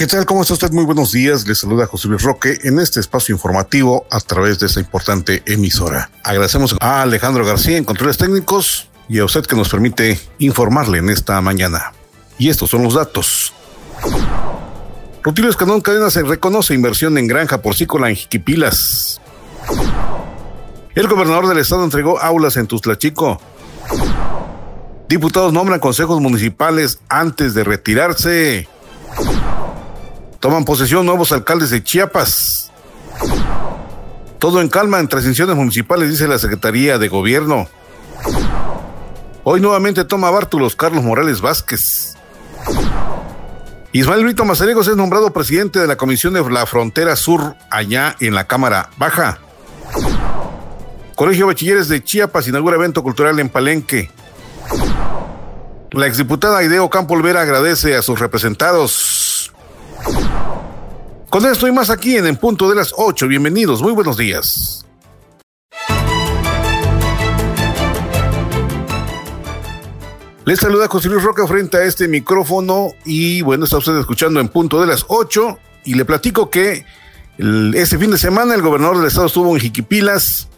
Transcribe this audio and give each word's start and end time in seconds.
¿Qué 0.00 0.06
tal? 0.06 0.24
¿Cómo 0.24 0.40
está 0.40 0.54
usted? 0.54 0.72
Muy 0.72 0.86
buenos 0.86 1.12
días. 1.12 1.46
Le 1.46 1.54
saluda 1.54 1.86
José 1.86 2.08
Luis 2.08 2.22
Roque 2.22 2.58
en 2.62 2.80
este 2.80 3.00
espacio 3.00 3.34
informativo 3.34 4.06
a 4.10 4.18
través 4.20 4.58
de 4.58 4.64
esta 4.64 4.80
importante 4.80 5.42
emisora. 5.44 6.10
Agradecemos 6.24 6.74
a 6.80 7.02
Alejandro 7.02 7.44
García 7.44 7.76
en 7.76 7.84
controles 7.84 8.16
técnicos 8.16 8.88
y 9.10 9.18
a 9.18 9.26
usted 9.26 9.44
que 9.44 9.56
nos 9.56 9.68
permite 9.68 10.18
informarle 10.38 11.00
en 11.00 11.10
esta 11.10 11.38
mañana. 11.42 11.92
Y 12.38 12.48
estos 12.48 12.70
son 12.70 12.82
los 12.82 12.94
datos. 12.94 13.52
Rutilio 15.22 15.50
Escandón 15.50 15.82
Cadena 15.82 16.08
se 16.08 16.22
reconoce 16.22 16.72
inversión 16.72 17.18
en 17.18 17.26
granja 17.26 17.60
porcícola 17.60 18.08
en 18.08 18.16
Jiquipilas. 18.16 19.20
El 20.94 21.08
gobernador 21.08 21.46
del 21.46 21.58
estado 21.58 21.84
entregó 21.84 22.18
aulas 22.18 22.56
en 22.56 22.66
Tuzlachico. 22.66 23.38
Diputados 25.10 25.52
nombran 25.52 25.78
consejos 25.78 26.22
municipales 26.22 27.00
antes 27.10 27.52
de 27.52 27.64
retirarse. 27.64 28.66
Toman 30.40 30.64
posesión 30.64 31.04
nuevos 31.04 31.32
alcaldes 31.32 31.68
de 31.68 31.84
Chiapas. 31.84 32.70
Todo 34.38 34.62
en 34.62 34.70
calma 34.70 34.98
en 34.98 35.06
transiciones 35.06 35.54
municipales, 35.54 36.08
dice 36.08 36.26
la 36.26 36.38
Secretaría 36.38 36.96
de 36.96 37.08
Gobierno. 37.08 37.68
Hoy 39.44 39.60
nuevamente 39.60 40.04
toma 40.06 40.30
bártulos 40.30 40.76
Carlos 40.76 41.04
Morales 41.04 41.42
Vázquez. 41.42 42.14
Ismael 43.92 44.24
Brito 44.24 44.46
Mazaregos 44.46 44.88
es 44.88 44.96
nombrado 44.96 45.30
presidente 45.30 45.78
de 45.78 45.86
la 45.86 45.96
Comisión 45.96 46.32
de 46.32 46.48
la 46.48 46.64
Frontera 46.64 47.16
Sur, 47.16 47.56
allá 47.68 48.16
en 48.20 48.34
la 48.34 48.46
Cámara 48.46 48.88
Baja. 48.96 49.40
Colegio 51.16 51.48
Bachilleres 51.48 51.88
de 51.88 52.02
Chiapas 52.02 52.48
inaugura 52.48 52.76
evento 52.76 53.02
cultural 53.02 53.38
en 53.40 53.50
Palenque. 53.50 54.10
La 55.90 56.06
exdiputada 56.06 56.62
Ideo 56.62 56.88
Campo 56.88 57.12
Olvera 57.12 57.42
agradece 57.42 57.94
a 57.94 58.00
sus 58.00 58.18
representados. 58.18 59.19
Con 61.30 61.46
esto 61.46 61.68
y 61.68 61.72
más 61.72 61.90
aquí 61.90 62.16
en 62.16 62.26
En 62.26 62.34
Punto 62.34 62.68
de 62.68 62.74
las 62.74 62.92
8. 62.96 63.28
Bienvenidos, 63.28 63.80
muy 63.82 63.92
buenos 63.92 64.16
días. 64.16 64.84
Les 70.44 70.58
saluda 70.58 70.88
José 70.88 71.08
Luis 71.08 71.22
Roca 71.22 71.46
frente 71.46 71.76
a 71.76 71.84
este 71.84 72.08
micrófono 72.08 72.88
y 73.04 73.42
bueno, 73.42 73.62
está 73.62 73.78
usted 73.78 73.96
escuchando 73.96 74.40
en 74.40 74.48
punto 74.48 74.80
de 74.80 74.88
las 74.88 75.04
8 75.06 75.56
y 75.84 75.94
le 75.94 76.04
platico 76.04 76.50
que 76.50 76.84
este 77.38 77.96
fin 77.96 78.10
de 78.10 78.18
semana 78.18 78.56
el 78.56 78.62
gobernador 78.62 78.98
del 78.98 79.06
estado 79.06 79.28
estuvo 79.28 79.54
en 79.54 79.60
Jiquipilas 79.60 80.48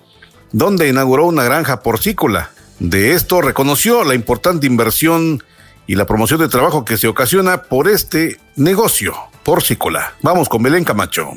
donde 0.52 0.88
inauguró 0.88 1.26
una 1.26 1.44
granja 1.44 1.82
porcícola. 1.82 2.50
De 2.78 3.12
esto 3.12 3.42
reconoció 3.42 4.04
la 4.04 4.14
importante 4.14 4.66
inversión 4.66 5.44
y 5.86 5.96
la 5.96 6.06
promoción 6.06 6.40
de 6.40 6.48
trabajo 6.48 6.86
que 6.86 6.96
se 6.96 7.08
ocasiona 7.08 7.64
por 7.64 7.88
este 7.88 8.40
negocio 8.56 9.14
porcícola. 9.42 10.14
Vamos 10.22 10.48
con 10.48 10.62
Belén 10.62 10.84
Camacho. 10.84 11.32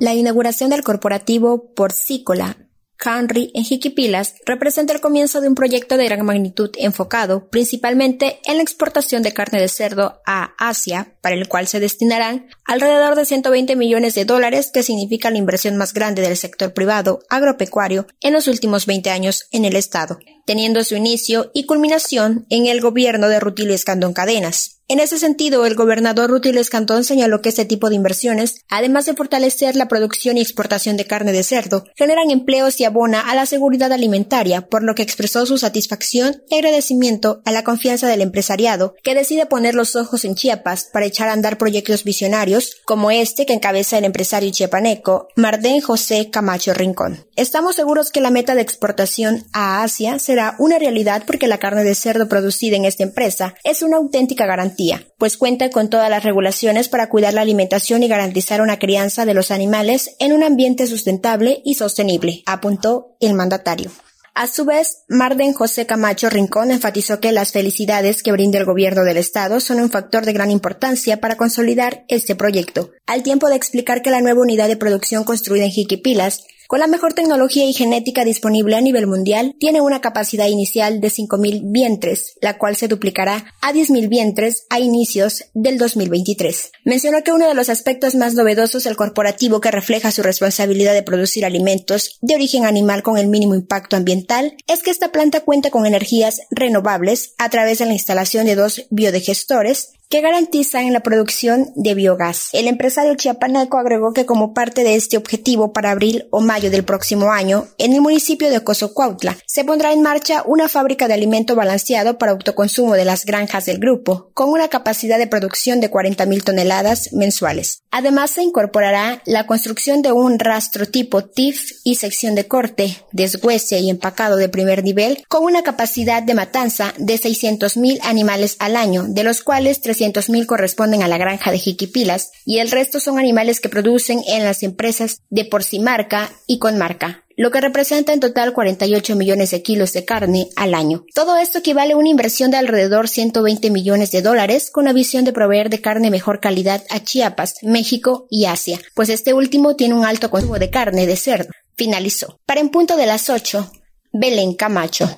La 0.00 0.14
inauguración 0.14 0.70
del 0.70 0.82
corporativo 0.82 1.74
Porcícola 1.74 2.56
Henry 3.04 3.50
en 3.54 3.64
Jiquipilas 3.64 4.34
representa 4.44 4.92
el 4.92 5.00
comienzo 5.00 5.40
de 5.40 5.48
un 5.48 5.54
proyecto 5.54 5.96
de 5.96 6.04
gran 6.04 6.24
magnitud 6.24 6.70
enfocado 6.76 7.48
principalmente 7.48 8.40
en 8.44 8.56
la 8.56 8.62
exportación 8.62 9.22
de 9.22 9.32
carne 9.32 9.60
de 9.60 9.68
cerdo 9.68 10.20
a 10.26 10.54
Asia, 10.58 11.14
para 11.20 11.34
el 11.34 11.48
cual 11.48 11.66
se 11.66 11.80
destinarán 11.80 12.48
alrededor 12.64 13.16
de 13.16 13.24
120 13.24 13.76
millones 13.76 14.14
de 14.14 14.24
dólares, 14.24 14.70
que 14.72 14.82
significa 14.82 15.30
la 15.30 15.38
inversión 15.38 15.76
más 15.76 15.94
grande 15.94 16.22
del 16.22 16.36
sector 16.36 16.72
privado 16.72 17.20
agropecuario 17.28 18.06
en 18.20 18.32
los 18.32 18.48
últimos 18.48 18.86
20 18.86 19.10
años 19.10 19.46
en 19.50 19.64
el 19.64 19.76
estado, 19.76 20.18
teniendo 20.46 20.82
su 20.84 20.96
inicio 20.96 21.50
y 21.54 21.64
culminación 21.66 22.46
en 22.50 22.66
el 22.66 22.80
gobierno 22.80 23.28
de 23.28 23.40
Rutilio 23.40 23.74
Escandón 23.74 24.12
Cadenas. 24.12 24.79
En 24.90 24.98
ese 24.98 25.18
sentido, 25.18 25.66
el 25.66 25.76
gobernador 25.76 26.30
Rutilio 26.30 26.60
Escantón 26.60 27.04
señaló 27.04 27.40
que 27.40 27.50
este 27.50 27.64
tipo 27.64 27.88
de 27.88 27.94
inversiones, 27.94 28.62
además 28.68 29.06
de 29.06 29.14
fortalecer 29.14 29.76
la 29.76 29.86
producción 29.86 30.36
y 30.36 30.40
exportación 30.40 30.96
de 30.96 31.04
carne 31.04 31.30
de 31.30 31.44
cerdo, 31.44 31.84
generan 31.94 32.32
empleos 32.32 32.80
y 32.80 32.84
abona 32.84 33.20
a 33.20 33.36
la 33.36 33.46
seguridad 33.46 33.92
alimentaria, 33.92 34.62
por 34.62 34.82
lo 34.82 34.96
que 34.96 35.02
expresó 35.02 35.46
su 35.46 35.58
satisfacción 35.58 36.42
y 36.50 36.56
agradecimiento 36.56 37.40
a 37.44 37.52
la 37.52 37.62
confianza 37.62 38.08
del 38.08 38.20
empresariado, 38.20 38.96
que 39.04 39.14
decide 39.14 39.46
poner 39.46 39.76
los 39.76 39.94
ojos 39.94 40.24
en 40.24 40.34
Chiapas 40.34 40.88
para 40.92 41.06
echar 41.06 41.28
a 41.28 41.34
andar 41.34 41.56
proyectos 41.56 42.02
visionarios, 42.02 42.74
como 42.84 43.12
este 43.12 43.46
que 43.46 43.52
encabeza 43.52 43.96
el 43.96 44.04
empresario 44.04 44.50
chiapaneco 44.50 45.28
Mardén 45.36 45.82
José 45.82 46.30
Camacho 46.30 46.74
Rincón. 46.74 47.28
Estamos 47.36 47.76
seguros 47.76 48.10
que 48.10 48.20
la 48.20 48.32
meta 48.32 48.56
de 48.56 48.62
exportación 48.62 49.44
a 49.52 49.84
Asia 49.84 50.18
será 50.18 50.56
una 50.58 50.80
realidad 50.80 51.22
porque 51.28 51.46
la 51.46 51.58
carne 51.58 51.84
de 51.84 51.94
cerdo 51.94 52.28
producida 52.28 52.74
en 52.74 52.86
esta 52.86 53.04
empresa 53.04 53.54
es 53.62 53.82
una 53.82 53.98
auténtica 53.98 54.46
garantía 54.46 54.79
pues 55.18 55.36
cuenta 55.36 55.70
con 55.70 55.90
todas 55.90 56.10
las 56.10 56.24
regulaciones 56.24 56.88
para 56.88 57.08
cuidar 57.08 57.34
la 57.34 57.42
alimentación 57.42 58.02
y 58.02 58.08
garantizar 58.08 58.60
una 58.60 58.78
crianza 58.78 59.24
de 59.24 59.34
los 59.34 59.50
animales 59.50 60.16
en 60.18 60.32
un 60.32 60.42
ambiente 60.42 60.86
sustentable 60.86 61.60
y 61.64 61.74
sostenible, 61.74 62.42
apuntó 62.46 63.16
el 63.20 63.34
mandatario. 63.34 63.90
A 64.34 64.46
su 64.46 64.64
vez, 64.64 65.02
Marden 65.08 65.52
José 65.52 65.86
Camacho 65.86 66.30
Rincón 66.30 66.70
enfatizó 66.70 67.20
que 67.20 67.32
las 67.32 67.52
felicidades 67.52 68.22
que 68.22 68.32
brinda 68.32 68.58
el 68.58 68.64
gobierno 68.64 69.02
del 69.02 69.16
Estado 69.16 69.60
son 69.60 69.80
un 69.80 69.90
factor 69.90 70.24
de 70.24 70.32
gran 70.32 70.50
importancia 70.50 71.20
para 71.20 71.36
consolidar 71.36 72.04
este 72.08 72.36
proyecto, 72.36 72.90
al 73.06 73.22
tiempo 73.22 73.48
de 73.48 73.56
explicar 73.56 74.02
que 74.02 74.10
la 74.10 74.20
nueva 74.20 74.40
unidad 74.40 74.68
de 74.68 74.76
producción 74.76 75.24
construida 75.24 75.64
en 75.64 75.72
Jiquipilas 75.72 76.44
con 76.70 76.78
la 76.78 76.86
mejor 76.86 77.14
tecnología 77.14 77.64
y 77.64 77.72
genética 77.72 78.24
disponible 78.24 78.76
a 78.76 78.80
nivel 78.80 79.08
mundial, 79.08 79.56
tiene 79.58 79.80
una 79.80 80.00
capacidad 80.00 80.46
inicial 80.46 81.00
de 81.00 81.08
5.000 81.08 81.62
vientres, 81.64 82.36
la 82.40 82.58
cual 82.58 82.76
se 82.76 82.86
duplicará 82.86 83.44
a 83.60 83.72
10.000 83.72 84.08
vientres 84.08 84.66
a 84.70 84.78
inicios 84.78 85.46
del 85.52 85.78
2023. 85.78 86.70
Mencionó 86.84 87.24
que 87.24 87.32
uno 87.32 87.48
de 87.48 87.54
los 87.54 87.70
aspectos 87.70 88.14
más 88.14 88.34
novedosos 88.34 88.84
del 88.84 88.94
corporativo 88.94 89.60
que 89.60 89.72
refleja 89.72 90.12
su 90.12 90.22
responsabilidad 90.22 90.94
de 90.94 91.02
producir 91.02 91.44
alimentos 91.44 92.18
de 92.20 92.36
origen 92.36 92.64
animal 92.64 93.02
con 93.02 93.18
el 93.18 93.26
mínimo 93.26 93.56
impacto 93.56 93.96
ambiental 93.96 94.54
es 94.68 94.84
que 94.84 94.92
esta 94.92 95.10
planta 95.10 95.40
cuenta 95.40 95.70
con 95.70 95.86
energías 95.86 96.42
renovables 96.52 97.34
a 97.38 97.48
través 97.48 97.80
de 97.80 97.86
la 97.86 97.94
instalación 97.94 98.46
de 98.46 98.54
dos 98.54 98.86
biodigestores 98.90 99.94
que 100.10 100.20
garantizan 100.20 100.92
la 100.92 101.00
producción 101.00 101.70
de 101.76 101.94
biogás. 101.94 102.48
El 102.52 102.66
empresario 102.66 103.14
chiapaneco 103.14 103.78
agregó 103.78 104.12
que 104.12 104.26
como 104.26 104.52
parte 104.52 104.82
de 104.82 104.96
este 104.96 105.16
objetivo 105.16 105.72
para 105.72 105.92
abril 105.92 106.26
o 106.30 106.40
mayo 106.40 106.68
del 106.68 106.84
próximo 106.84 107.30
año, 107.30 107.68
en 107.78 107.92
el 107.92 108.00
municipio 108.00 108.50
de 108.50 108.60
Cozocuautla, 108.64 109.38
se 109.46 109.64
pondrá 109.64 109.92
en 109.92 110.02
marcha 110.02 110.42
una 110.46 110.68
fábrica 110.68 111.06
de 111.06 111.14
alimento 111.14 111.54
balanceado 111.54 112.18
para 112.18 112.32
autoconsumo 112.32 112.94
de 112.94 113.04
las 113.04 113.24
granjas 113.24 113.66
del 113.66 113.78
grupo, 113.78 114.32
con 114.34 114.50
una 114.50 114.66
capacidad 114.66 115.16
de 115.16 115.28
producción 115.28 115.80
de 115.80 115.92
40.000 115.92 116.42
toneladas 116.42 117.12
mensuales. 117.12 117.84
Además, 117.92 118.32
se 118.32 118.42
incorporará 118.42 119.22
la 119.26 119.46
construcción 119.46 120.02
de 120.02 120.10
un 120.10 120.40
rastro 120.40 120.86
tipo 120.86 121.24
TIF 121.24 121.72
y 121.84 121.96
sección 121.96 122.34
de 122.34 122.48
corte, 122.48 122.96
deshuese 123.12 123.78
y 123.78 123.90
empacado 123.90 124.36
de 124.36 124.48
primer 124.48 124.82
nivel, 124.82 125.22
con 125.28 125.44
una 125.44 125.62
capacidad 125.62 126.20
de 126.20 126.34
matanza 126.34 126.94
de 126.98 127.14
600.000 127.14 128.00
animales 128.02 128.56
al 128.58 128.74
año, 128.74 129.04
de 129.08 129.22
los 129.22 129.42
cuales 129.42 129.80
mil 130.28 130.46
corresponden 130.46 131.02
a 131.02 131.08
la 131.08 131.18
granja 131.18 131.50
de 131.50 131.58
Jiquipilas 131.58 132.30
y 132.44 132.58
el 132.58 132.70
resto 132.70 133.00
son 133.00 133.18
animales 133.18 133.60
que 133.60 133.68
producen 133.68 134.22
en 134.26 134.44
las 134.44 134.62
empresas 134.62 135.18
de 135.30 135.44
Porcimarca 135.44 136.30
y 136.46 136.58
Conmarca 136.58 137.24
lo 137.40 137.50
que 137.50 137.62
representa 137.62 138.12
en 138.12 138.20
total 138.20 138.52
48 138.52 139.16
millones 139.16 139.50
de 139.50 139.62
kilos 139.62 139.94
de 139.94 140.04
carne 140.04 140.48
al 140.56 140.74
año. 140.74 141.06
Todo 141.14 141.38
esto 141.38 141.60
equivale 141.60 141.94
a 141.94 141.96
una 141.96 142.10
inversión 142.10 142.50
de 142.50 142.58
alrededor 142.58 143.08
120 143.08 143.70
millones 143.70 144.10
de 144.10 144.20
dólares 144.20 144.70
con 144.70 144.84
la 144.84 144.92
visión 144.92 145.24
de 145.24 145.32
proveer 145.32 145.70
de 145.70 145.80
carne 145.80 146.10
mejor 146.10 146.40
calidad 146.40 146.84
a 146.90 147.02
Chiapas, 147.02 147.54
México 147.62 148.26
y 148.28 148.44
Asia, 148.44 148.78
pues 148.94 149.08
este 149.08 149.32
último 149.32 149.74
tiene 149.74 149.94
un 149.94 150.04
alto 150.04 150.30
consumo 150.30 150.58
de 150.58 150.68
carne 150.68 151.06
de 151.06 151.16
cerdo. 151.16 151.48
Finalizó. 151.76 152.38
Para 152.44 152.60
en 152.60 152.68
punto 152.68 152.98
de 152.98 153.06
las 153.06 153.30
8, 153.30 153.70
Belén 154.12 154.52
Camacho. 154.52 155.08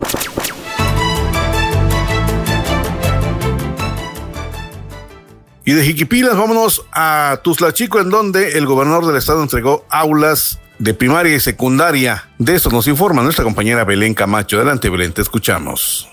Y 5.65 5.73
de 5.73 5.85
Jiquipilas 5.85 6.37
vámonos 6.37 6.85
a 6.93 7.41
Tuzlachico, 7.45 8.01
en 8.01 8.11
donde 8.11 8.59
el 8.59 8.67
gobernador 8.67 9.07
del 9.07 9.17
estado 9.17 9.43
entregó 9.43 9.87
aulas 9.91 10.59
de 10.79 10.95
primaria 10.95 11.37
y 11.37 11.41
secundaria. 11.41 12.29
De 12.39 12.57
esto 12.57 12.71
nos 12.71 12.89
informa 12.89 13.23
nuestra 13.23 13.45
compañera 13.45 13.85
Belén 13.85 14.15
Camacho. 14.15 14.57
Adelante, 14.57 14.91
Belén, 14.91 15.13
te 15.13 15.23
escuchamos. 15.23 16.09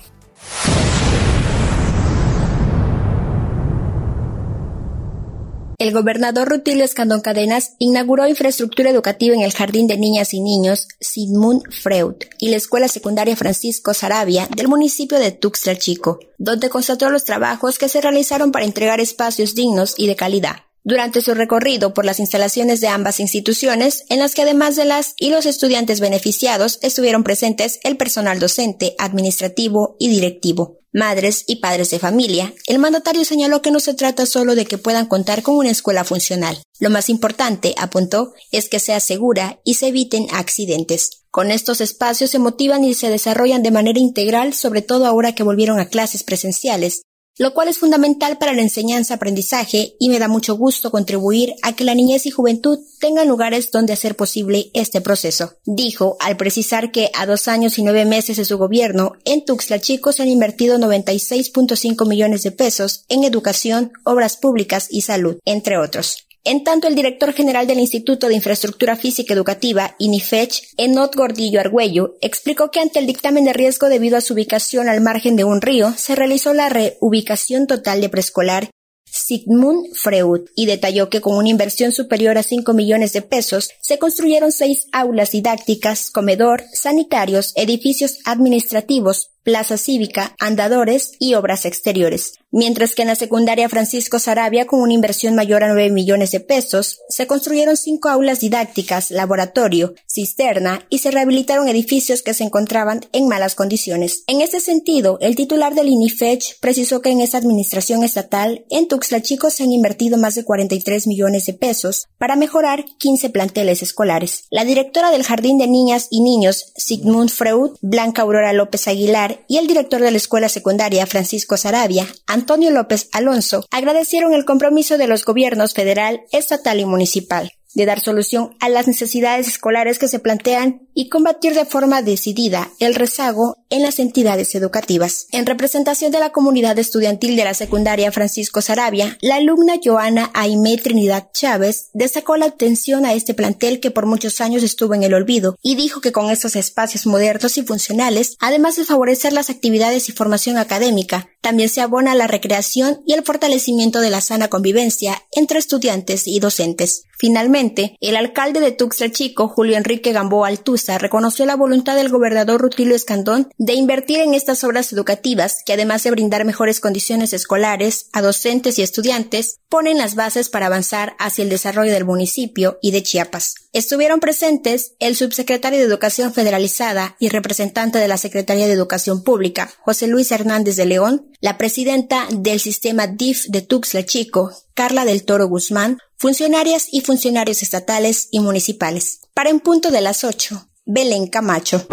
El 5.79 5.93
gobernador 5.93 6.49
Rutilio 6.49 6.83
Escandón 6.83 7.21
Cadenas 7.21 7.75
inauguró 7.79 8.27
infraestructura 8.27 8.89
educativa 8.89 9.33
en 9.33 9.43
el 9.43 9.53
Jardín 9.53 9.87
de 9.87 9.97
Niñas 9.97 10.33
y 10.33 10.41
Niños 10.41 10.89
Sigmund 10.99 11.71
Freud 11.71 12.15
y 12.37 12.49
la 12.49 12.57
Escuela 12.57 12.89
Secundaria 12.89 13.37
Francisco 13.37 13.93
Sarabia 13.93 14.49
del 14.53 14.67
municipio 14.67 15.19
de 15.19 15.31
Tuxtla 15.31 15.77
Chico, 15.77 16.19
donde 16.37 16.69
constató 16.69 17.09
los 17.09 17.23
trabajos 17.23 17.79
que 17.79 17.87
se 17.87 18.01
realizaron 18.01 18.51
para 18.51 18.65
entregar 18.65 18.99
espacios 18.99 19.55
dignos 19.55 19.95
y 19.97 20.07
de 20.07 20.17
calidad 20.17 20.68
durante 20.83 21.21
su 21.21 21.33
recorrido 21.33 21.93
por 21.93 22.05
las 22.05 22.19
instalaciones 22.19 22.81
de 22.81 22.87
ambas 22.87 23.19
instituciones, 23.19 24.03
en 24.09 24.19
las 24.19 24.33
que 24.33 24.41
además 24.43 24.75
de 24.75 24.85
las 24.85 25.13
y 25.17 25.29
los 25.29 25.45
estudiantes 25.45 25.99
beneficiados 25.99 26.79
estuvieron 26.81 27.23
presentes 27.23 27.79
el 27.83 27.97
personal 27.97 28.39
docente, 28.39 28.95
administrativo 28.97 29.95
y 29.99 30.09
directivo 30.09 30.79
madres 30.91 31.43
y 31.47 31.57
padres 31.57 31.91
de 31.91 31.99
familia, 31.99 32.53
el 32.67 32.79
mandatario 32.79 33.23
señaló 33.25 33.61
que 33.61 33.71
no 33.71 33.79
se 33.79 33.93
trata 33.93 34.25
solo 34.25 34.55
de 34.55 34.65
que 34.65 34.77
puedan 34.77 35.05
contar 35.05 35.43
con 35.43 35.55
una 35.55 35.69
escuela 35.69 36.03
funcional. 36.03 36.61
Lo 36.79 36.89
más 36.89 37.09
importante, 37.09 37.75
apuntó, 37.77 38.33
es 38.51 38.69
que 38.69 38.79
sea 38.79 38.99
segura 38.99 39.59
y 39.63 39.75
se 39.75 39.87
eviten 39.87 40.27
accidentes. 40.31 41.23
Con 41.31 41.51
estos 41.51 41.79
espacios 41.81 42.31
se 42.31 42.39
motivan 42.39 42.83
y 42.83 42.95
se 42.95 43.09
desarrollan 43.09 43.61
de 43.61 43.71
manera 43.71 43.99
integral, 43.99 44.53
sobre 44.53 44.81
todo 44.81 45.05
ahora 45.05 45.35
que 45.35 45.43
volvieron 45.43 45.79
a 45.79 45.89
clases 45.89 46.23
presenciales, 46.23 47.03
lo 47.39 47.53
cual 47.53 47.69
es 47.69 47.79
fundamental 47.79 48.37
para 48.37 48.53
la 48.53 48.61
enseñanza-aprendizaje 48.61 49.95
y 49.97 50.09
me 50.09 50.19
da 50.19 50.27
mucho 50.27 50.55
gusto 50.55 50.91
contribuir 50.91 51.55
a 51.63 51.73
que 51.73 51.85
la 51.85 51.95
niñez 51.95 52.25
y 52.25 52.31
juventud 52.31 52.79
tengan 52.99 53.29
lugares 53.29 53.71
donde 53.71 53.93
hacer 53.93 54.15
posible 54.15 54.69
este 54.73 54.99
proceso. 54.99 55.53
Dijo 55.65 56.17
al 56.19 56.35
precisar 56.35 56.91
que 56.91 57.09
a 57.15 57.25
dos 57.25 57.47
años 57.47 57.79
y 57.79 57.83
nueve 57.83 58.03
meses 58.03 58.35
de 58.35 58.45
su 58.45 58.57
gobierno, 58.57 59.13
en 59.23 59.45
Tuxtla 59.45 59.79
Chico 59.79 60.11
se 60.11 60.21
han 60.21 60.29
invertido 60.29 60.77
96.5 60.77 62.07
millones 62.07 62.43
de 62.43 62.51
pesos 62.51 63.05
en 63.07 63.23
educación, 63.23 63.93
obras 64.03 64.35
públicas 64.35 64.87
y 64.91 65.01
salud, 65.01 65.39
entre 65.45 65.77
otros. 65.77 66.28
En 66.45 66.63
tanto, 66.63 66.87
el 66.87 66.95
director 66.95 67.33
general 67.33 67.67
del 67.67 67.79
Instituto 67.79 68.27
de 68.27 68.35
Infraestructura 68.35 68.95
Física 68.95 69.33
Educativa, 69.33 69.95
INIFECH, 69.99 70.75
Enot 70.77 71.15
Gordillo 71.15 71.59
Argüello, 71.59 72.15
explicó 72.21 72.71
que 72.71 72.79
ante 72.79 72.99
el 72.99 73.07
dictamen 73.07 73.45
de 73.45 73.53
riesgo 73.53 73.89
debido 73.89 74.17
a 74.17 74.21
su 74.21 74.33
ubicación 74.33 74.87
al 74.87 75.01
margen 75.01 75.35
de 75.35 75.43
un 75.43 75.61
río, 75.61 75.93
se 75.97 76.15
realizó 76.15 76.53
la 76.53 76.69
reubicación 76.69 77.67
total 77.67 77.99
de 78.01 78.09
preescolar 78.09 78.69
Sigmund 79.11 79.95
Freud 79.95 80.41
y 80.55 80.65
detalló 80.65 81.09
que 81.09 81.21
con 81.21 81.35
una 81.35 81.49
inversión 81.49 81.91
superior 81.91 82.37
a 82.37 82.43
5 82.43 82.73
millones 82.73 83.13
de 83.13 83.21
pesos 83.21 83.69
se 83.81 83.97
construyeron 83.97 84.51
seis 84.51 84.87
aulas 84.91 85.31
didácticas, 85.31 86.11
comedor, 86.11 86.63
sanitarios, 86.73 87.53
edificios 87.55 88.19
administrativos, 88.25 89.31
plaza 89.49 89.77
cívica, 89.77 90.35
andadores 90.37 91.13
y 91.17 91.33
obras 91.33 91.65
exteriores 91.65 92.33
mientras 92.51 92.95
que 92.95 93.03
en 93.03 93.07
la 93.09 93.15
secundaria 93.15 93.69
Francisco 93.69 94.19
Sarabia, 94.19 94.65
con 94.65 94.81
una 94.81 94.93
inversión 94.93 95.35
mayor 95.35 95.63
a 95.63 95.67
9 95.67 95.89
millones 95.91 96.31
de 96.31 96.39
pesos, 96.39 96.99
se 97.09 97.27
construyeron 97.27 97.77
cinco 97.77 98.09
aulas 98.09 98.39
didácticas, 98.39 99.11
laboratorio, 99.11 99.93
cisterna 100.07 100.85
y 100.89 100.99
se 100.99 101.11
rehabilitaron 101.11 101.67
edificios 101.67 102.21
que 102.21 102.33
se 102.33 102.43
encontraban 102.43 103.01
en 103.11 103.27
malas 103.27 103.55
condiciones. 103.55 104.23
En 104.27 104.41
este 104.41 104.59
sentido, 104.59 105.17
el 105.21 105.35
titular 105.35 105.75
del 105.75 105.89
INIFECH 105.89 106.59
precisó 106.59 107.01
que 107.01 107.09
en 107.09 107.21
esta 107.21 107.37
administración 107.37 108.03
estatal 108.03 108.65
en 108.69 108.87
Tuxtla 108.87 109.21
Chico 109.21 109.49
se 109.49 109.63
han 109.63 109.71
invertido 109.71 110.17
más 110.17 110.35
de 110.35 110.43
43 110.43 111.07
millones 111.07 111.45
de 111.45 111.53
pesos 111.53 112.07
para 112.17 112.35
mejorar 112.35 112.85
15 112.97 113.29
planteles 113.29 113.83
escolares. 113.83 114.45
La 114.49 114.65
directora 114.65 115.11
del 115.11 115.23
Jardín 115.23 115.57
de 115.57 115.67
Niñas 115.67 116.07
y 116.09 116.21
Niños, 116.21 116.71
Sigmund 116.75 117.29
Freud, 117.29 117.71
Blanca 117.81 118.23
Aurora 118.23 118.53
López 118.53 118.87
Aguilar, 118.87 119.38
y 119.47 119.57
el 119.57 119.67
director 119.67 120.01
de 120.01 120.11
la 120.11 120.17
escuela 120.17 120.49
secundaria, 120.49 121.05
Francisco 121.05 121.57
Sarabia, 121.57 122.07
Antonio 122.27 122.71
López 122.71 123.09
Alonso 123.11 123.65
agradecieron 123.71 124.33
el 124.33 124.45
compromiso 124.45 124.97
de 124.97 125.07
los 125.07 125.25
gobiernos 125.25 125.73
federal, 125.73 126.21
estatal 126.31 126.79
y 126.79 126.85
municipal 126.85 127.51
de 127.75 127.85
dar 127.85 127.99
solución 127.99 128.55
a 128.59 128.69
las 128.69 128.87
necesidades 128.87 129.47
escolares 129.47 129.99
que 129.99 130.07
se 130.07 130.19
plantean 130.19 130.87
y 130.93 131.09
combatir 131.09 131.53
de 131.53 131.65
forma 131.65 132.01
decidida 132.01 132.71
el 132.79 132.95
rezago 132.95 133.57
en 133.69 133.81
las 133.81 133.99
entidades 133.99 134.55
educativas. 134.55 135.27
En 135.31 135.45
representación 135.45 136.11
de 136.11 136.19
la 136.19 136.31
comunidad 136.31 136.77
estudiantil 136.79 137.35
de 137.35 137.43
la 137.43 137.53
secundaria 137.53 138.11
Francisco 138.11 138.61
Sarabia, 138.61 139.17
la 139.21 139.35
alumna 139.35 139.75
Joana 139.83 140.31
Aime 140.33 140.77
Trinidad 140.77 141.29
Chávez 141.33 141.89
destacó 141.93 142.37
la 142.37 142.47
atención 142.47 143.05
a 143.05 143.13
este 143.13 143.33
plantel 143.33 143.79
que 143.79 143.91
por 143.91 144.05
muchos 144.05 144.41
años 144.41 144.63
estuvo 144.63 144.93
en 144.93 145.03
el 145.03 145.13
olvido 145.13 145.57
y 145.61 145.75
dijo 145.75 146.01
que 146.01 146.11
con 146.11 146.29
estos 146.29 146.55
espacios 146.55 147.05
modernos 147.05 147.57
y 147.57 147.63
funcionales, 147.63 148.35
además 148.39 148.75
de 148.75 148.85
favorecer 148.85 149.33
las 149.33 149.49
actividades 149.49 150.09
y 150.09 150.13
formación 150.13 150.57
académica, 150.57 151.29
también 151.41 151.69
se 151.69 151.81
abona 151.81 152.15
la 152.15 152.27
recreación 152.27 153.01
y 153.05 153.13
el 153.13 153.23
fortalecimiento 153.23 154.01
de 154.01 154.09
la 154.09 154.21
sana 154.21 154.49
convivencia 154.49 155.23
entre 155.31 155.59
estudiantes 155.59 156.27
y 156.27 156.39
docentes. 156.39 157.03
Finalmente, 157.17 157.97
el 157.99 158.15
alcalde 158.15 158.61
de 158.61 158.71
Tuxtla 158.71 159.11
Chico, 159.11 159.49
Julio 159.49 159.75
Enrique 159.75 160.13
Gamboa 160.13 160.47
Altuza, 160.47 160.97
reconoció 160.97 161.45
la 161.45 161.57
voluntad 161.57 161.95
del 161.95 162.09
gobernador 162.09 162.61
Rutilio 162.61 162.95
Escandón 162.95 163.49
de 163.59 163.73
invertir 163.73 164.21
en 164.21 164.33
estas 164.33 164.63
obras 164.63 164.93
educativas 164.93 165.63
que 165.65 165.73
además 165.73 166.01
de 166.03 166.11
brindar 166.11 166.45
mejores 166.45 166.79
condiciones 166.79 167.33
escolares 167.33 168.07
a 168.13 168.21
docentes 168.21 168.79
y 168.79 168.83
estudiantes, 168.83 169.57
ponen 169.67 169.97
las 169.97 170.15
bases 170.15 170.47
para 170.47 170.67
avanzar 170.67 171.17
hacia 171.19 171.43
el 171.43 171.49
desarrollo 171.49 171.91
del 171.91 172.05
municipio 172.05 172.79
y 172.81 172.91
de 172.91 173.03
Chiapas. 173.03 173.55
Estuvieron 173.73 174.21
presentes 174.21 174.93
el 174.99 175.17
subsecretario 175.17 175.77
de 175.77 175.85
Educación 175.85 176.33
Federalizada 176.33 177.17
y 177.19 177.27
representante 177.27 177.99
de 177.99 178.07
la 178.07 178.17
Secretaría 178.17 178.65
de 178.65 178.73
Educación 178.73 179.23
Pública, 179.23 179.69
José 179.81 180.07
Luis 180.07 180.31
Hernández 180.31 180.77
de 180.77 180.85
León, 180.85 181.29
la 181.41 181.57
presidenta 181.57 182.27
del 182.31 182.61
sistema 182.61 183.07
DIF 183.07 183.45
de 183.49 183.61
Tuxtla 183.61 184.05
Chico, 184.05 184.53
Carla 184.73 185.03
del 185.03 185.25
Toro 185.25 185.49
Guzmán, 185.49 185.97
funcionarias 186.15 186.87
y 186.89 187.01
funcionarios 187.01 187.61
estatales 187.61 188.29
y 188.31 188.39
municipales. 188.39 189.19
Para 189.33 189.49
en 189.49 189.59
punto 189.59 189.91
de 189.91 189.99
las 189.99 190.23
8, 190.23 190.69
Belén 190.85 191.27
Camacho. 191.27 191.85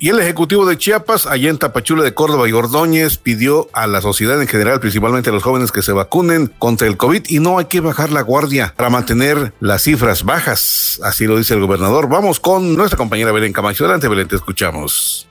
Y 0.00 0.08
el 0.10 0.20
Ejecutivo 0.20 0.66
de 0.66 0.76
Chiapas, 0.76 1.26
allá 1.26 1.48
en 1.48 1.58
Tapachula 1.58 2.02
de 2.02 2.14
Córdoba 2.14 2.48
y 2.48 2.52
Ordóñez, 2.52 3.16
pidió 3.16 3.68
a 3.72 3.86
la 3.86 4.00
sociedad 4.00 4.40
en 4.40 4.48
general, 4.48 4.80
principalmente 4.80 5.30
a 5.30 5.32
los 5.32 5.42
jóvenes, 5.42 5.72
que 5.72 5.82
se 5.82 5.92
vacunen 5.92 6.52
contra 6.58 6.86
el 6.86 6.96
COVID 6.96 7.24
y 7.28 7.40
no 7.40 7.58
hay 7.58 7.66
que 7.66 7.80
bajar 7.80 8.10
la 8.10 8.22
guardia 8.22 8.74
para 8.76 8.90
mantener 8.90 9.54
las 9.60 9.82
cifras 9.82 10.24
bajas. 10.24 11.00
Así 11.02 11.26
lo 11.26 11.38
dice 11.38 11.54
el 11.54 11.60
gobernador. 11.60 12.08
Vamos 12.08 12.40
con 12.40 12.76
nuestra 12.76 12.96
compañera 12.96 13.32
Belén 13.32 13.52
Camacho. 13.52 13.84
Adelante, 13.84 14.08
Belén, 14.08 14.28
te 14.28 14.36
escuchamos. 14.36 15.26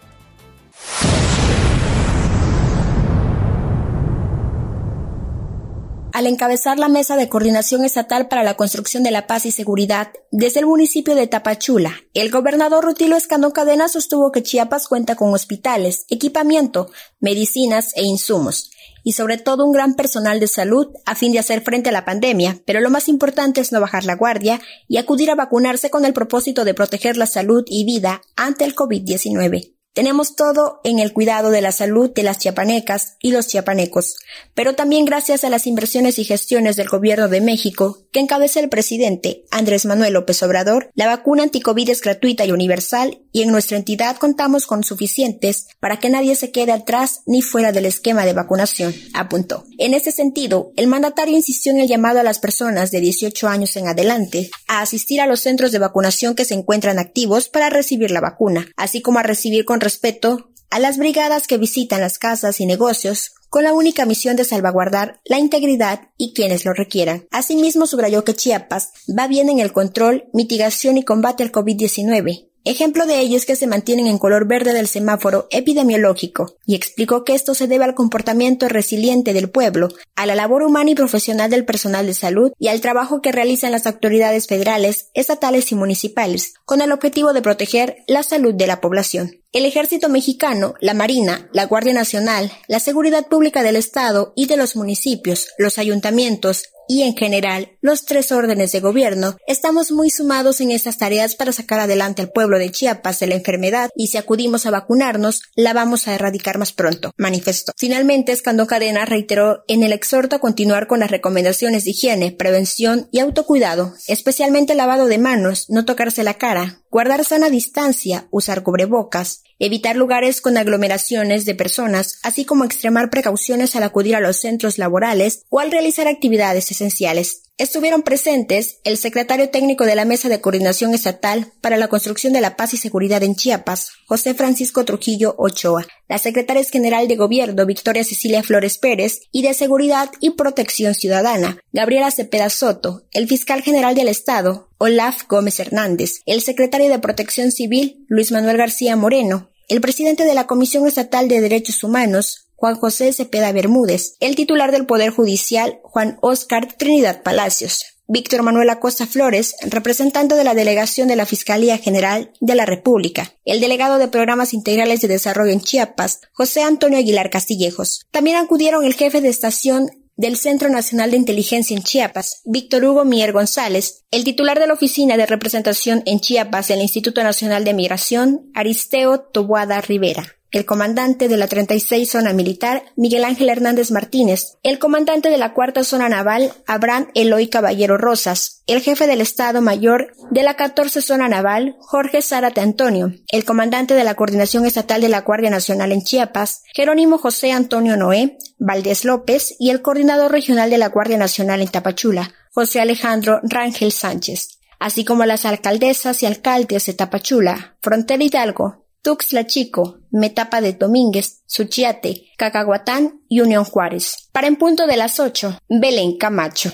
Al 6.16 6.28
encabezar 6.28 6.80
la 6.80 6.88
Mesa 6.88 7.18
de 7.18 7.28
Coordinación 7.28 7.84
Estatal 7.84 8.30
para 8.30 8.46
la 8.46 8.56
Construcción 8.56 9.04
de 9.04 9.12
la 9.12 9.28
Paz 9.28 9.46
y 9.46 9.52
Seguridad 9.52 10.14
desde 10.32 10.62
el 10.62 10.66
municipio 10.66 11.14
de 11.14 11.28
Tapachula. 11.28 11.92
El 12.14 12.32
gobernador 12.32 12.86
Rutilo 12.86 13.18
Escandón 13.18 13.52
Cadena 13.52 13.90
sostuvo 13.90 14.32
que 14.32 14.42
Chiapas 14.42 14.88
cuenta 14.88 15.18
con 15.18 15.34
hospitales, 15.34 16.06
equipamiento, 16.08 16.90
medicinas 17.20 17.92
e 17.98 18.04
insumos, 18.04 18.72
y 19.04 19.12
sobre 19.12 19.38
todo 19.38 19.66
un 19.66 19.74
gran 19.74 19.96
personal 19.96 20.40
de 20.40 20.48
salud 20.48 20.88
a 21.06 21.16
fin 21.16 21.34
de 21.34 21.40
hacer 21.40 21.60
frente 21.64 21.90
a 21.90 21.92
la 21.92 22.06
pandemia, 22.06 22.62
pero 22.66 22.80
lo 22.80 22.90
más 22.90 23.10
importante 23.10 23.60
es 23.60 23.74
no 23.74 23.82
bajar 23.82 24.06
la 24.06 24.16
guardia 24.16 24.62
y 24.88 24.96
acudir 24.96 25.30
a 25.32 25.36
vacunarse 25.36 25.90
con 25.90 26.06
el 26.06 26.14
propósito 26.14 26.64
de 26.64 26.74
proteger 26.74 27.18
la 27.18 27.26
salud 27.26 27.66
y 27.68 27.84
vida 27.84 28.22
ante 28.38 28.64
el 28.64 28.74
COVID-19. 28.74 29.75
Tenemos 29.96 30.36
todo 30.36 30.82
en 30.84 31.00
el 31.00 31.14
cuidado 31.14 31.52
de 31.52 31.62
la 31.62 31.72
salud 31.72 32.12
de 32.14 32.22
las 32.22 32.38
chiapanecas 32.38 33.16
y 33.22 33.32
los 33.32 33.48
chiapanecos, 33.48 34.18
pero 34.54 34.76
también 34.76 35.06
gracias 35.06 35.46
a 35.46 35.50
las 35.50 35.68
inversiones 35.68 36.20
y 36.20 36.26
gestiones 36.26 36.76
del 36.76 36.90
gobierno 36.90 37.30
de 37.30 37.40
México 37.40 38.00
que 38.12 38.20
encabeza 38.20 38.60
el 38.60 38.68
presidente 38.68 39.46
Andrés 39.52 39.86
Manuel 39.86 40.12
López 40.12 40.44
Obrador, 40.44 40.90
la 40.96 41.08
vacuna 41.08 41.44
anticovid 41.44 41.90
es 41.90 42.02
gratuita 42.02 42.46
y 42.46 42.52
universal 42.52 43.22
y 43.32 43.42
en 43.44 43.52
nuestra 43.52 43.78
entidad 43.78 44.18
contamos 44.18 44.66
con 44.66 44.84
suficientes 44.84 45.68
para 45.80 45.98
que 45.98 46.10
nadie 46.10 46.36
se 46.36 46.52
quede 46.52 46.74
atrás 46.74 47.22
ni 47.26 47.42
fuera 47.42 47.72
del 47.72 47.86
esquema 47.86 48.26
de 48.26 48.34
vacunación, 48.34 48.94
apuntó. 49.14 49.64
En 49.78 49.94
este 49.94 50.12
sentido, 50.12 50.74
el 50.76 50.88
mandatario 50.88 51.38
insistió 51.38 51.72
en 51.72 51.80
el 51.80 51.88
llamado 51.88 52.20
a 52.20 52.24
las 52.24 52.40
personas 52.40 52.92
de 52.92 53.00
18 53.00 53.48
años 53.48 53.78
en 53.78 53.88
adelante 53.88 54.50
a 54.68 54.82
asistir 54.82 55.22
a 55.22 55.28
los 55.28 55.40
centros 55.40 55.72
de 55.72 55.80
vacunación 55.80 56.36
que 56.36 56.44
se 56.44 56.54
encuentran 56.54 57.00
activos 57.00 57.48
para 57.48 57.70
recibir 57.70 58.12
la 58.12 58.20
vacuna, 58.20 58.68
así 58.76 59.02
como 59.02 59.20
a 59.20 59.24
recibir 59.24 59.64
con 59.64 59.80
respeto 59.86 60.50
a 60.72 60.80
las 60.80 60.98
brigadas 60.98 61.48
que 61.48 61.58
visitan 61.58 62.02
las 62.02 62.18
casas 62.18 62.60
y 62.60 62.66
negocios 62.66 63.32
con 63.50 63.64
la 63.64 63.72
única 63.72 64.06
misión 64.06 64.36
de 64.36 64.44
salvaguardar 64.44 65.22
la 65.24 65.40
integridad 65.40 66.10
y 66.18 66.34
quienes 66.34 66.66
lo 66.66 66.74
requieran. 66.74 67.28
Asimismo, 67.32 67.86
subrayó 67.86 68.24
que 68.24 68.34
Chiapas 68.34 68.90
va 69.08 69.28
bien 69.28 69.48
en 69.48 69.60
el 69.60 69.72
control, 69.72 70.26
mitigación 70.34 70.98
y 70.98 71.04
combate 71.04 71.44
al 71.44 71.52
COVID-19, 71.52 72.50
Ejemplo 72.68 73.06
de 73.06 73.20
ello 73.20 73.38
es 73.38 73.46
que 73.46 73.56
se 73.56 73.68
mantienen 73.68 74.08
en 74.08 74.18
color 74.18 74.48
verde 74.48 74.74
del 74.74 74.88
semáforo 74.88 75.48
epidemiológico, 75.52 76.58
y 76.66 76.74
explicó 76.74 77.24
que 77.24 77.36
esto 77.36 77.54
se 77.54 77.68
debe 77.68 77.86
al 77.86 77.94
comportamiento 77.94 78.68
resiliente 78.68 79.34
del 79.34 79.52
pueblo, 79.52 79.90
a 80.16 80.26
la 80.26 80.34
labor 80.34 80.64
humana 80.64 80.90
y 80.90 80.96
profesional 80.96 81.52
del 81.52 81.64
personal 81.64 82.08
de 82.08 82.16
salud 82.16 82.52
y 82.58 82.70
al 82.70 82.82
trabajo 82.82 83.22
que 83.22 83.32
realizan 83.32 83.72
las 83.72 83.86
autoridades 83.86 84.48
federales, 84.48 85.12
estatales 85.14 85.72
y 85.72 85.76
municipales, 85.76 86.56
con 86.66 86.82
el 86.82 86.92
objetivo 86.92 87.34
de 87.34 87.44
proteger 87.44 87.98
la 88.08 88.24
salud 88.24 88.56
de 88.56 88.66
la 88.66 88.82
población. 88.82 89.44
El 89.56 89.64
ejército 89.64 90.10
mexicano, 90.10 90.74
la 90.82 90.94
Marina, 90.94 91.48
la 91.54 91.66
Guardia 91.66 91.94
Nacional, 91.94 92.52
la 92.68 92.82
Seguridad 92.82 93.28
Pública 93.28 93.64
del 93.64 93.78
Estado 93.78 94.34
y 94.36 94.48
de 94.48 94.58
los 94.58 94.76
municipios, 94.76 95.48
los 95.58 95.78
ayuntamientos, 95.78 96.74
y 96.88 97.04
en 97.04 97.16
general 97.16 97.72
los 97.82 98.06
tres 98.06 98.32
órdenes 98.32 98.72
de 98.72 98.80
gobierno, 98.80 99.38
estamos 99.48 99.92
muy 99.92 100.10
sumados 100.10 100.62
en 100.62 100.72
estas 100.72 100.98
tareas 100.98 101.36
para 101.36 101.52
sacar 101.52 101.80
adelante 101.80 102.22
al 102.22 102.32
pueblo 102.32 102.58
de 102.58 102.72
Chiapas 102.72 103.20
de 103.20 103.28
la 103.28 103.36
enfermedad 103.36 103.90
y 103.96 104.08
si 104.08 104.18
acudimos 104.18 104.66
a 104.66 104.72
vacunarnos, 104.72 105.44
la 105.56 105.74
vamos 105.74 106.08
a 106.08 106.16
erradicar 106.16 106.58
más 106.58 106.74
pronto, 106.74 107.12
manifestó. 107.18 107.72
Finalmente, 107.78 108.32
Escandón 108.32 108.68
Cadena 108.68 109.06
reiteró 109.06 109.64
en 109.68 109.84
el 109.84 109.94
exhorto 109.94 110.36
a 110.36 110.40
continuar 110.40 110.88
con 110.88 111.00
las 111.00 111.12
recomendaciones 111.12 111.86
de 111.86 111.92
higiene, 111.92 112.32
prevención 112.32 113.08
y 113.12 113.20
autocuidado, 113.20 113.94
especialmente 114.08 114.76
lavado 114.76 115.08
de 115.08 115.18
manos, 115.18 115.70
no 115.70 115.86
tocarse 115.86 116.24
la 116.24 116.36
cara, 116.36 116.82
guardar 116.90 117.24
sana 117.26 117.50
distancia, 117.50 118.28
usar 118.32 118.64
cubrebocas, 118.64 119.44
evitar 119.60 119.96
lugares 119.96 120.42
con 120.42 120.58
aglomeraciones 120.58 121.46
de 121.46 121.56
personas, 121.56 122.20
así 122.24 122.46
como 122.46 122.66
extremar 122.66 123.10
precauciones 123.10 123.76
al 123.76 123.84
acudir 123.84 124.16
a 124.16 124.20
los 124.20 124.40
centros 124.40 124.78
laborales 124.78 125.44
o 125.50 125.60
al 125.60 125.72
realizar 125.72 126.08
actividades 126.08 126.72
esenciales. 126.72 127.44
Estuvieron 127.58 128.02
presentes 128.02 128.80
el 128.84 128.98
secretario 128.98 129.50
técnico 129.50 129.86
de 129.86 129.96
la 129.96 130.04
Mesa 130.04 130.28
de 130.28 130.42
Coordinación 130.42 130.94
Estatal 130.94 131.54
para 131.62 131.78
la 131.78 131.88
Construcción 131.88 132.34
de 132.34 132.42
la 132.42 132.58
Paz 132.58 132.74
y 132.74 132.78
Seguridad 132.78 133.24
en 133.24 133.36
Chiapas, 133.36 133.92
José 134.08 134.34
Francisco 134.34 134.84
Trujillo 134.84 135.36
Ochoa, 135.38 135.88
la 136.10 136.18
secretaria 136.18 136.66
general 136.66 137.08
de 137.08 137.16
Gobierno, 137.16 137.66
Victoria 137.66 138.04
Cecilia 138.04 138.44
Flores 138.44 138.78
Pérez, 138.78 139.22
y 139.32 139.42
de 139.42 139.54
Seguridad 139.54 140.12
y 140.20 140.32
Protección 140.32 140.96
Ciudadana, 140.96 141.58
Gabriela 141.72 142.12
Cepeda 142.12 142.50
Soto, 142.50 143.04
el 143.14 143.26
fiscal 143.26 143.62
general 143.62 143.96
del 143.96 144.10
Estado, 144.10 144.70
Olaf 144.86 145.24
Gómez 145.28 145.60
Hernández, 145.60 146.22
el 146.28 146.42
secretario 146.42 146.90
de 146.90 147.00
Protección 147.00 147.52
Civil, 147.52 148.06
Luis 148.08 148.32
Manuel 148.32 148.58
García 148.58 148.96
Moreno, 148.96 149.50
el 149.68 149.82
presidente 149.82 150.26
de 150.26 150.36
la 150.36 150.46
Comisión 150.46 150.86
Estatal 150.86 151.28
de 151.28 151.42
Derechos 151.42 151.84
Humanos, 151.84 152.50
Juan 152.56 152.76
José 152.76 153.12
Cepeda 153.12 153.52
Bermúdez, 153.52 154.16
el 154.20 154.36
titular 154.36 154.72
del 154.72 154.86
Poder 154.86 155.10
Judicial, 155.10 155.80
Juan 155.82 156.20
Oscar 156.22 156.72
Trinidad 156.78 157.24
Palacios, 157.24 157.84
Víctor 158.08 158.44
Manuel 158.44 158.70
Acosta 158.70 159.08
Flores, 159.08 159.56
representante 159.64 160.36
de 160.36 160.44
la 160.44 160.54
Delegación 160.54 161.08
de 161.08 161.16
la 161.16 161.26
Fiscalía 161.26 161.80
General 161.80 162.32
de 162.40 162.54
la 162.54 162.68
República, 162.68 163.34
el 163.44 163.62
delegado 163.62 163.98
de 163.98 164.08
Programas 164.08 164.54
Integrales 164.54 165.02
de 165.02 165.08
Desarrollo 165.08 165.52
en 165.52 165.62
Chiapas, 165.62 166.22
José 166.32 166.62
Antonio 166.62 167.00
Aguilar 167.00 167.32
Castillejos. 167.32 168.06
También 168.12 168.38
acudieron 168.38 168.86
el 168.86 168.94
jefe 168.94 169.22
de 169.22 169.30
estación 169.30 169.90
del 170.16 170.38
Centro 170.38 170.70
Nacional 170.70 171.12
de 171.12 171.18
Inteligencia 171.18 171.76
en 171.76 171.84
Chiapas, 171.84 172.42
Víctor 172.46 172.86
Hugo 172.86 173.06
Mier 173.06 173.32
González, 173.32 174.06
el 174.12 174.24
titular 174.24 174.60
de 174.60 174.68
la 174.68 174.74
Oficina 174.74 175.18
de 175.18 175.26
Representación 175.26 176.04
en 176.06 176.20
Chiapas 176.20 176.68
del 176.68 176.82
Instituto 176.82 177.24
Nacional 177.24 177.64
de 177.64 177.74
Migración, 177.74 178.50
Aristeo 178.54 179.20
Tobuada 179.20 179.82
Rivera 179.82 180.36
el 180.56 180.66
comandante 180.66 181.28
de 181.28 181.36
la 181.36 181.50
36 181.50 182.10
Zona 182.10 182.32
Militar, 182.32 182.86
Miguel 182.96 183.26
Ángel 183.26 183.50
Hernández 183.50 183.92
Martínez, 183.92 184.58
el 184.64 184.80
comandante 184.80 185.30
de 185.30 185.38
la 185.38 185.54
Cuarta 185.54 185.84
Zona 185.84 186.08
Naval, 186.08 186.54
Abraham 186.66 187.10
Eloy 187.14 187.50
Caballero 187.50 187.98
Rosas, 187.98 188.64
el 188.66 188.80
jefe 188.80 189.06
del 189.06 189.20
Estado 189.20 189.62
Mayor 189.62 190.14
de 190.32 190.44
la 190.44 190.54
14 190.54 191.02
Zona 191.02 191.28
Naval, 191.28 191.76
Jorge 191.82 192.22
Zárate 192.22 192.62
Antonio, 192.62 193.12
el 193.28 193.44
comandante 193.44 193.96
de 193.96 194.06
la 194.06 194.16
Coordinación 194.16 194.66
Estatal 194.66 195.02
de 195.02 195.10
la 195.10 195.24
Guardia 195.24 195.50
Nacional 195.50 195.92
en 195.92 196.04
Chiapas, 196.04 196.64
Jerónimo 196.74 197.18
José 197.18 197.52
Antonio 197.52 197.98
Noé, 197.98 198.38
Valdés 198.58 199.04
López 199.04 199.58
y 199.60 199.72
el 199.72 199.82
coordinador 199.82 200.32
regional 200.32 200.70
de 200.70 200.78
la 200.78 200.88
Guardia 200.88 201.18
Nacional 201.18 201.62
en 201.62 201.68
Tapachula, 201.68 202.32
José 202.54 202.80
Alejandro 202.80 203.42
Rangel 203.44 203.92
Sánchez, 203.92 204.60
así 204.80 205.04
como 205.04 205.26
las 205.26 205.44
alcaldesas 205.44 206.24
y 206.24 206.28
alcaldes 206.28 206.86
de 206.86 206.94
Tapachula, 206.94 207.76
Frontera 207.82 208.24
Hidalgo, 208.24 208.85
Tuxtla 209.06 209.46
Chico, 209.46 210.00
Metapa 210.10 210.62
de 210.62 210.74
Domínguez, 210.74 211.44
Suchiate, 211.46 212.24
Cacahuatán 212.40 213.22
y 213.30 213.42
Unión 213.42 213.64
Juárez. 213.64 214.30
Para 214.32 214.48
en 214.48 214.56
punto 214.56 214.88
de 214.88 214.98
las 214.98 215.20
8, 215.20 215.60
Belén 215.70 216.18
Camacho. 216.18 216.72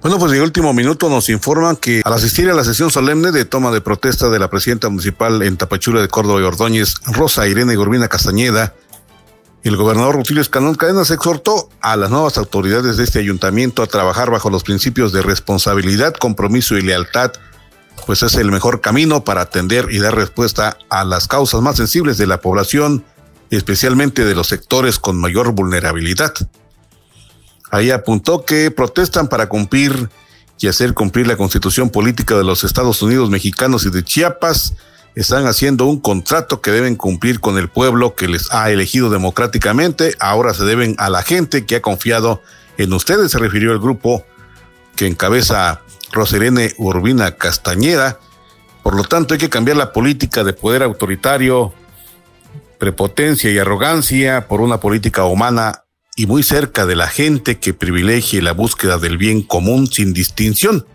Bueno, 0.00 0.18
pues 0.20 0.30
de 0.30 0.40
último 0.40 0.72
minuto 0.72 1.10
nos 1.10 1.28
informan 1.28 1.74
que 1.74 2.02
al 2.04 2.12
asistir 2.12 2.48
a 2.48 2.54
la 2.54 2.62
sesión 2.62 2.92
solemne 2.92 3.32
de 3.32 3.44
toma 3.44 3.72
de 3.72 3.80
protesta 3.80 4.30
de 4.30 4.38
la 4.38 4.48
presidenta 4.48 4.88
municipal 4.88 5.42
en 5.42 5.56
Tapachula 5.56 6.00
de 6.00 6.06
Córdoba 6.06 6.40
y 6.40 6.44
Ordóñez, 6.44 6.94
Rosa 7.04 7.48
Irene 7.48 7.74
Gurbina 7.74 8.06
Castañeda, 8.06 8.74
el 9.62 9.76
gobernador 9.76 10.16
Rutilio 10.16 10.40
Escanón 10.40 10.74
Cadenas 10.74 11.10
exhortó 11.10 11.68
a 11.80 11.96
las 11.96 12.10
nuevas 12.10 12.38
autoridades 12.38 12.96
de 12.96 13.04
este 13.04 13.18
ayuntamiento 13.18 13.82
a 13.82 13.86
trabajar 13.86 14.30
bajo 14.30 14.48
los 14.48 14.64
principios 14.64 15.12
de 15.12 15.22
responsabilidad, 15.22 16.14
compromiso 16.14 16.78
y 16.78 16.82
lealtad, 16.82 17.32
pues 18.06 18.22
es 18.22 18.34
el 18.36 18.50
mejor 18.50 18.80
camino 18.80 19.22
para 19.22 19.42
atender 19.42 19.88
y 19.90 19.98
dar 19.98 20.14
respuesta 20.14 20.78
a 20.88 21.04
las 21.04 21.28
causas 21.28 21.60
más 21.60 21.76
sensibles 21.76 22.16
de 22.16 22.26
la 22.26 22.40
población, 22.40 23.04
especialmente 23.50 24.24
de 24.24 24.34
los 24.34 24.48
sectores 24.48 24.98
con 24.98 25.20
mayor 25.20 25.52
vulnerabilidad. 25.52 26.32
Ahí 27.70 27.90
apuntó 27.90 28.44
que 28.44 28.70
protestan 28.70 29.28
para 29.28 29.48
cumplir 29.48 30.08
y 30.58 30.68
hacer 30.68 30.94
cumplir 30.94 31.26
la 31.26 31.36
constitución 31.36 31.90
política 31.90 32.36
de 32.36 32.44
los 32.44 32.64
Estados 32.64 33.02
Unidos 33.02 33.30
mexicanos 33.30 33.84
y 33.84 33.90
de 33.90 34.02
Chiapas, 34.04 34.74
están 35.14 35.46
haciendo 35.46 35.86
un 35.86 36.00
contrato 36.00 36.60
que 36.60 36.70
deben 36.70 36.96
cumplir 36.96 37.40
con 37.40 37.58
el 37.58 37.68
pueblo 37.68 38.14
que 38.14 38.28
les 38.28 38.52
ha 38.52 38.70
elegido 38.70 39.10
democráticamente. 39.10 40.14
Ahora 40.20 40.54
se 40.54 40.64
deben 40.64 40.94
a 40.98 41.10
la 41.10 41.22
gente 41.22 41.66
que 41.66 41.76
ha 41.76 41.82
confiado 41.82 42.42
en 42.78 42.92
ustedes, 42.92 43.32
se 43.32 43.38
refirió 43.38 43.72
el 43.72 43.80
grupo 43.80 44.24
que 44.96 45.06
encabeza 45.06 45.82
Roserene 46.12 46.74
Urbina 46.78 47.36
Castañeda. 47.36 48.18
Por 48.82 48.94
lo 48.94 49.04
tanto, 49.04 49.34
hay 49.34 49.40
que 49.40 49.50
cambiar 49.50 49.76
la 49.76 49.92
política 49.92 50.44
de 50.44 50.52
poder 50.52 50.82
autoritario, 50.82 51.74
prepotencia 52.78 53.50
y 53.50 53.58
arrogancia 53.58 54.48
por 54.48 54.60
una 54.60 54.80
política 54.80 55.24
humana 55.24 55.84
y 56.16 56.26
muy 56.26 56.42
cerca 56.42 56.86
de 56.86 56.96
la 56.96 57.08
gente 57.08 57.58
que 57.58 57.74
privilegie 57.74 58.42
la 58.42 58.52
búsqueda 58.52 58.98
del 58.98 59.18
bien 59.18 59.42
común 59.42 59.86
sin 59.86 60.12
distinción. 60.12 60.86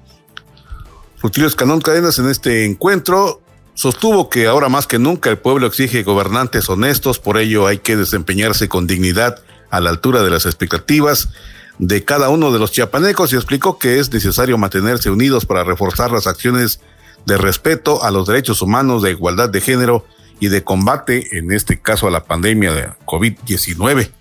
Rutilio 1.21 1.47
Escanón 1.47 1.81
Cadenas 1.81 2.19
en 2.19 2.29
este 2.29 2.65
encuentro 2.65 3.41
Sostuvo 3.75 4.29
que 4.29 4.47
ahora 4.47 4.69
más 4.69 4.87
que 4.87 4.99
nunca 4.99 5.29
el 5.29 5.37
pueblo 5.37 5.67
exige 5.67 6.03
gobernantes 6.03 6.69
honestos, 6.69 7.19
por 7.19 7.37
ello 7.37 7.67
hay 7.67 7.79
que 7.79 7.97
desempeñarse 7.97 8.69
con 8.69 8.87
dignidad 8.87 9.43
a 9.69 9.81
la 9.81 9.89
altura 9.89 10.23
de 10.23 10.29
las 10.29 10.45
expectativas 10.45 11.29
de 11.77 12.05
cada 12.05 12.29
uno 12.29 12.53
de 12.53 12.59
los 12.59 12.71
chiapanecos 12.71 13.33
y 13.33 13.35
explicó 13.35 13.77
que 13.77 13.99
es 13.99 14.11
necesario 14.13 14.57
mantenerse 14.57 15.09
unidos 15.09 15.45
para 15.45 15.65
reforzar 15.65 16.11
las 16.11 16.25
acciones 16.25 16.79
de 17.25 17.37
respeto 17.37 18.03
a 18.03 18.11
los 18.11 18.27
derechos 18.27 18.61
humanos, 18.61 19.01
de 19.01 19.11
igualdad 19.11 19.49
de 19.49 19.59
género 19.59 20.05
y 20.39 20.47
de 20.47 20.63
combate, 20.63 21.37
en 21.37 21.51
este 21.51 21.81
caso 21.81 22.07
a 22.07 22.11
la 22.11 22.23
pandemia 22.23 22.73
de 22.73 22.89
COVID-19. 23.05 24.11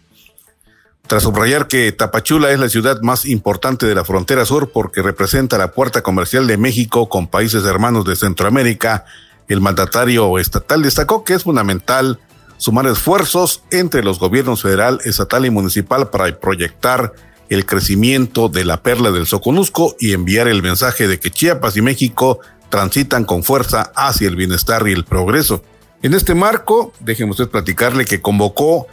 Tras 1.06 1.22
subrayar 1.22 1.68
que 1.68 1.92
Tapachula 1.92 2.50
es 2.50 2.58
la 2.58 2.68
ciudad 2.68 3.00
más 3.02 3.26
importante 3.26 3.86
de 3.86 3.94
la 3.94 4.04
frontera 4.04 4.46
sur 4.46 4.72
porque 4.72 5.02
representa 5.02 5.58
la 5.58 5.72
puerta 5.72 6.02
comercial 6.02 6.46
de 6.46 6.56
México 6.56 7.08
con 7.08 7.28
países 7.28 7.64
hermanos 7.64 8.06
de 8.06 8.16
Centroamérica, 8.16 9.04
el 9.48 9.60
mandatario 9.60 10.38
estatal 10.38 10.82
destacó 10.82 11.24
que 11.24 11.34
es 11.34 11.44
fundamental 11.44 12.20
sumar 12.56 12.86
esfuerzos 12.86 13.62
entre 13.70 14.02
los 14.02 14.18
gobiernos 14.18 14.62
federal, 14.62 15.00
estatal 15.04 15.44
y 15.44 15.50
municipal 15.50 16.10
para 16.10 16.38
proyectar 16.38 17.12
el 17.50 17.66
crecimiento 17.66 18.48
de 18.48 18.64
la 18.64 18.82
perla 18.82 19.10
del 19.10 19.26
Soconusco 19.26 19.96
y 20.00 20.12
enviar 20.12 20.48
el 20.48 20.62
mensaje 20.62 21.06
de 21.06 21.20
que 21.20 21.30
Chiapas 21.30 21.76
y 21.76 21.82
México 21.82 22.40
transitan 22.70 23.24
con 23.24 23.42
fuerza 23.42 23.92
hacia 23.94 24.28
el 24.28 24.36
bienestar 24.36 24.86
y 24.88 24.92
el 24.92 25.04
progreso. 25.04 25.62
En 26.02 26.14
este 26.14 26.34
marco, 26.34 26.92
déjenme 27.00 27.32
usted 27.32 27.48
platicarle 27.48 28.04
que 28.04 28.20
convocó 28.20 28.86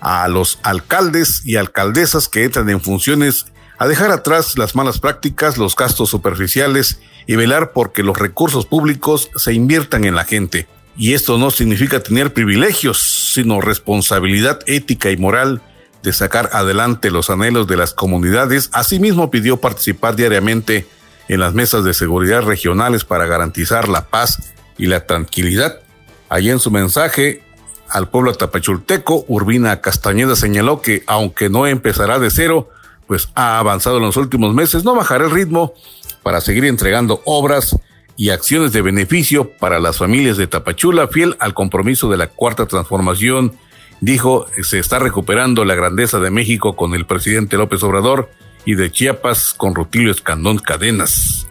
a 0.00 0.26
los 0.28 0.58
alcaldes 0.62 1.42
y 1.44 1.56
alcaldesas 1.56 2.28
que 2.28 2.44
entran 2.44 2.68
en 2.70 2.80
funciones 2.80 3.46
a 3.78 3.86
dejar 3.86 4.10
atrás 4.10 4.58
las 4.58 4.74
malas 4.74 4.98
prácticas, 4.98 5.58
los 5.58 5.76
gastos 5.76 6.10
superficiales 6.10 7.00
y 7.26 7.36
velar 7.36 7.72
porque 7.72 8.02
los 8.02 8.18
recursos 8.18 8.66
públicos 8.66 9.30
se 9.36 9.52
inviertan 9.52 10.04
en 10.04 10.14
la 10.14 10.24
gente. 10.24 10.66
Y 10.96 11.14
esto 11.14 11.38
no 11.38 11.50
significa 11.50 12.02
tener 12.02 12.34
privilegios, 12.34 13.00
sino 13.32 13.60
responsabilidad 13.60 14.60
ética 14.66 15.10
y 15.10 15.16
moral 15.16 15.62
de 16.02 16.12
sacar 16.12 16.50
adelante 16.52 17.10
los 17.10 17.30
anhelos 17.30 17.66
de 17.66 17.76
las 17.76 17.94
comunidades. 17.94 18.70
Asimismo 18.72 19.30
pidió 19.30 19.58
participar 19.58 20.16
diariamente 20.16 20.86
en 21.28 21.40
las 21.40 21.54
mesas 21.54 21.84
de 21.84 21.94
seguridad 21.94 22.42
regionales 22.42 23.04
para 23.04 23.26
garantizar 23.26 23.88
la 23.88 24.08
paz 24.08 24.52
y 24.78 24.86
la 24.86 25.06
tranquilidad. 25.06 25.80
Allí 26.28 26.50
en 26.50 26.58
su 26.58 26.70
mensaje 26.70 27.42
al 27.88 28.08
pueblo 28.08 28.34
tapachulteco, 28.34 29.24
Urbina 29.28 29.80
Castañeda 29.80 30.36
señaló 30.36 30.80
que 30.80 31.02
aunque 31.06 31.48
no 31.48 31.66
empezará 31.66 32.18
de 32.18 32.30
cero, 32.30 32.68
pues 33.06 33.28
ha 33.34 33.58
avanzado 33.58 33.96
en 33.96 34.04
los 34.04 34.16
últimos 34.16 34.54
meses, 34.54 34.84
no 34.84 34.94
bajará 34.94 35.24
el 35.24 35.30
ritmo 35.32 35.74
para 36.22 36.40
seguir 36.40 36.64
entregando 36.64 37.22
obras 37.24 37.76
y 38.16 38.30
acciones 38.30 38.72
de 38.72 38.82
beneficio 38.82 39.50
para 39.50 39.80
las 39.80 39.98
familias 39.98 40.36
de 40.36 40.46
Tapachula, 40.46 41.08
fiel 41.08 41.36
al 41.40 41.54
compromiso 41.54 42.10
de 42.10 42.18
la 42.18 42.26
cuarta 42.26 42.66
transformación. 42.66 43.54
Dijo, 44.00 44.46
se 44.62 44.78
está 44.78 44.98
recuperando 44.98 45.64
la 45.64 45.74
grandeza 45.74 46.18
de 46.18 46.30
México 46.30 46.76
con 46.76 46.94
el 46.94 47.06
presidente 47.06 47.56
López 47.56 47.82
Obrador 47.82 48.30
y 48.64 48.74
de 48.74 48.90
Chiapas 48.90 49.54
con 49.54 49.74
Rutilio 49.74 50.10
Escandón 50.10 50.58
Cadenas. 50.58 51.48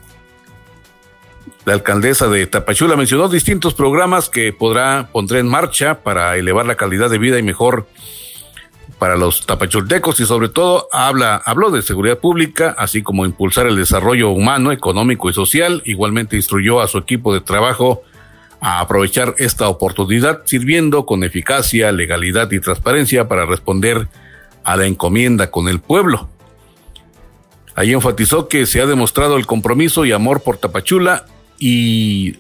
La 1.65 1.73
alcaldesa 1.73 2.27
de 2.27 2.47
Tapachula 2.47 2.95
mencionó 2.95 3.29
distintos 3.29 3.73
programas 3.73 4.29
que 4.29 4.53
podrá 4.53 5.09
pondrá 5.11 5.39
en 5.39 5.47
marcha 5.47 6.01
para 6.03 6.37
elevar 6.37 6.65
la 6.65 6.75
calidad 6.75 7.09
de 7.09 7.17
vida 7.17 7.37
y 7.37 7.43
mejor 7.43 7.87
para 8.99 9.15
los 9.15 9.45
tapachultecos 9.45 10.19
y 10.19 10.25
sobre 10.25 10.49
todo 10.49 10.89
habla, 10.91 11.41
habló 11.45 11.71
de 11.71 11.81
seguridad 11.81 12.19
pública, 12.19 12.75
así 12.77 13.01
como 13.01 13.25
impulsar 13.25 13.65
el 13.65 13.77
desarrollo 13.77 14.29
humano, 14.29 14.73
económico 14.73 15.29
y 15.29 15.33
social. 15.33 15.81
Igualmente 15.85 16.35
instruyó 16.35 16.81
a 16.81 16.87
su 16.87 16.97
equipo 16.97 17.33
de 17.33 17.39
trabajo 17.39 18.03
a 18.59 18.81
aprovechar 18.81 19.35
esta 19.37 19.69
oportunidad 19.69 20.41
sirviendo 20.43 21.05
con 21.05 21.23
eficacia, 21.23 21.93
legalidad 21.93 22.51
y 22.51 22.59
transparencia 22.59 23.29
para 23.29 23.45
responder 23.45 24.09
a 24.65 24.75
la 24.75 24.85
encomienda 24.85 25.49
con 25.49 25.69
el 25.69 25.79
pueblo. 25.79 26.29
Ahí 27.75 27.93
enfatizó 27.93 28.49
que 28.49 28.65
se 28.65 28.81
ha 28.81 28.85
demostrado 28.85 29.37
el 29.37 29.45
compromiso 29.45 30.03
y 30.03 30.11
amor 30.11 30.41
por 30.41 30.57
Tapachula 30.57 31.25
y 31.57 32.35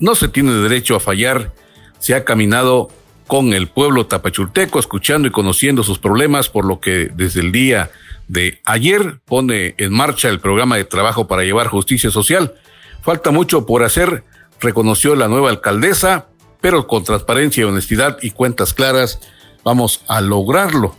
no 0.00 0.16
se 0.16 0.26
tiene 0.26 0.52
derecho 0.54 0.96
a 0.96 1.00
fallar. 1.00 1.52
Se 2.00 2.16
ha 2.16 2.24
caminado 2.24 2.88
con 3.30 3.54
el 3.54 3.68
pueblo 3.68 4.06
tapachulteco, 4.06 4.80
escuchando 4.80 5.28
y 5.28 5.30
conociendo 5.30 5.84
sus 5.84 6.00
problemas, 6.00 6.48
por 6.48 6.64
lo 6.64 6.80
que 6.80 7.12
desde 7.14 7.38
el 7.38 7.52
día 7.52 7.92
de 8.26 8.60
ayer 8.64 9.20
pone 9.24 9.76
en 9.78 9.92
marcha 9.92 10.28
el 10.28 10.40
programa 10.40 10.76
de 10.76 10.84
trabajo 10.84 11.28
para 11.28 11.44
llevar 11.44 11.68
justicia 11.68 12.10
social. 12.10 12.54
Falta 13.02 13.30
mucho 13.30 13.66
por 13.66 13.84
hacer, 13.84 14.24
reconoció 14.58 15.14
la 15.14 15.28
nueva 15.28 15.50
alcaldesa, 15.50 16.26
pero 16.60 16.88
con 16.88 17.04
transparencia, 17.04 17.68
honestidad 17.68 18.18
y 18.20 18.32
cuentas 18.32 18.74
claras 18.74 19.20
vamos 19.62 20.02
a 20.08 20.20
lograrlo, 20.20 20.96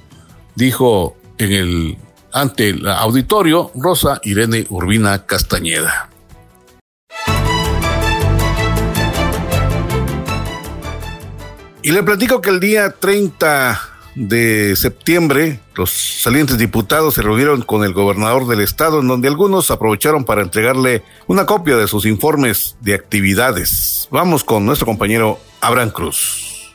dijo 0.55 1.17
en 1.37 1.51
el 1.51 1.97
ante 2.31 2.69
el 2.69 2.87
auditorio 2.87 3.71
Rosa 3.75 4.21
Irene 4.23 4.67
Urbina 4.69 5.25
Castañeda. 5.25 6.10
Y 11.83 11.91
le 11.93 12.03
platico 12.03 12.41
que 12.41 12.51
el 12.51 12.59
día 12.59 12.91
30 12.91 13.79
de 14.13 14.75
septiembre, 14.75 15.59
los 15.73 15.89
salientes 15.89 16.59
diputados 16.59 17.15
se 17.15 17.23
reunieron 17.23 17.63
con 17.63 17.83
el 17.83 17.91
gobernador 17.91 18.45
del 18.45 18.59
estado, 18.59 18.99
en 18.99 19.07
donde 19.07 19.27
algunos 19.27 19.71
aprovecharon 19.71 20.23
para 20.23 20.43
entregarle 20.43 21.01
una 21.25 21.47
copia 21.47 21.77
de 21.77 21.87
sus 21.87 22.05
informes 22.05 22.75
de 22.81 22.93
actividades. 22.93 24.07
Vamos 24.11 24.43
con 24.43 24.63
nuestro 24.63 24.85
compañero 24.85 25.39
Abraham 25.59 25.89
Cruz. 25.89 26.71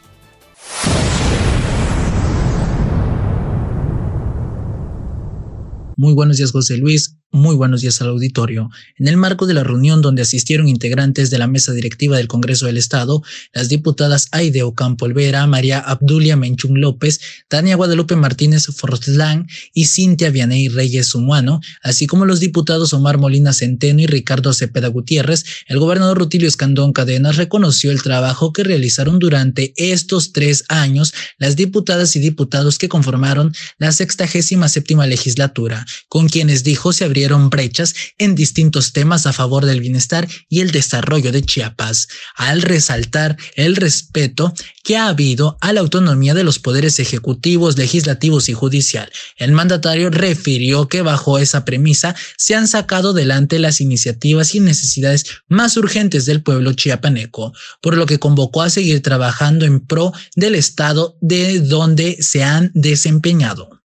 Muy 5.97 6.15
buenos 6.15 6.37
días, 6.37 6.51
José 6.51 6.79
Luis. 6.79 7.17
Muy 7.33 7.57
buenos 7.57 7.81
días 7.81 8.01
al 8.01 8.09
auditorio. 8.09 8.71
En 8.99 9.09
el 9.09 9.17
marco 9.17 9.47
de 9.47 9.53
la 9.53 9.65
reunión 9.65 10.01
donde 10.01 10.23
asistieron 10.23 10.69
integrantes 10.69 11.29
de 11.29 11.39
la 11.39 11.49
mesa 11.49 11.73
directiva 11.73 12.17
del 12.17 12.29
Congreso 12.29 12.67
del 12.67 12.79
Estado, 12.79 13.21
las 13.53 13.69
diputadas 13.69 14.29
Aide 14.31 14.63
Ocampo 14.63 15.07
Olvera, 15.07 15.45
María 15.49 15.81
Abdulia 15.81 16.37
Menchung 16.37 16.79
López, 16.79 17.21
Tania 17.49 17.75
Guadalupe 17.75 18.15
Martínez 18.15 18.67
Fortlán 18.67 19.49
y 19.75 19.87
Cintia 19.87 20.31
Vianey 20.31 20.69
Reyes 20.69 21.09
Sumuano, 21.09 21.61
así 21.83 22.07
como 22.07 22.27
los 22.27 22.39
diputados 22.39 22.95
Omar 22.95 23.19
Molina 23.19 23.53
Centeno 23.53 24.01
y 24.01 24.07
Ricardo 24.07 24.55
Cepeda 24.55 24.89
Gutiérrez, 24.89 25.45
el 25.67 25.81
gobernador 25.81 26.17
Rutilio 26.17 26.49
Escandón 26.49 26.93
Cadenas 26.93 27.37
reconoció 27.37 27.91
el 27.91 28.03
trabajo 28.03 28.53
que 28.53 28.63
realizaron 28.63 29.19
durante 29.19 29.75
estos 29.77 30.33
tres 30.33 30.65
años 30.69 31.13
las 31.39 31.57
diputadas 31.57 32.15
y 32.15 32.21
diputados 32.21 32.79
que 32.79 32.89
conformaron 32.89 33.53
la 33.79 33.91
sextagésima 33.91 34.69
séptima 34.69 35.07
legislatura, 35.07 35.85
con 36.09 36.29
quienes 36.29 36.63
dijo 36.63 36.93
se 36.93 37.05
habría 37.05 37.16
brechas 37.51 37.95
en 38.19 38.35
distintos 38.35 38.93
temas 38.93 39.27
a 39.27 39.33
favor 39.33 39.65
del 39.65 39.81
bienestar 39.81 40.29
y 40.49 40.61
el 40.61 40.71
desarrollo 40.71 41.33
de 41.33 41.43
Chiapas, 41.43 42.09
al 42.37 42.63
resaltar 42.63 43.37
el 43.55 43.77
respeto 43.77 44.53
que 44.85 44.97
ha 44.97 45.09
habido 45.09 45.57
a 45.61 45.73
la 45.73 45.81
autonomía 45.81 46.35
de 46.35 46.45
los 46.45 46.59
poderes 46.59 47.01
ejecutivos, 47.01 47.77
legislativos 47.77 48.49
y 48.49 48.53
judicial. 48.53 49.11
El 49.37 49.53
mandatario 49.53 50.11
refirió 50.11 50.89
que 50.89 51.03
bajo 51.03 51.39
esa 51.39 51.65
premisa 51.65 52.15
se 52.37 52.55
han 52.55 52.69
sacado 52.69 53.13
delante 53.13 53.59
las 53.59 53.81
iniciativas 53.81 54.55
y 54.55 54.61
necesidades 54.61 55.27
más 55.49 55.77
urgentes 55.77 56.27
del 56.27 56.43
pueblo 56.43 56.73
chiapaneco, 56.73 57.53
por 57.81 57.97
lo 57.97 58.07
que 58.07 58.19
convocó 58.19 58.63
a 58.63 58.71
seguir 58.71 59.03
trabajando 59.03 59.65
en 59.65 59.81
pro 59.81 60.13
del 60.35 60.55
Estado 60.55 61.17
de 61.21 61.61
donde 61.61 62.19
se 62.21 62.45
han 62.45 62.71
desempeñado. 62.75 63.76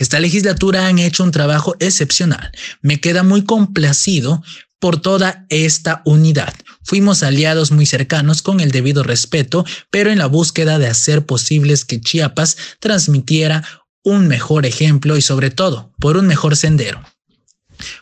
Esta 0.00 0.18
legislatura 0.18 0.86
han 0.86 0.98
hecho 0.98 1.22
un 1.22 1.30
trabajo 1.30 1.76
excepcional. 1.78 2.50
Me 2.80 3.00
queda 3.00 3.22
muy 3.22 3.44
complacido 3.44 4.42
por 4.78 4.98
toda 4.98 5.44
esta 5.50 6.00
unidad. 6.06 6.54
Fuimos 6.82 7.22
aliados 7.22 7.70
muy 7.70 7.84
cercanos 7.84 8.40
con 8.40 8.60
el 8.60 8.70
debido 8.70 9.02
respeto, 9.02 9.66
pero 9.90 10.10
en 10.10 10.16
la 10.16 10.24
búsqueda 10.24 10.78
de 10.78 10.86
hacer 10.86 11.26
posibles 11.26 11.84
que 11.84 12.00
Chiapas 12.00 12.56
transmitiera 12.80 13.62
un 14.02 14.26
mejor 14.26 14.64
ejemplo 14.64 15.18
y 15.18 15.22
sobre 15.22 15.50
todo 15.50 15.92
por 16.00 16.16
un 16.16 16.26
mejor 16.26 16.56
sendero. 16.56 17.04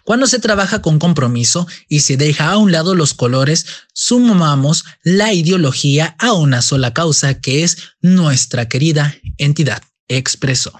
Cuando 0.04 0.28
se 0.28 0.38
trabaja 0.38 0.80
con 0.80 1.00
compromiso 1.00 1.66
y 1.88 2.00
se 2.00 2.16
deja 2.16 2.52
a 2.52 2.58
un 2.58 2.70
lado 2.70 2.94
los 2.94 3.12
colores, 3.12 3.66
sumamos 3.92 4.84
la 5.02 5.32
ideología 5.32 6.14
a 6.20 6.32
una 6.32 6.62
sola 6.62 6.94
causa 6.94 7.40
que 7.40 7.64
es 7.64 7.78
nuestra 8.00 8.68
querida 8.68 9.16
entidad, 9.36 9.82
expresó. 10.08 10.72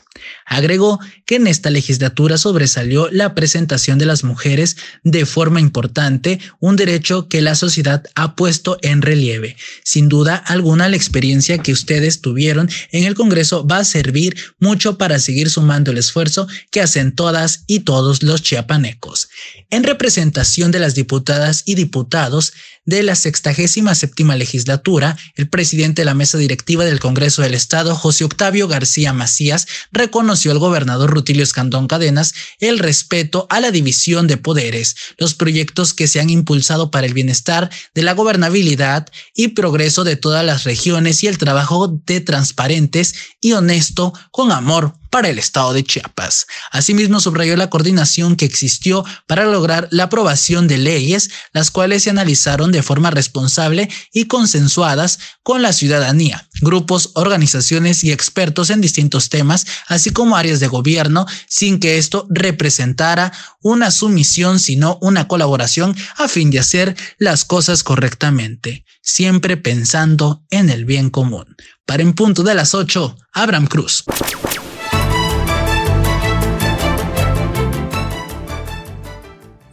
Agregó 0.47 0.99
que 1.27 1.37
en 1.37 1.47
esta 1.47 1.71
legislatura 1.71 2.39
sobresalió 2.39 3.09
la 3.11 3.35
presentación 3.35 3.99
de 3.99 4.07
las 4.07 4.25
mujeres 4.25 4.77
de 5.05 5.27
forma 5.27 5.61
importante, 5.61 6.41
un 6.59 6.77
derecho 6.77 7.29
que 7.29 7.43
la 7.43 7.55
sociedad 7.55 8.05
ha 8.15 8.35
puesto 8.35 8.79
en 8.83 9.03
relieve. 9.03 9.57
Sin 9.85 10.09
duda 10.09 10.37
alguna, 10.37 10.89
la 10.89 10.97
experiencia 10.97 11.59
que 11.59 11.73
ustedes 11.73 12.21
tuvieron 12.21 12.69
en 12.91 13.05
el 13.05 13.15
Congreso 13.15 13.67
va 13.67 13.79
a 13.79 13.85
servir 13.85 14.37
mucho 14.59 14.99
para 14.99 15.19
seguir 15.19 15.51
sumando 15.51 15.91
el 15.91 15.99
esfuerzo 15.99 16.49
que 16.71 16.81
hacen 16.81 17.15
todas 17.15 17.65
y 17.67 17.81
todos 17.81 18.23
los 18.23 18.43
chiapanecos. 18.43 19.29
En 19.71 19.85
representación 19.85 20.71
de 20.71 20.81
las 20.81 20.95
diputadas 20.95 21.63
y 21.67 21.75
diputados 21.75 22.53
de 22.89 23.03
la 23.03 23.15
sextagésima 23.15 23.95
séptima 23.95 24.35
legislatura, 24.35 25.19
el 25.35 25.47
presidente 25.47 26.01
de 26.01 26.07
la 26.07 26.15
mesa 26.15 26.39
directiva 26.39 26.87
del 26.87 27.01
Congreso 27.01 27.43
del 27.43 27.53
Estado, 27.53 27.95
José 27.95 28.25
Octavio 28.25 28.67
García 28.67 29.13
Macías, 29.13 29.67
reconoció 29.93 30.53
al 30.53 30.59
gobernador 30.59 31.11
Rutilio 31.11 31.43
Escandón 31.43 31.87
Cadenas 31.87 32.33
el 32.61 32.79
respeto 32.79 33.47
a 33.51 33.61
la 33.61 33.73
división 33.73 34.27
de 34.27 34.39
poderes, 34.39 34.97
los 35.19 35.35
proyectos 35.35 35.93
que 35.93 36.09
se 36.09 36.19
han 36.19 36.31
impulsado 36.31 36.91
para 36.91 37.07
el 37.07 37.13
bienestar 37.13 37.69
de 37.95 38.03
la 38.03 38.15
gobernabilidad 38.15 39.07
y 39.35 39.49
progreso 39.49 40.03
de 40.03 40.17
todas 40.17 40.43
las 40.43 40.65
regiones 40.65 41.23
y 41.23 41.27
el 41.27 41.37
trabajo 41.37 42.01
de 42.07 42.23
transparentes 42.23 43.15
y 43.43 43.53
honesto 43.53 44.15
con 44.31 44.51
amor 44.51 44.95
para 45.11 45.29
el 45.29 45.39
estado 45.39 45.73
de 45.73 45.85
Chiapas. 45.85 46.47
Asimismo, 46.71 47.21
subrayó 47.21 47.57
la 47.57 47.71
coordinación 47.71 48.37
que 48.37 48.45
existió 48.45 49.05
para 49.27 49.45
lograr 49.45 49.89
la 49.91 50.05
aprobación 50.05 50.69
de 50.69 50.79
leyes, 50.79 51.31
las 51.53 51.71
cuales 51.71 52.03
se 52.03 52.11
analizaron 52.11 52.73
de 52.73 52.83
forma 52.83 53.11
responsable 53.11 53.89
y 54.13 54.27
consensuadas 54.27 55.19
con 55.43 55.63
la 55.63 55.73
ciudadanía, 55.73 56.49
grupos, 56.61 57.11
organizaciones 57.15 58.05
y 58.05 58.13
expertos 58.13 58.71
en 58.71 58.81
distintos 58.81 59.29
temas, 59.29 59.67
así 59.87 60.11
como 60.11 60.37
áreas 60.37 60.61
de 60.61 60.69
gobierno, 60.69 61.27
sin 61.49 61.79
que 61.79 61.99
esto 61.99 62.27
representara 62.31 63.33
una 63.63 63.91
sumisión, 63.91 64.59
sino 64.59 64.99
una 65.01 65.29
colaboración 65.29 65.97
a 66.17 66.29
fin 66.29 66.51
de 66.51 66.59
hacer 66.59 66.97
las 67.19 67.45
cosas 67.45 67.83
correctamente, 67.83 68.85
siempre 69.03 69.57
pensando 69.57 70.45
en 70.51 70.71
el 70.71 70.85
bien 70.85 71.11
común. 71.11 71.57
Para 71.87 72.03
en 72.03 72.13
punto 72.13 72.43
de 72.43 72.55
las 72.55 72.75
8, 72.75 73.17
Abraham 73.33 73.67
Cruz. 73.67 74.05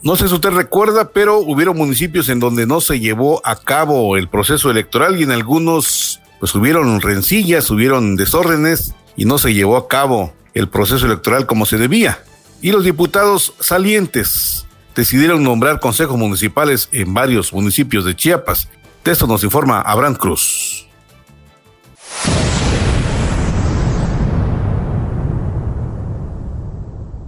No 0.06 0.16
sé 0.16 0.28
si 0.28 0.36
usted 0.36 0.52
recuerda, 0.52 1.10
pero 1.10 1.40
hubieron 1.40 1.78
municipios 1.78 2.30
en 2.30 2.40
donde 2.40 2.68
no 2.68 2.80
se 2.80 3.00
llevó 3.00 3.42
a 3.44 3.56
cabo 3.56 4.18
el 4.18 4.30
proceso 4.30 4.70
electoral 4.70 5.20
y 5.20 5.24
en 5.24 5.32
algunos 5.32 6.22
pues 6.40 6.54
hubieron 6.54 7.02
rencillas, 7.02 7.72
hubieron 7.72 8.16
desórdenes 8.16 8.94
y 9.18 9.26
no 9.26 9.40
se 9.40 9.56
llevó 9.56 9.78
a 9.78 9.88
cabo 9.88 10.32
el 10.54 10.70
proceso 10.70 11.08
electoral 11.08 11.48
como 11.48 11.66
se 11.66 11.80
debía. 11.80 12.20
Y 12.62 12.72
los 12.72 12.84
diputados 12.84 13.56
salientes 13.60 14.68
decidieron 14.96 15.42
nombrar 15.42 15.80
consejos 15.80 16.20
municipales 16.20 16.88
en 16.92 17.16
varios 17.16 17.52
municipios 17.52 18.06
de 18.06 18.16
Chiapas. 18.16 18.70
De 19.04 19.12
esto 19.12 19.26
nos 19.26 19.44
informa 19.44 19.82
Abraham 19.82 20.18
Cruz. 20.18 20.88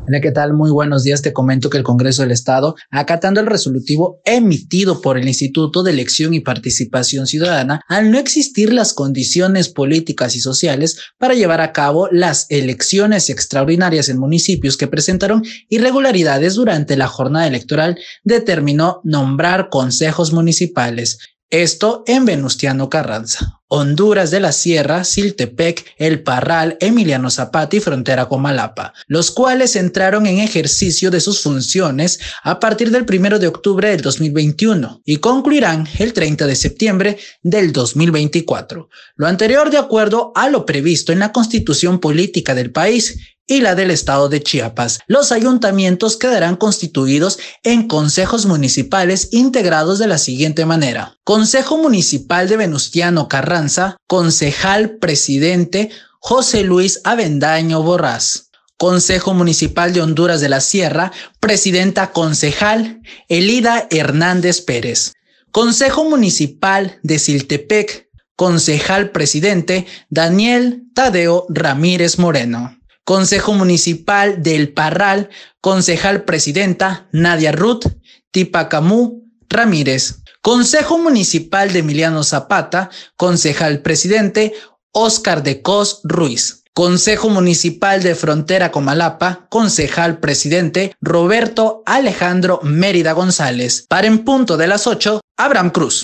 Hola, 0.10 0.22
¿qué 0.22 0.32
tal? 0.32 0.54
Muy 0.54 0.72
buenos 0.72 1.04
días. 1.04 1.22
Te 1.22 1.34
comento 1.34 1.70
que 1.70 1.78
el 1.78 1.84
Congreso 1.84 2.22
del 2.22 2.32
Estado, 2.32 2.76
acatando 2.92 3.42
el 3.42 3.46
resolutivo 3.46 4.22
emitido 4.24 5.02
por 5.02 5.18
el 5.18 5.28
Instituto 5.28 5.84
de 5.84 5.92
Elección 5.92 6.34
y 6.34 6.40
Participación 6.40 7.28
Ciudadana, 7.28 7.82
al 7.90 8.10
no 8.10 8.18
existir 8.18 8.72
las 8.72 8.94
condiciones 8.94 9.68
políticas 9.68 10.38
y 10.38 10.40
sociales 10.40 10.98
para 11.18 11.34
llevar 11.34 11.60
a 11.60 11.74
cabo 11.74 12.08
las 12.10 12.46
elecciones 12.48 13.30
extraordinarias 13.30 14.08
en 14.08 14.18
municipios 14.18 14.78
que 14.78 14.88
presentaron 14.88 15.44
irregularidades 15.68 16.56
durante 16.56 16.96
la 16.96 17.08
jornada 17.08 17.46
electoral, 17.46 17.98
determinó 18.24 19.02
nombrar 19.04 19.68
consejos 19.68 20.32
municipales. 20.32 21.18
Esto 21.50 22.04
en 22.08 22.26
Venustiano 22.26 22.90
Carranza. 22.90 23.62
Honduras 23.70 24.32
de 24.32 24.42
la 24.42 24.52
Sierra, 24.52 25.06
Siltepec, 25.06 25.94
El 25.98 26.22
Parral, 26.22 26.76
Emiliano 26.82 27.30
Zapata 27.30 27.74
y 27.78 27.80
frontera 27.80 28.28
con 28.28 28.42
Malapa, 28.42 28.94
los 29.08 29.32
cuales 29.32 29.78
entraron 29.78 30.26
en 30.26 30.40
ejercicio 30.40 31.10
de 31.10 31.22
sus 31.22 31.42
funciones 31.42 32.20
a 32.44 32.60
partir 32.60 32.92
del 32.92 33.06
1 33.10 33.40
de 33.40 33.48
octubre 33.48 33.90
del 33.90 34.02
2021 34.02 35.02
y 35.06 35.18
concluirán 35.18 35.88
el 36.00 36.12
30 36.12 36.48
de 36.48 36.56
septiembre 36.58 37.18
del 37.44 37.72
2024. 37.72 38.90
Lo 39.16 39.28
anterior 39.28 39.70
de 39.70 39.78
acuerdo 39.78 40.34
a 40.36 40.50
lo 40.50 40.66
previsto 40.66 41.14
en 41.14 41.20
la 41.20 41.32
constitución 41.32 42.00
política 42.00 42.56
del 42.56 42.72
país 42.72 43.37
y 43.48 43.62
la 43.62 43.76
del 43.76 43.92
estado 43.92 44.30
de 44.30 44.44
Chiapas. 44.44 45.00
Los 45.08 45.32
ayuntamientos 45.32 46.18
quedarán 46.18 46.58
constituidos 46.58 47.40
en 47.64 47.88
consejos 47.88 48.46
municipales 48.46 49.30
integrados 49.32 49.98
de 49.98 50.08
la 50.08 50.18
siguiente 50.18 50.66
manera. 50.66 51.18
Consejo 51.24 51.78
Municipal 51.78 52.50
de 52.50 52.58
Venustiano 52.58 53.30
Carranza, 53.30 53.98
concejal 54.06 54.98
presidente 54.98 55.90
José 56.20 56.64
Luis 56.64 57.00
Avendaño 57.06 57.82
Borrás. 57.82 58.50
Consejo 58.78 59.34
Municipal 59.34 59.92
de 59.92 60.02
Honduras 60.02 60.40
de 60.40 60.50
la 60.50 60.60
Sierra, 60.60 61.12
presidenta 61.40 62.12
concejal 62.12 63.02
Elida 63.28 63.88
Hernández 63.90 64.62
Pérez. 64.62 65.14
Consejo 65.52 66.04
Municipal 66.04 67.00
de 67.02 67.18
Siltepec, 67.18 68.10
concejal 68.36 69.10
presidente 69.10 69.88
Daniel 70.10 70.84
Tadeo 70.94 71.48
Ramírez 71.50 72.20
Moreno. 72.20 72.78
Consejo 73.08 73.54
Municipal 73.54 74.44
del 74.44 74.74
Parral, 74.74 75.30
concejal 75.62 76.26
presidenta 76.26 77.08
Nadia 77.14 77.54
Ruth 77.54 77.86
Tipacamú 78.32 79.32
Ramírez. 79.48 80.24
Consejo 80.42 80.98
Municipal 80.98 81.72
de 81.72 81.80
Emiliano 81.80 82.26
Zapata, 82.26 82.90
concejal 83.16 83.82
presidente 83.82 84.56
Oscar 84.92 85.42
de 85.42 85.62
Cos 85.62 86.02
Ruiz. 86.04 86.66
Consejo 86.74 87.30
Municipal 87.30 88.04
de 88.04 88.14
Frontera 88.14 88.72
Comalapa, 88.72 89.48
concejal 89.48 90.20
presidente 90.20 90.94
Roberto 91.00 91.84
Alejandro 91.86 92.60
Mérida 92.62 93.14
González. 93.14 93.86
Para 93.88 94.08
en 94.08 94.26
punto 94.26 94.58
de 94.58 94.68
las 94.68 94.86
8, 94.86 95.22
Abraham 95.38 95.70
Cruz. 95.70 96.04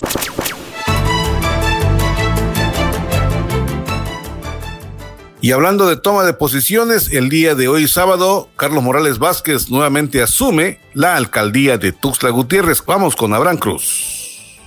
Y 5.44 5.52
hablando 5.52 5.88
de 5.88 5.98
toma 5.98 6.24
de 6.24 6.32
posiciones, 6.32 7.12
el 7.12 7.28
día 7.28 7.54
de 7.54 7.68
hoy 7.68 7.90
sábado, 7.90 8.48
Carlos 8.56 8.82
Morales 8.82 9.20
Vázquez 9.20 9.70
nuevamente 9.70 10.22
asume 10.22 10.80
la 10.94 11.18
alcaldía 11.18 11.78
de 11.78 11.92
Tuxtla 11.92 12.30
Gutiérrez. 12.30 12.82
Vamos 12.86 13.18
con 13.18 13.34
Abraham 13.34 13.58
Cruz. 13.58 14.58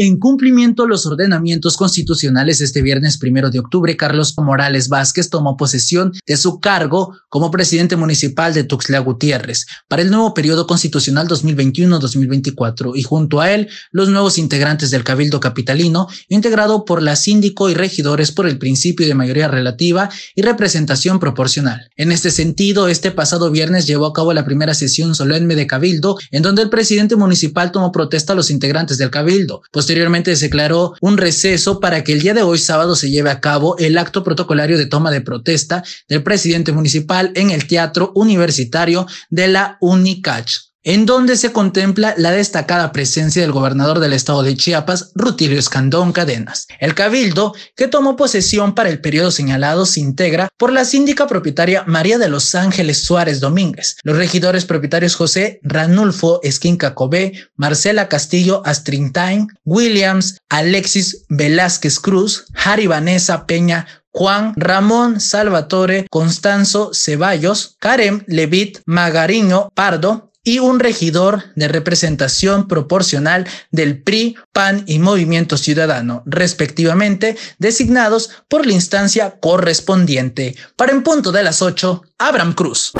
En 0.00 0.20
cumplimiento 0.20 0.84
a 0.84 0.86
los 0.86 1.06
ordenamientos 1.06 1.76
constitucionales, 1.76 2.60
este 2.60 2.82
viernes 2.82 3.18
primero 3.18 3.50
de 3.50 3.58
octubre, 3.58 3.96
Carlos 3.96 4.32
Morales 4.38 4.88
Vázquez 4.88 5.28
tomó 5.28 5.56
posesión 5.56 6.12
de 6.24 6.36
su 6.36 6.60
cargo 6.60 7.18
como 7.28 7.50
presidente 7.50 7.96
municipal 7.96 8.54
de 8.54 8.62
Tuxtla 8.62 9.00
Gutiérrez 9.00 9.66
para 9.88 10.02
el 10.02 10.12
nuevo 10.12 10.34
periodo 10.34 10.68
constitucional 10.68 11.26
2021-2024 11.26 12.92
y 12.94 13.02
junto 13.02 13.40
a 13.40 13.50
él 13.50 13.70
los 13.90 14.08
nuevos 14.08 14.38
integrantes 14.38 14.92
del 14.92 15.02
Cabildo 15.02 15.40
Capitalino, 15.40 16.06
integrado 16.28 16.84
por 16.84 17.02
la 17.02 17.16
síndico 17.16 17.68
y 17.68 17.74
regidores 17.74 18.30
por 18.30 18.46
el 18.46 18.58
principio 18.58 19.04
de 19.04 19.14
mayoría 19.14 19.48
relativa 19.48 20.10
y 20.36 20.42
representación 20.42 21.18
proporcional. 21.18 21.90
En 21.96 22.12
este 22.12 22.30
sentido, 22.30 22.86
este 22.86 23.10
pasado 23.10 23.50
viernes 23.50 23.88
llevó 23.88 24.06
a 24.06 24.12
cabo 24.12 24.32
la 24.32 24.44
primera 24.44 24.74
sesión 24.74 25.16
solemne 25.16 25.56
de 25.56 25.66
Cabildo, 25.66 26.18
en 26.30 26.44
donde 26.44 26.62
el 26.62 26.70
presidente 26.70 27.16
municipal 27.16 27.72
tomó 27.72 27.90
protesta 27.90 28.34
a 28.34 28.36
los 28.36 28.52
integrantes 28.52 28.96
del 28.96 29.10
Cabildo, 29.10 29.62
pues 29.72 29.87
Posteriormente 29.88 30.36
se 30.36 30.44
declaró 30.44 30.92
un 31.00 31.16
receso 31.16 31.80
para 31.80 32.04
que 32.04 32.12
el 32.12 32.20
día 32.20 32.34
de 32.34 32.42
hoy, 32.42 32.58
sábado, 32.58 32.94
se 32.94 33.08
lleve 33.08 33.30
a 33.30 33.40
cabo 33.40 33.78
el 33.78 33.96
acto 33.96 34.22
protocolario 34.22 34.76
de 34.76 34.84
toma 34.84 35.10
de 35.10 35.22
protesta 35.22 35.82
del 36.10 36.22
presidente 36.22 36.72
municipal 36.72 37.32
en 37.34 37.48
el 37.48 37.66
Teatro 37.66 38.12
Universitario 38.14 39.06
de 39.30 39.48
la 39.48 39.78
UNICACH 39.80 40.67
en 40.82 41.06
donde 41.06 41.36
se 41.36 41.52
contempla 41.52 42.14
la 42.16 42.30
destacada 42.30 42.92
presencia 42.92 43.42
del 43.42 43.52
gobernador 43.52 43.98
del 43.98 44.12
estado 44.12 44.42
de 44.42 44.56
Chiapas, 44.56 45.12
Rutilio 45.14 45.58
Escandón 45.58 46.12
Cadenas. 46.12 46.66
El 46.80 46.94
cabildo, 46.94 47.54
que 47.76 47.88
tomó 47.88 48.16
posesión 48.16 48.74
para 48.74 48.88
el 48.88 49.00
periodo 49.00 49.30
señalado, 49.30 49.86
se 49.86 50.00
integra 50.00 50.48
por 50.56 50.72
la 50.72 50.84
síndica 50.84 51.26
propietaria 51.26 51.84
María 51.86 52.18
de 52.18 52.28
los 52.28 52.54
Ángeles 52.54 53.04
Suárez 53.04 53.40
Domínguez, 53.40 53.96
los 54.02 54.16
regidores 54.16 54.64
propietarios 54.64 55.14
José 55.14 55.60
Ranulfo 55.62 56.40
Esquinca 56.42 56.94
Cobé, 56.94 57.32
Marcela 57.56 58.08
Castillo 58.08 58.62
Astrintain, 58.64 59.48
Williams, 59.64 60.38
Alexis 60.48 61.24
Velázquez 61.28 61.98
Cruz, 61.98 62.46
Harry 62.54 62.86
Vanessa 62.86 63.46
Peña 63.46 63.86
Juan 64.10 64.54
Ramón 64.56 65.20
Salvatore 65.20 66.06
Constanzo 66.10 66.90
Ceballos, 66.92 67.76
Karem 67.78 68.24
Levit 68.26 68.80
Magariño 68.84 69.70
Pardo, 69.74 70.27
y 70.44 70.60
un 70.60 70.80
regidor 70.80 71.44
de 71.56 71.68
representación 71.68 72.68
proporcional 72.68 73.46
del 73.70 74.02
PRI, 74.02 74.36
PAN 74.52 74.84
y 74.86 74.98
Movimiento 74.98 75.56
Ciudadano, 75.56 76.22
respectivamente, 76.26 77.36
designados 77.58 78.30
por 78.48 78.66
la 78.66 78.72
instancia 78.72 79.38
correspondiente. 79.40 80.56
Para 80.76 80.92
en 80.92 81.02
punto 81.02 81.32
de 81.32 81.42
las 81.42 81.62
8, 81.62 82.02
Abraham 82.18 82.54
Cruz. 82.54 82.92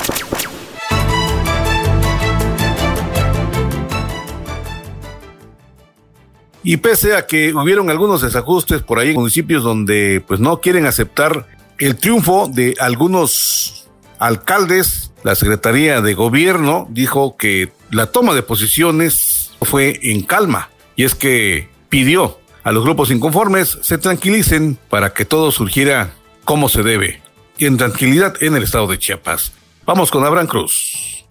Y 6.63 6.77
pese 6.77 7.15
a 7.15 7.25
que 7.25 7.53
hubieron 7.53 7.89
algunos 7.89 8.21
desajustes 8.21 8.81
por 8.81 8.99
ahí 8.99 9.09
en 9.09 9.15
municipios 9.15 9.63
donde 9.63 10.23
pues 10.27 10.39
no 10.39 10.59
quieren 10.59 10.85
aceptar 10.85 11.47
el 11.77 11.95
triunfo 11.95 12.49
de 12.53 12.75
algunos 12.79 13.78
alcaldes 14.19 15.11
la 15.23 15.35
Secretaría 15.35 16.01
de 16.01 16.13
Gobierno 16.13 16.87
dijo 16.89 17.35
que 17.37 17.71
la 17.91 18.07
toma 18.07 18.33
de 18.33 18.43
posiciones 18.43 19.51
fue 19.61 19.99
en 20.03 20.21
calma 20.21 20.69
y 20.95 21.03
es 21.03 21.15
que 21.15 21.69
pidió 21.89 22.39
a 22.63 22.71
los 22.71 22.83
grupos 22.83 23.11
inconformes 23.11 23.79
se 23.81 23.97
tranquilicen 23.97 24.77
para 24.89 25.13
que 25.13 25.25
todo 25.25 25.51
surgiera 25.51 26.11
como 26.45 26.69
se 26.69 26.83
debe 26.83 27.21
y 27.57 27.65
en 27.65 27.77
tranquilidad 27.77 28.35
en 28.41 28.55
el 28.55 28.63
estado 28.63 28.87
de 28.87 28.99
Chiapas. 28.99 29.51
Vamos 29.85 30.11
con 30.11 30.23
Abraham 30.23 30.47
Cruz. 30.47 31.25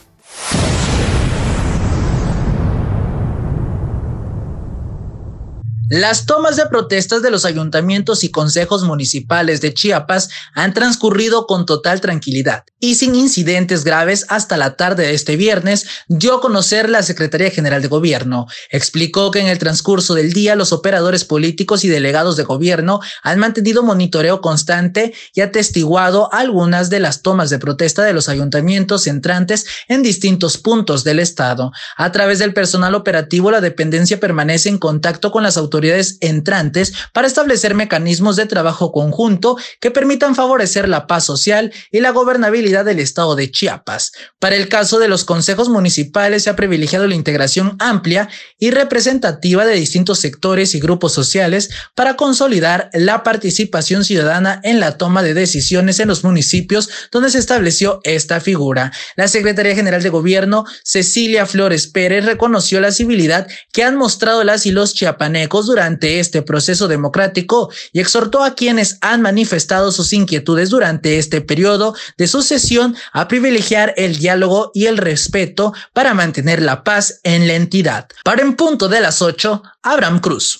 Las 5.91 6.27
tomas 6.27 6.57
de 6.57 6.67
protestas 6.67 7.23
de 7.23 7.31
los 7.31 7.47
ayuntamientos 7.47 8.23
y 8.23 8.31
consejos 8.31 8.85
municipales 8.85 9.63
de 9.63 9.73
Chiapas 9.73 10.29
han 10.53 10.75
transcurrido 10.75 11.47
con 11.47 11.65
total 11.65 12.03
tranquilidad 12.03 12.65
y 12.79 12.97
sin 12.97 13.15
incidentes 13.15 13.85
graves 13.85 14.27
hasta 14.29 14.59
la 14.59 14.77
tarde 14.77 15.07
de 15.07 15.15
este 15.15 15.37
viernes, 15.37 15.87
dio 16.07 16.37
a 16.37 16.41
conocer 16.43 16.91
la 16.91 17.03
Secretaría 17.03 17.51
General 17.51 17.81
de 17.81 17.89
Gobierno. 17.89 18.47
Explicó 18.71 19.31
que 19.31 19.41
en 19.41 19.47
el 19.47 19.59
transcurso 19.59 20.15
del 20.15 20.35
día 20.35 20.57
los 20.57 20.73
operadores 20.73 21.25
políticos 21.25 21.85
y 21.85 21.89
delegados 21.89 22.37
de 22.37 22.45
gobierno 22.45 23.01
han 23.23 23.39
mantenido 23.39 23.83
monitoreo 23.83 24.43
constante 24.43 25.15
y 25.35 25.41
atestiguado 25.41 26.31
algunas 26.35 26.91
de 26.91 27.01
las 27.01 27.23
tomas 27.23 27.49
de 27.49 27.59
protesta 27.59 28.05
de 28.05 28.13
los 28.13 28.29
ayuntamientos 28.29 29.07
entrantes 29.07 29.65
en 29.89 30.03
distintos 30.03 30.59
puntos 30.59 31.03
del 31.03 31.19
estado. 31.19 31.73
A 31.97 32.13
través 32.13 32.41
del 32.41 32.53
personal 32.53 32.95
operativo, 32.95 33.51
la 33.51 33.63
dependencia 33.63 34.21
permanece 34.21 34.69
en 34.69 34.77
contacto 34.77 35.33
con 35.33 35.43
las 35.43 35.57
autoridades 35.57 35.78
autoridades 35.79 36.19
entrantes 36.21 36.93
para 37.13 37.29
establecer 37.29 37.75
mecanismos 37.75 38.35
de 38.35 38.47
trabajo 38.47 38.91
conjunto 38.91 39.57
que 39.81 39.93
permitan 39.93 40.35
favorecer 40.35 40.89
la 40.89 41.07
paz 41.07 41.25
social 41.25 41.73
y 41.93 42.01
la 42.01 42.11
gobernabilidad 42.11 42.85
del 42.85 42.99
estado 42.99 43.37
de 43.37 43.51
Chiapas. 43.51 44.11
Para 44.41 44.57
el 44.57 44.69
caso 44.69 44.99
de 44.99 45.07
los 45.07 45.25
consejos 45.25 45.69
municipales 45.69 46.43
se 46.43 46.51
ha 46.51 46.57
privilegiado 46.57 47.07
la 47.07 47.15
integración 47.15 47.77
amplia 47.79 48.29
y 48.59 48.71
representativa 48.73 49.65
de 49.65 49.75
distintos 49.75 50.19
sectores 50.19 50.75
y 50.75 50.81
grupos 50.81 51.13
sociales 51.13 51.71
para 51.95 52.17
consolidar 52.17 52.91
la 52.93 53.23
participación 53.23 54.05
ciudadana 54.05 54.61
en 54.65 54.81
la 54.81 54.99
toma 54.99 55.23
de 55.23 55.35
decisiones 55.35 56.01
en 56.01 56.09
los 56.09 56.25
municipios 56.25 56.91
donde 57.13 57.31
se 57.31 57.39
estableció 57.39 58.01
esta 58.03 58.41
figura. 58.41 58.91
La 59.15 59.29
Secretaría 59.29 59.77
General 59.77 60.03
de 60.03 60.09
Gobierno, 60.09 60.65
Cecilia 60.83 61.47
Flores 61.47 61.87
Pérez, 61.87 62.25
reconoció 62.25 62.81
la 62.81 62.91
civilidad 62.91 63.47
que 63.73 63.85
han 63.85 63.97
mostrado 63.97 64.43
las 64.43 64.67
y 64.67 64.73
los 64.73 64.95
chiapanecos 64.95 65.68
durante 65.69 66.19
este 66.19 66.43
proceso 66.43 66.89
democrático 66.89 67.71
y 67.93 68.01
exhortó 68.01 68.43
a 68.43 68.55
quienes 68.55 68.99
han 69.01 69.23
manifestado 69.23 69.93
sus 69.93 70.13
inquietudes 70.13 70.71
durante 70.71 71.19
este 71.19 71.41
periodo 71.41 71.95
de 72.17 72.27
sucesión 72.27 72.97
a 73.13 73.29
privilegiar 73.29 73.95
el 73.97 74.19
diálogo 74.19 74.73
y 74.75 74.87
el 74.87 74.99
respeto 74.99 75.73
para 75.93 76.15
mantener 76.15 76.61
la 76.61 76.83
paz 76.83 77.21
en 77.23 77.47
la 77.47 77.55
entidad. 77.55 78.09
Para 78.25 78.43
en 78.43 78.57
punto 78.57 78.89
de 78.89 79.01
las 79.01 79.23
8, 79.23 79.63
Abraham 79.83 80.19
Cruz. 80.21 80.59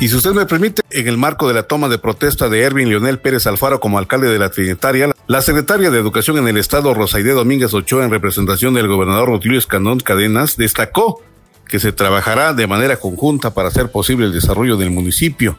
Y 0.00 0.08
si 0.08 0.16
usted 0.16 0.32
me 0.32 0.46
permite, 0.46 0.80
en 0.90 1.08
el 1.08 1.18
marco 1.18 1.46
de 1.46 1.52
la 1.52 1.64
toma 1.64 1.90
de 1.90 1.98
protesta 1.98 2.48
de 2.48 2.62
Erwin 2.62 2.88
Leonel 2.88 3.18
Pérez 3.18 3.46
Alfaro 3.46 3.80
como 3.80 3.98
alcalde 3.98 4.30
de 4.30 4.38
la 4.38 4.48
Trinitaria, 4.48 5.14
la 5.26 5.42
secretaria 5.42 5.90
de 5.90 5.98
Educación 5.98 6.38
en 6.38 6.48
el 6.48 6.56
Estado, 6.56 6.94
Rosaide 6.94 7.32
Domínguez 7.32 7.74
Ochoa, 7.74 8.02
en 8.02 8.10
representación 8.10 8.72
del 8.72 8.88
gobernador 8.88 9.28
Rutilio 9.28 9.58
Escandón 9.58 10.00
Cadenas, 10.00 10.56
destacó 10.56 11.22
que 11.68 11.78
se 11.78 11.92
trabajará 11.92 12.54
de 12.54 12.66
manera 12.66 12.96
conjunta 12.96 13.52
para 13.52 13.68
hacer 13.68 13.90
posible 13.90 14.24
el 14.24 14.32
desarrollo 14.32 14.78
del 14.78 14.90
municipio. 14.90 15.58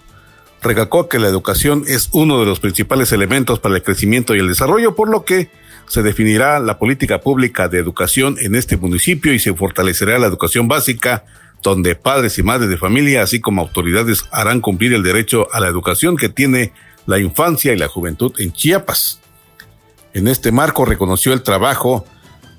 Recalcó 0.63 1.07
que 1.07 1.19
la 1.19 1.27
educación 1.27 1.83
es 1.87 2.09
uno 2.11 2.39
de 2.39 2.47
los 2.47 2.59
principales 2.59 3.11
elementos 3.11 3.59
para 3.59 3.75
el 3.75 3.83
crecimiento 3.83 4.35
y 4.35 4.39
el 4.39 4.47
desarrollo, 4.47 4.95
por 4.95 5.07
lo 5.07 5.23
que 5.23 5.51
se 5.87 6.01
definirá 6.01 6.59
la 6.59 6.79
política 6.79 7.21
pública 7.21 7.67
de 7.67 7.77
educación 7.77 8.37
en 8.39 8.55
este 8.55 8.75
municipio 8.75 9.33
y 9.33 9.39
se 9.39 9.53
fortalecerá 9.53 10.17
la 10.17 10.27
educación 10.27 10.67
básica 10.67 11.25
donde 11.61 11.95
padres 11.95 12.37
y 12.37 12.43
madres 12.43 12.69
de 12.69 12.77
familia, 12.77 13.21
así 13.21 13.39
como 13.39 13.61
autoridades, 13.61 14.25
harán 14.31 14.61
cumplir 14.61 14.93
el 14.93 15.03
derecho 15.03 15.47
a 15.53 15.59
la 15.59 15.67
educación 15.67 16.17
que 16.17 16.29
tiene 16.29 16.73
la 17.05 17.19
infancia 17.19 17.73
y 17.73 17.77
la 17.77 17.87
juventud 17.87 18.33
en 18.39 18.51
Chiapas. 18.51 19.19
En 20.13 20.27
este 20.27 20.51
marco 20.51 20.85
reconoció 20.85 21.33
el 21.33 21.43
trabajo 21.43 22.05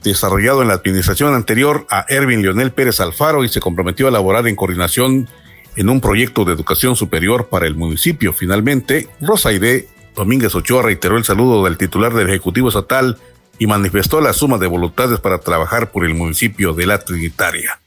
desarrollado 0.02 0.62
en 0.62 0.68
la 0.68 0.74
administración 0.74 1.34
anterior 1.34 1.86
a 1.90 2.04
Erwin 2.08 2.42
Leonel 2.42 2.72
Pérez 2.72 3.00
Alfaro 3.00 3.44
y 3.44 3.48
se 3.48 3.60
comprometió 3.60 4.06
a 4.06 4.10
elaborar 4.10 4.46
en 4.48 4.56
coordinación 4.56 5.28
en 5.76 5.88
un 5.88 6.00
proyecto 6.00 6.44
de 6.44 6.52
educación 6.52 6.96
superior 6.96 7.48
para 7.48 7.66
el 7.66 7.76
municipio. 7.76 8.32
Finalmente, 8.32 9.08
Rosaide 9.20 9.88
Domínguez 10.14 10.54
Ochoa 10.54 10.82
reiteró 10.82 11.16
el 11.16 11.24
saludo 11.24 11.64
del 11.64 11.78
titular 11.78 12.12
del 12.12 12.28
Ejecutivo 12.28 12.68
Estatal 12.68 13.18
y 13.58 13.66
manifestó 13.66 14.20
la 14.20 14.32
suma 14.32 14.58
de 14.58 14.66
voluntades 14.66 15.20
para 15.20 15.38
trabajar 15.38 15.90
por 15.90 16.04
el 16.04 16.14
municipio 16.14 16.74
de 16.74 16.86
la 16.86 16.98
Trinitaria. 16.98 17.80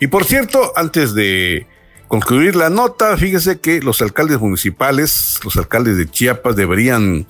Y 0.00 0.08
por 0.08 0.24
cierto, 0.24 0.72
antes 0.76 1.14
de 1.14 1.66
concluir 2.08 2.56
la 2.56 2.70
nota, 2.70 3.16
fíjese 3.16 3.60
que 3.60 3.80
los 3.80 4.00
alcaldes 4.02 4.40
municipales, 4.40 5.40
los 5.44 5.56
alcaldes 5.56 5.96
de 5.96 6.08
Chiapas 6.08 6.56
deberían 6.56 7.26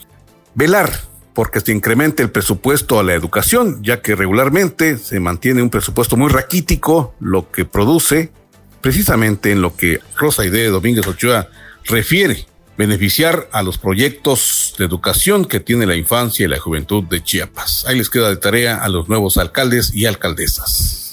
velar 0.54 0.90
porque 1.36 1.60
se 1.60 1.70
incremente 1.70 2.22
el 2.22 2.30
presupuesto 2.30 2.98
a 2.98 3.02
la 3.02 3.12
educación, 3.12 3.82
ya 3.82 4.00
que 4.00 4.14
regularmente 4.14 4.96
se 4.96 5.20
mantiene 5.20 5.62
un 5.62 5.68
presupuesto 5.68 6.16
muy 6.16 6.30
raquítico, 6.30 7.14
lo 7.20 7.50
que 7.50 7.66
produce 7.66 8.32
precisamente 8.80 9.52
en 9.52 9.60
lo 9.60 9.76
que 9.76 10.00
Rosa 10.16 10.44
de 10.44 10.68
Domínguez 10.68 11.06
Ochoa 11.06 11.48
refiere, 11.84 12.46
beneficiar 12.78 13.50
a 13.52 13.62
los 13.62 13.76
proyectos 13.76 14.74
de 14.78 14.86
educación 14.86 15.44
que 15.44 15.60
tiene 15.60 15.84
la 15.84 15.96
infancia 15.96 16.46
y 16.46 16.48
la 16.48 16.58
juventud 16.58 17.04
de 17.04 17.22
Chiapas. 17.22 17.84
Ahí 17.86 17.98
les 17.98 18.08
queda 18.08 18.30
de 18.30 18.36
tarea 18.36 18.76
a 18.78 18.88
los 18.88 19.06
nuevos 19.08 19.36
alcaldes 19.36 19.92
y 19.94 20.06
alcaldesas. 20.06 21.05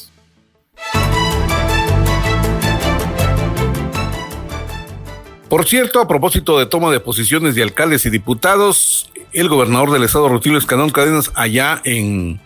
Por 5.53 5.67
cierto, 5.67 6.01
a 6.01 6.07
propósito 6.07 6.57
de 6.57 6.65
toma 6.65 6.89
de 6.89 6.99
posiciones 6.99 7.53
de 7.53 7.61
alcaldes 7.61 8.07
y 8.07 8.09
diputados, 8.09 9.11
el 9.33 9.49
gobernador 9.49 9.91
del 9.91 10.01
estado, 10.01 10.27
Rutilio 10.27 10.57
Escanón 10.57 10.89
Cadenas, 10.89 11.31
allá 11.35 11.79
en 11.85 12.41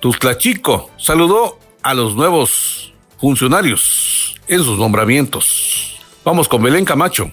Tuzlachico, 0.00 0.90
saludó 0.96 1.58
a 1.82 1.92
los 1.92 2.16
nuevos 2.16 2.94
funcionarios 3.20 4.40
en 4.48 4.64
sus 4.64 4.78
nombramientos. 4.78 6.00
Vamos 6.24 6.48
con 6.48 6.62
Belén 6.62 6.86
Camacho. 6.86 7.30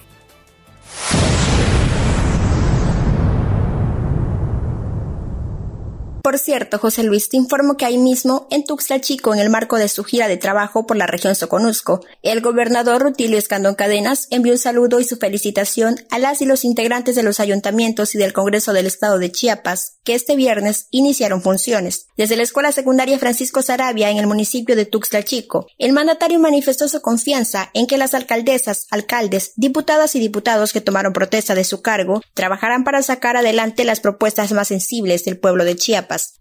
Por 6.21 6.37
cierto, 6.37 6.79
José 6.79 7.03
Luis, 7.03 7.29
te 7.29 7.37
informo 7.37 7.77
que 7.77 7.85
ahí 7.85 7.97
mismo, 7.97 8.47
en 8.51 8.63
Tuxtla 8.63 8.99
Chico, 8.99 9.33
en 9.33 9.39
el 9.39 9.49
marco 9.49 9.77
de 9.77 9.87
su 9.87 10.03
gira 10.03 10.27
de 10.27 10.37
trabajo 10.37 10.85
por 10.85 10.97
la 10.97 11.07
región 11.07 11.33
Soconusco, 11.33 12.01
el 12.23 12.41
gobernador 12.41 13.01
Rutilio 13.01 13.37
Escandón 13.37 13.75
Cadenas 13.75 14.27
envió 14.29 14.53
un 14.53 14.59
saludo 14.59 14.99
y 14.99 15.05
su 15.05 15.17
felicitación 15.17 15.95
a 16.09 16.19
las 16.19 16.41
y 16.41 16.45
los 16.45 16.65
integrantes 16.65 17.15
de 17.15 17.23
los 17.23 17.39
ayuntamientos 17.39 18.15
y 18.15 18.17
del 18.17 18.33
Congreso 18.33 18.73
del 18.73 18.85
Estado 18.85 19.17
de 19.17 19.31
Chiapas, 19.31 19.97
que 20.03 20.13
este 20.13 20.35
viernes 20.35 20.87
iniciaron 20.91 21.41
funciones. 21.41 22.07
Desde 22.17 22.35
la 22.35 22.43
Escuela 22.43 22.71
Secundaria 22.71 23.17
Francisco 23.17 23.61
Sarabia, 23.61 24.09
en 24.09 24.17
el 24.17 24.27
municipio 24.27 24.75
de 24.75 24.85
Tuxtla 24.85 25.23
Chico, 25.23 25.67
el 25.77 25.93
mandatario 25.93 26.39
manifestó 26.39 26.87
su 26.89 27.01
confianza 27.01 27.69
en 27.73 27.87
que 27.87 27.97
las 27.97 28.13
alcaldesas, 28.13 28.87
alcaldes, 28.91 29.53
diputadas 29.55 30.15
y 30.15 30.19
diputados 30.19 30.73
que 30.73 30.81
tomaron 30.81 31.13
protesta 31.13 31.55
de 31.55 31.63
su 31.63 31.81
cargo 31.81 32.21
trabajarán 32.33 32.83
para 32.83 33.01
sacar 33.01 33.37
adelante 33.37 33.85
las 33.85 34.01
propuestas 34.01 34.51
más 34.51 34.67
sensibles 34.67 35.23
del 35.23 35.39
pueblo 35.39 35.63
de 35.63 35.75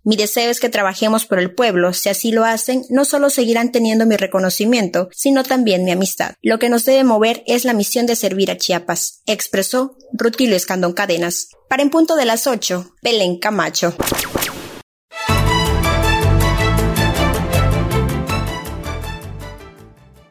Mi 0.05 0.17
deseo 0.17 0.51
es 0.51 0.61
que 0.61 0.69
trabajemos 0.69 1.27
por 1.27 1.39
el 1.39 1.55
pueblo. 1.55 1.93
Si 1.93 2.09
así 2.09 2.33
lo 2.33 2.45
hacen, 2.45 2.85
no 2.91 3.05
solo 3.05 3.31
seguirán 3.31 3.73
teniendo 3.73 4.07
mi 4.07 4.17
reconocimiento, 4.17 5.09
sino 5.13 5.45
también 5.45 5.85
mi 5.85 5.91
amistad. 5.91 6.35
Lo 6.43 6.59
que 6.59 6.69
nos 6.69 6.85
debe 6.85 7.05
mover 7.05 7.43
es 7.47 7.65
la 7.65 7.75
misión 7.75 8.07
de 8.07 8.17
servir 8.17 8.51
a 8.51 8.57
Chiapas, 8.57 9.23
expresó 9.27 9.97
Rutilio 10.13 10.57
Escandón 10.57 10.93
Cadenas. 10.93 11.49
Para 11.69 11.83
en 11.83 11.91
punto 11.91 12.17
de 12.17 12.25
las 12.25 12.47
8, 12.47 12.95
Belén 13.03 13.39
Camacho. 13.39 13.95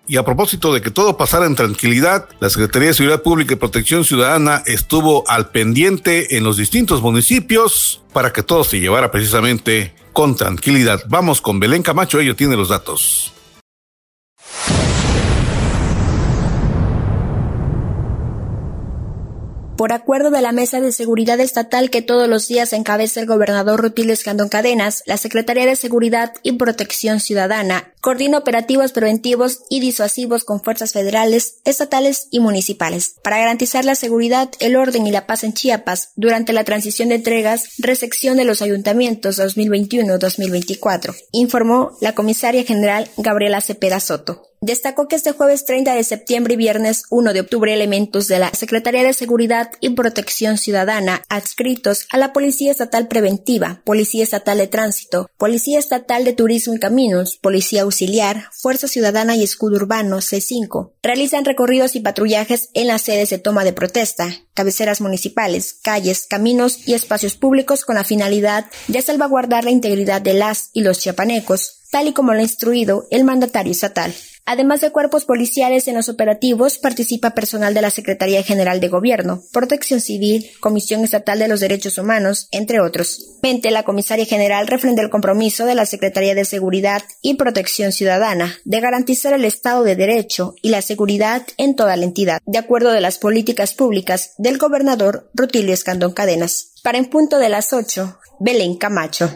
Y 0.09 0.15
a 0.15 0.23
propósito 0.23 0.73
de 0.73 0.81
que 0.81 0.89
todo 0.89 1.17
pasara 1.17 1.45
en 1.45 1.55
tranquilidad, 1.55 2.29
la 2.39 2.49
Secretaría 2.49 2.89
de 2.89 2.93
Seguridad 2.93 3.23
Pública 3.23 3.53
y 3.53 3.57
Protección 3.57 4.05
Ciudadana 4.05 4.63
estuvo 4.65 5.29
al 5.29 5.49
pendiente 5.49 6.37
en 6.37 6.45
los 6.45 6.55
distintos 6.55 7.01
municipios 7.01 8.01
para 8.13 8.31
que 8.31 8.41
todo 8.41 8.63
se 8.63 8.79
llevara 8.79 9.11
precisamente 9.11 9.93
con 10.13 10.37
tranquilidad. 10.37 11.03
Vamos 11.09 11.41
con 11.41 11.59
Belén 11.59 11.83
Camacho, 11.83 12.21
ella 12.21 12.35
tiene 12.35 12.55
los 12.55 12.69
datos. 12.69 13.33
Por 19.77 19.93
acuerdo 19.93 20.31
de 20.31 20.41
la 20.41 20.53
Mesa 20.53 20.81
de 20.81 20.91
Seguridad 20.91 21.39
Estatal 21.39 21.91
que 21.91 22.01
todos 22.01 22.27
los 22.27 22.47
días 22.47 22.73
encabeza 22.73 23.19
el 23.19 23.27
gobernador 23.27 23.79
Rutilio 23.79 24.11
Escandón 24.11 24.49
Cadenas, 24.49 25.03
la 25.05 25.17
Secretaría 25.17 25.67
de 25.67 25.75
Seguridad 25.75 26.33
y 26.41 26.53
Protección 26.53 27.19
Ciudadana 27.19 27.93
coordina 28.01 28.39
operativos 28.39 28.91
preventivos 28.91 29.59
y 29.69 29.79
disuasivos 29.79 30.45
con 30.45 30.63
fuerzas 30.63 30.93
federales, 30.93 31.57
estatales 31.63 32.27
y 32.31 32.39
municipales 32.39 33.17
para 33.21 33.37
garantizar 33.37 33.85
la 33.85 33.93
seguridad, 33.93 34.49
el 34.59 34.77
orden 34.77 35.05
y 35.05 35.11
la 35.11 35.27
paz 35.27 35.43
en 35.43 35.53
Chiapas 35.53 36.13
durante 36.15 36.53
la 36.53 36.63
transición 36.63 37.09
de 37.09 37.15
entregas, 37.15 37.75
resección 37.77 38.37
de 38.37 38.45
los 38.45 38.63
ayuntamientos 38.63 39.37
2021-2024, 39.39 41.15
informó 41.33 41.91
la 42.01 42.15
comisaria 42.15 42.63
general 42.63 43.09
Gabriela 43.17 43.61
Cepeda 43.61 43.99
Soto. 43.99 44.46
Destacó 44.67 45.08
que 45.08 45.15
este 45.15 45.32
jueves 45.32 45.63
30 45.63 45.93
de 45.93 46.03
septiembre 46.03 46.56
y 46.56 46.58
viernes 46.58 47.06
1 47.10 47.32
de 47.32 47.39
octubre 47.39 47.73
elementos 47.73 48.27
de 48.27 48.38
la 48.38 48.49
Secretaría 48.49 49.01
de 49.01 49.13
Seguridad 49.13 49.71
y 49.80 49.91
Protección 49.91 50.58
Ciudadana 50.58 51.23
adscritos 51.30 52.06
a 52.12 52.17
la 52.17 52.34
Policía 52.34 52.71
Estatal 52.71 53.08
Preventiva, 53.08 53.82
Policía 53.86 54.25
Estatal 54.25 54.58
de 54.58 54.67
Tránsito, 54.67 55.30
Policía 55.38 55.80
Estatal 55.80 56.25
de 56.25 56.34
Turismo 56.34 56.73
y 56.73 56.80
Caminos, 56.80 57.38
Policía 57.38 57.84
Auxiliar, 57.84 58.49
Fuerza 58.51 58.89
Ciudadana 58.89 59.38
y 59.38 59.43
Escudo 59.43 59.77
Urbano 59.77 60.17
C5 60.17 60.91
realizan 61.01 61.45
recorridos 61.45 61.95
y 61.95 62.01
patrullajes 62.01 62.69
en 62.73 62.88
las 62.88 63.03
sedes 63.03 63.30
de 63.30 63.38
toma 63.38 63.63
de 63.63 63.71
protesta, 63.71 64.27
cabeceras 64.53 64.99
municipales, 64.99 65.77
calles, 65.82 66.27
caminos 66.30 66.86
y 66.86 66.93
espacios 66.93 67.36
públicos 67.36 67.86
con 67.86 67.95
la 67.95 68.03
finalidad 68.03 68.65
de 68.89 69.01
salvaguardar 69.01 69.63
la 69.63 69.71
integridad 69.71 70.21
de 70.21 70.34
las 70.34 70.71
y 70.73 70.82
los 70.82 70.99
chiapanecos, 70.99 71.84
tal 71.89 72.10
y 72.10 72.12
como 72.12 72.34
lo 72.34 72.39
ha 72.39 72.43
instruido 72.43 73.08
el 73.12 73.23
mandatario 73.23 73.71
estatal. 73.71 74.13
Además 74.49 74.79
de 74.79 74.91
cuerpos 74.91 75.25
policiales 75.25 75.89
en 75.89 75.95
los 75.95 76.07
operativos, 76.07 76.77
participa 76.77 77.31
personal 77.31 77.73
de 77.73 77.81
la 77.81 77.89
Secretaría 77.89 78.43
General 78.43 78.79
de 78.79 78.88
Gobierno, 78.88 79.43
Protección 79.51 79.99
Civil, 79.99 80.49
Comisión 80.62 81.03
Estatal 81.03 81.38
de 81.38 81.49
los 81.49 81.60
Derechos 81.60 81.97
Humanos, 81.97 82.47
entre 82.51 82.79
otros. 82.79 83.36
Mente, 83.43 83.71
la 83.71 83.83
comisaria 83.83 84.25
general 84.25 84.67
refrendó 84.67 85.01
el 85.01 85.10
compromiso 85.10 85.65
de 85.65 85.75
la 85.75 85.86
Secretaría 85.86 86.33
de 86.33 86.45
Seguridad 86.45 87.03
y 87.21 87.33
Protección 87.33 87.91
Ciudadana 87.91 88.55
de 88.63 88.79
garantizar 88.79 89.33
el 89.33 89.43
Estado 89.43 89.83
de 89.83 89.97
Derecho 89.97 90.55
y 90.62 90.69
la 90.69 90.81
seguridad 90.81 91.45
en 91.57 91.75
toda 91.75 91.97
la 91.97 92.05
entidad, 92.05 92.39
de 92.45 92.57
acuerdo 92.57 92.93
de 92.93 93.01
las 93.01 93.17
políticas 93.17 93.73
públicas 93.73 94.31
del 94.38 94.57
gobernador 94.57 95.29
Rutilio 95.33 95.73
Escandón 95.73 96.13
Cadenas. 96.13 96.71
Para 96.83 96.99
en 96.99 97.10
punto 97.10 97.38
de 97.38 97.49
las 97.49 97.73
8, 97.73 98.17
Belén 98.39 98.77
Camacho. 98.77 99.29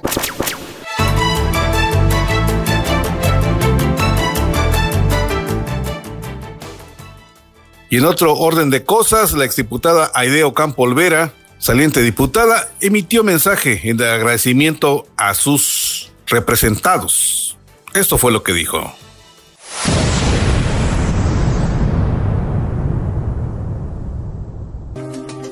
Y 7.91 7.97
en 7.97 8.05
otro 8.05 8.37
orden 8.37 8.69
de 8.69 8.85
cosas, 8.85 9.33
la 9.33 9.43
exdiputada 9.43 10.11
Aideo 10.15 10.53
Campo 10.53 10.83
Olvera, 10.83 11.33
saliente 11.57 12.01
diputada, 12.01 12.71
emitió 12.79 13.21
mensaje 13.21 13.81
de 13.83 14.09
agradecimiento 14.09 15.05
a 15.17 15.33
sus 15.33 16.09
representados 16.25 17.57
Esto 17.93 18.17
fue 18.17 18.31
lo 18.31 18.43
que 18.43 18.53
dijo. 18.53 18.95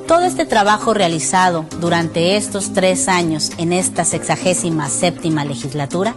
Todo 0.07 0.21
este 0.23 0.45
trabajo 0.45 0.93
realizado 0.93 1.65
durante 1.81 2.37
estos 2.37 2.71
tres 2.71 3.09
años 3.09 3.51
en 3.57 3.73
esta 3.73 4.05
sexagésima 4.05 4.87
séptima 4.87 5.43
legislatura 5.43 6.15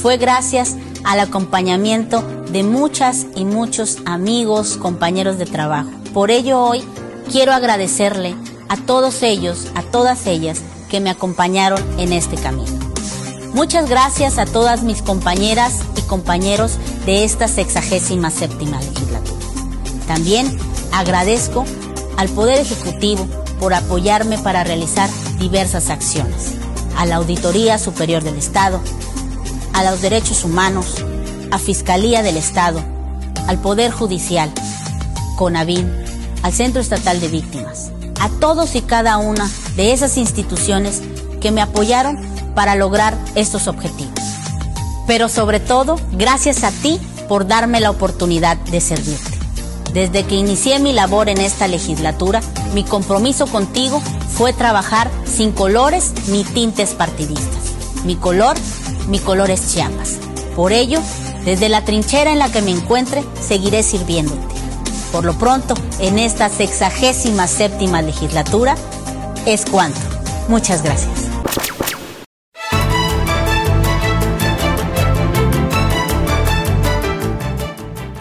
fue 0.00 0.16
gracias 0.16 0.76
al 1.04 1.20
acompañamiento 1.20 2.22
de 2.50 2.62
muchas 2.62 3.26
y 3.34 3.44
muchos 3.44 3.98
amigos, 4.04 4.76
compañeros 4.76 5.38
de 5.38 5.46
trabajo. 5.46 5.90
Por 6.12 6.30
ello 6.30 6.60
hoy 6.62 6.84
quiero 7.30 7.52
agradecerle 7.52 8.34
a 8.68 8.76
todos 8.76 9.22
ellos, 9.22 9.68
a 9.74 9.82
todas 9.82 10.26
ellas 10.26 10.60
que 10.88 11.00
me 11.00 11.10
acompañaron 11.10 11.82
en 11.98 12.12
este 12.12 12.36
camino. 12.36 12.72
Muchas 13.52 13.88
gracias 13.88 14.38
a 14.38 14.46
todas 14.46 14.82
mis 14.82 15.02
compañeras 15.02 15.80
y 15.96 16.02
compañeros 16.02 16.78
de 17.06 17.24
esta 17.24 17.48
sexagésima 17.48 18.30
séptima 18.30 18.80
legislatura. 18.80 19.38
También 20.06 20.58
agradezco 20.92 21.64
al 22.16 22.28
Poder 22.28 22.60
Ejecutivo 22.60 23.26
por 23.60 23.74
apoyarme 23.74 24.38
para 24.38 24.64
realizar 24.64 25.08
diversas 25.38 25.90
acciones, 25.90 26.52
a 26.96 27.06
la 27.06 27.16
Auditoría 27.16 27.78
Superior 27.78 28.22
del 28.22 28.36
Estado, 28.36 28.80
a 29.74 29.84
los 29.84 30.00
Derechos 30.00 30.44
Humanos, 30.44 31.04
a 31.50 31.58
Fiscalía 31.58 32.22
del 32.22 32.36
Estado, 32.36 32.82
al 33.46 33.58
Poder 33.58 33.90
Judicial, 33.90 34.50
CONAVIN, 35.36 35.92
al 36.42 36.52
Centro 36.52 36.80
Estatal 36.80 37.20
de 37.20 37.28
Víctimas, 37.28 37.90
a 38.20 38.28
todos 38.40 38.74
y 38.76 38.80
cada 38.80 39.18
una 39.18 39.50
de 39.76 39.92
esas 39.92 40.16
instituciones 40.16 41.02
que 41.40 41.50
me 41.50 41.60
apoyaron 41.60 42.18
para 42.54 42.76
lograr 42.76 43.14
estos 43.34 43.68
objetivos. 43.68 44.14
Pero 45.06 45.28
sobre 45.28 45.60
todo, 45.60 45.96
gracias 46.12 46.64
a 46.64 46.70
ti 46.70 46.98
por 47.28 47.46
darme 47.46 47.80
la 47.80 47.90
oportunidad 47.90 48.56
de 48.56 48.80
servirte. 48.80 49.34
Desde 49.92 50.24
que 50.24 50.34
inicié 50.34 50.78
mi 50.78 50.92
labor 50.92 51.28
en 51.28 51.38
esta 51.38 51.68
legislatura, 51.68 52.40
mi 52.74 52.84
compromiso 52.84 53.46
contigo 53.46 54.00
fue 54.28 54.52
trabajar 54.52 55.10
sin 55.24 55.52
colores 55.52 56.12
ni 56.28 56.42
tintes 56.42 56.94
partidistas. 56.94 57.72
Mi 58.04 58.16
color, 58.16 58.56
mi 59.08 59.18
color 59.18 59.50
es 59.50 59.72
Chiapas. 59.72 60.18
Por 60.56 60.72
ello, 60.72 61.00
desde 61.44 61.68
la 61.68 61.84
trinchera 61.84 62.32
en 62.32 62.38
la 62.38 62.50
que 62.50 62.62
me 62.62 62.70
encuentre, 62.70 63.22
seguiré 63.40 63.82
sirviéndote. 63.82 64.54
Por 65.12 65.24
lo 65.24 65.34
pronto, 65.34 65.74
en 66.00 66.18
esta 66.18 66.48
sexagésima 66.48 67.46
séptima 67.46 68.02
legislatura, 68.02 68.76
es 69.46 69.64
cuanto. 69.64 70.00
Muchas 70.48 70.82
gracias. 70.82 71.30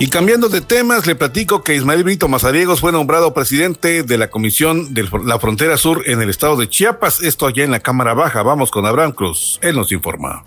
Y 0.04 0.08
cambiando 0.10 0.50
de 0.50 0.60
temas, 0.60 1.08
le 1.08 1.16
platico 1.16 1.64
que 1.64 1.76
Ismael 1.76 2.04
Brito 2.04 2.28
Mazariegos 2.28 2.82
fue 2.82 2.92
nombrado 2.92 3.34
presidente 3.34 4.04
de 4.04 4.18
la 4.18 4.30
Comisión 4.30 4.94
de 4.94 5.08
la 5.24 5.40
Frontera 5.40 5.78
Sur 5.78 6.04
en 6.08 6.22
el 6.22 6.30
estado 6.30 6.58
de 6.58 6.68
Chiapas, 6.68 7.22
esto 7.22 7.48
allá 7.48 7.64
en 7.64 7.72
la 7.72 7.80
Cámara 7.80 8.14
Baja. 8.14 8.44
Vamos 8.44 8.70
con 8.70 8.86
Abraham 8.86 9.14
Cruz, 9.14 9.60
él 9.62 9.78
nos 9.78 9.94
informa. 9.94 10.44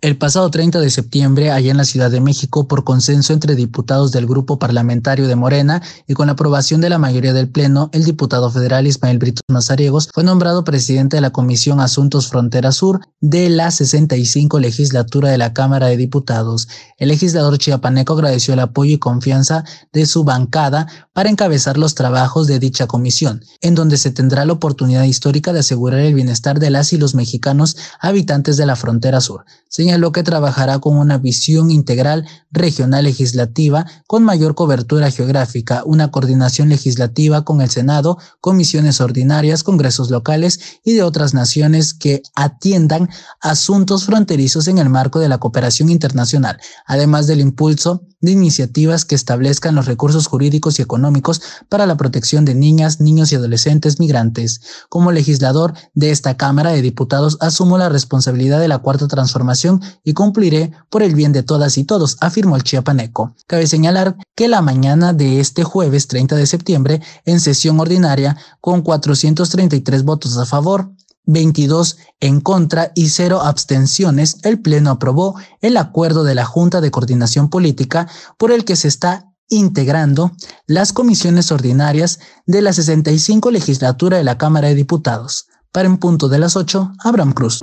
El 0.00 0.16
pasado 0.16 0.48
30 0.48 0.78
de 0.78 0.90
septiembre, 0.90 1.50
allá 1.50 1.72
en 1.72 1.76
la 1.76 1.84
Ciudad 1.84 2.08
de 2.08 2.20
México, 2.20 2.68
por 2.68 2.84
consenso 2.84 3.32
entre 3.32 3.56
diputados 3.56 4.12
del 4.12 4.28
Grupo 4.28 4.56
Parlamentario 4.60 5.26
de 5.26 5.34
Morena 5.34 5.82
y 6.06 6.14
con 6.14 6.28
la 6.28 6.34
aprobación 6.34 6.80
de 6.80 6.88
la 6.88 6.98
mayoría 6.98 7.32
del 7.32 7.48
Pleno, 7.48 7.90
el 7.92 8.04
diputado 8.04 8.48
federal 8.48 8.86
Ismael 8.86 9.18
Brito 9.18 9.42
Mazariegos 9.48 10.08
fue 10.14 10.22
nombrado 10.22 10.62
presidente 10.62 11.16
de 11.16 11.20
la 11.20 11.30
Comisión 11.30 11.80
Asuntos 11.80 12.28
Frontera 12.28 12.70
Sur 12.70 13.00
de 13.20 13.50
la 13.50 13.72
65 13.72 14.60
legislatura 14.60 15.30
de 15.30 15.38
la 15.38 15.52
Cámara 15.52 15.88
de 15.88 15.96
Diputados. 15.96 16.68
El 16.96 17.08
legislador 17.08 17.58
chiapaneco 17.58 18.12
agradeció 18.12 18.54
el 18.54 18.60
apoyo 18.60 18.94
y 18.94 18.98
confianza 18.98 19.64
de 19.92 20.06
su 20.06 20.22
bancada 20.22 20.86
para 21.12 21.28
encabezar 21.28 21.76
los 21.76 21.96
trabajos 21.96 22.46
de 22.46 22.60
dicha 22.60 22.86
comisión, 22.86 23.42
en 23.62 23.74
donde 23.74 23.96
se 23.96 24.12
tendrá 24.12 24.44
la 24.44 24.52
oportunidad 24.52 25.02
histórica 25.02 25.52
de 25.52 25.60
asegurar 25.60 25.98
el 25.98 26.14
bienestar 26.14 26.60
de 26.60 26.70
las 26.70 26.92
y 26.92 26.98
los 26.98 27.16
mexicanos 27.16 27.76
habitantes 28.00 28.56
de 28.56 28.66
la 28.66 28.76
frontera 28.76 29.20
sur 29.20 29.44
señaló 29.88 30.12
que 30.12 30.22
trabajará 30.22 30.80
con 30.80 30.98
una 30.98 31.16
visión 31.16 31.70
integral 31.70 32.26
regional 32.50 33.04
legislativa 33.04 33.86
con 34.06 34.22
mayor 34.22 34.54
cobertura 34.54 35.10
geográfica, 35.10 35.82
una 35.86 36.10
coordinación 36.10 36.68
legislativa 36.68 37.42
con 37.46 37.62
el 37.62 37.70
Senado, 37.70 38.18
comisiones 38.42 39.00
ordinarias, 39.00 39.62
congresos 39.62 40.10
locales 40.10 40.60
y 40.84 40.92
de 40.92 41.02
otras 41.02 41.32
naciones 41.32 41.94
que 41.94 42.20
atiendan 42.34 43.08
asuntos 43.40 44.04
fronterizos 44.04 44.68
en 44.68 44.76
el 44.76 44.90
marco 44.90 45.20
de 45.20 45.30
la 45.30 45.38
cooperación 45.38 45.88
internacional, 45.88 46.58
además 46.84 47.26
del 47.26 47.40
impulso 47.40 48.02
de 48.20 48.32
iniciativas 48.32 49.04
que 49.04 49.14
establezcan 49.14 49.74
los 49.74 49.86
recursos 49.86 50.26
jurídicos 50.26 50.78
y 50.78 50.82
económicos 50.82 51.40
para 51.68 51.86
la 51.86 51.96
protección 51.96 52.44
de 52.44 52.54
niñas, 52.54 53.00
niños 53.00 53.32
y 53.32 53.36
adolescentes 53.36 54.00
migrantes. 54.00 54.60
Como 54.88 55.12
legislador 55.12 55.74
de 55.94 56.10
esta 56.10 56.36
Cámara 56.36 56.72
de 56.72 56.82
Diputados, 56.82 57.36
asumo 57.40 57.78
la 57.78 57.88
responsabilidad 57.88 58.60
de 58.60 58.68
la 58.68 58.78
cuarta 58.78 59.08
transformación 59.08 59.80
y 60.04 60.14
cumpliré 60.14 60.72
por 60.90 61.02
el 61.02 61.14
bien 61.14 61.32
de 61.32 61.42
todas 61.42 61.78
y 61.78 61.84
todos, 61.84 62.16
afirmó 62.20 62.56
el 62.56 62.64
chiapaneco. 62.64 63.34
Cabe 63.46 63.66
señalar 63.66 64.16
que 64.34 64.48
la 64.48 64.62
mañana 64.62 65.12
de 65.12 65.40
este 65.40 65.64
jueves 65.64 66.08
30 66.08 66.36
de 66.36 66.46
septiembre, 66.46 67.02
en 67.24 67.40
sesión 67.40 67.78
ordinaria, 67.80 68.36
con 68.60 68.82
433 68.82 70.04
votos 70.04 70.36
a 70.36 70.46
favor, 70.46 70.90
22 71.28 71.98
en 72.20 72.40
contra 72.40 72.90
y 72.94 73.10
0 73.10 73.42
abstenciones, 73.42 74.38
el 74.42 74.60
Pleno 74.60 74.90
aprobó 74.90 75.36
el 75.60 75.76
acuerdo 75.76 76.24
de 76.24 76.34
la 76.34 76.46
Junta 76.46 76.80
de 76.80 76.90
Coordinación 76.90 77.50
Política 77.50 78.08
por 78.38 78.50
el 78.50 78.64
que 78.64 78.76
se 78.76 78.88
está 78.88 79.26
integrando 79.48 80.32
las 80.66 80.92
comisiones 80.92 81.52
ordinarias 81.52 82.18
de 82.46 82.62
la 82.62 82.72
65 82.72 83.50
legislatura 83.50 84.16
de 84.16 84.24
la 84.24 84.38
Cámara 84.38 84.68
de 84.68 84.74
Diputados. 84.74 85.46
Para 85.70 85.86
en 85.86 85.98
punto 85.98 86.28
de 86.28 86.38
las 86.38 86.56
8, 86.56 86.92
Abraham 87.04 87.32
Cruz. 87.32 87.60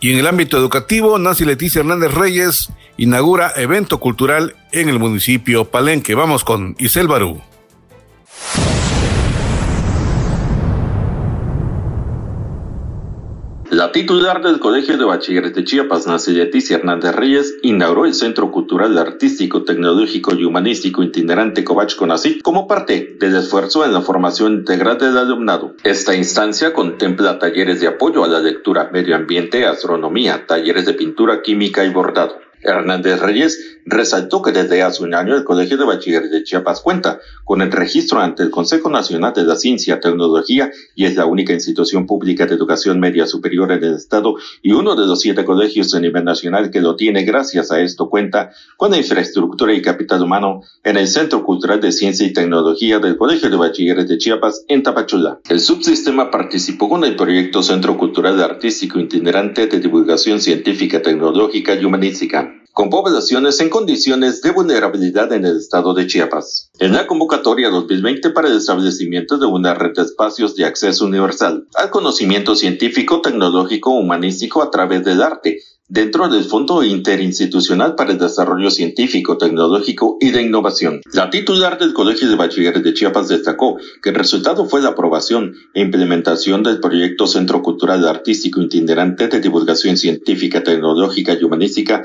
Y 0.00 0.12
en 0.12 0.18
el 0.18 0.26
ámbito 0.26 0.56
educativo, 0.56 1.18
Nancy 1.18 1.44
Leticia 1.44 1.80
Hernández 1.80 2.12
Reyes 2.12 2.68
inaugura 2.96 3.52
evento 3.56 3.98
cultural 3.98 4.56
en 4.72 4.88
el 4.88 4.98
municipio 4.98 5.64
Palenque. 5.66 6.14
Vamos 6.14 6.44
con 6.44 6.74
Isel 6.78 7.08
Barú. 7.08 7.40
La 13.70 13.90
titular 13.90 14.42
del 14.42 14.60
Colegio 14.60 14.96
de 14.96 15.04
Bachilleres 15.04 15.52
de 15.52 15.64
Chiapas, 15.64 16.06
Nancy 16.06 16.32
Leticia 16.32 16.76
Hernández 16.76 17.16
Reyes, 17.16 17.56
inauguró 17.62 18.06
el 18.06 18.14
Centro 18.14 18.52
Cultural 18.52 18.96
Artístico, 18.96 19.64
Tecnológico 19.64 20.34
y 20.36 20.44
Humanístico 20.44 21.02
Itinerante 21.02 21.64
Covach 21.64 21.96
Conacyt 21.96 22.42
como 22.42 22.68
parte 22.68 23.16
del 23.18 23.34
esfuerzo 23.34 23.84
en 23.84 23.92
la 23.92 24.02
formación 24.02 24.52
integral 24.52 24.98
del 24.98 25.18
alumnado. 25.18 25.74
Esta 25.82 26.14
instancia 26.14 26.72
contempla 26.72 27.40
talleres 27.40 27.80
de 27.80 27.88
apoyo 27.88 28.22
a 28.22 28.28
la 28.28 28.38
lectura, 28.38 28.88
medio 28.92 29.16
ambiente, 29.16 29.66
astronomía, 29.66 30.46
talleres 30.46 30.86
de 30.86 30.94
pintura, 30.94 31.42
química 31.42 31.84
y 31.84 31.90
bordado. 31.90 32.38
Hernández 32.62 33.20
Reyes 33.20 33.75
resaltó 33.86 34.42
que 34.42 34.50
desde 34.50 34.82
hace 34.82 35.04
un 35.04 35.14
año 35.14 35.36
el 35.36 35.44
Colegio 35.44 35.76
de 35.76 35.84
Bachilleres 35.84 36.30
de 36.30 36.42
Chiapas 36.42 36.80
cuenta 36.80 37.20
con 37.44 37.62
el 37.62 37.70
registro 37.70 38.20
ante 38.20 38.42
el 38.42 38.50
Consejo 38.50 38.90
Nacional 38.90 39.32
de 39.32 39.44
la 39.44 39.54
Ciencia, 39.54 40.00
Tecnología 40.00 40.72
y 40.96 41.04
es 41.04 41.14
la 41.14 41.24
única 41.24 41.52
institución 41.52 42.04
pública 42.04 42.46
de 42.46 42.56
educación 42.56 42.98
media 42.98 43.26
superior 43.26 43.70
en 43.70 43.84
el 43.84 43.94
Estado 43.94 44.34
y 44.60 44.72
uno 44.72 44.96
de 44.96 45.06
los 45.06 45.20
siete 45.20 45.44
colegios 45.44 45.94
a 45.94 46.00
nivel 46.00 46.24
nacional 46.24 46.70
que 46.70 46.80
lo 46.80 46.96
tiene. 46.96 47.22
Gracias 47.22 47.70
a 47.70 47.80
esto 47.80 48.10
cuenta 48.10 48.50
con 48.76 48.90
la 48.90 48.98
infraestructura 48.98 49.72
y 49.72 49.80
capital 49.80 50.22
humano 50.22 50.62
en 50.82 50.96
el 50.96 51.06
Centro 51.06 51.44
Cultural 51.44 51.80
de 51.80 51.92
Ciencia 51.92 52.26
y 52.26 52.32
Tecnología 52.32 52.98
del 52.98 53.16
Colegio 53.16 53.48
de 53.48 53.56
Bachilleres 53.56 54.08
de 54.08 54.18
Chiapas 54.18 54.64
en 54.66 54.82
Tapachula. 54.82 55.38
El 55.48 55.60
subsistema 55.60 56.32
participó 56.32 56.88
con 56.88 57.04
el 57.04 57.14
proyecto 57.14 57.62
Centro 57.62 57.96
Cultural 57.96 58.42
Artístico 58.42 58.98
Itinerante 58.98 59.68
de 59.68 59.78
Divulgación 59.78 60.40
Científica, 60.40 61.00
Tecnológica 61.00 61.74
y 61.74 61.84
Humanística 61.84 62.52
con 62.76 62.90
poblaciones 62.90 63.58
en 63.60 63.70
condiciones 63.70 64.42
de 64.42 64.50
vulnerabilidad 64.50 65.32
en 65.32 65.46
el 65.46 65.56
estado 65.56 65.94
de 65.94 66.06
Chiapas. 66.06 66.70
En 66.78 66.92
la 66.92 67.06
convocatoria 67.06 67.70
2020 67.70 68.28
para 68.32 68.48
el 68.48 68.58
establecimiento 68.58 69.38
de 69.38 69.46
una 69.46 69.72
red 69.72 69.94
de 69.96 70.02
espacios 70.02 70.54
de 70.56 70.66
acceso 70.66 71.06
universal 71.06 71.66
al 71.74 71.88
conocimiento 71.88 72.54
científico, 72.54 73.22
tecnológico, 73.22 73.92
humanístico 73.92 74.62
a 74.62 74.70
través 74.70 75.02
del 75.06 75.22
arte, 75.22 75.60
dentro 75.88 76.28
del 76.28 76.44
Fondo 76.44 76.82
Interinstitucional 76.82 77.94
para 77.94 78.12
el 78.12 78.18
Desarrollo 78.18 78.70
Científico, 78.70 79.38
Tecnológico 79.38 80.18
y 80.20 80.30
de 80.30 80.42
Innovación. 80.42 81.00
La 81.14 81.30
titular 81.30 81.78
del 81.78 81.94
Colegio 81.94 82.28
de 82.28 82.36
Bachilleres 82.36 82.82
de 82.82 82.92
Chiapas 82.92 83.28
destacó 83.28 83.78
que 84.02 84.10
el 84.10 84.16
resultado 84.16 84.66
fue 84.66 84.82
la 84.82 84.90
aprobación 84.90 85.54
e 85.72 85.80
implementación 85.80 86.62
del 86.62 86.80
proyecto 86.80 87.26
Centro 87.26 87.62
Cultural 87.62 88.06
Artístico 88.06 88.60
Itinerante 88.60 89.28
de 89.28 89.40
Divulgación 89.40 89.96
Científica, 89.96 90.62
Tecnológica 90.62 91.38
y 91.40 91.44
Humanística 91.44 92.02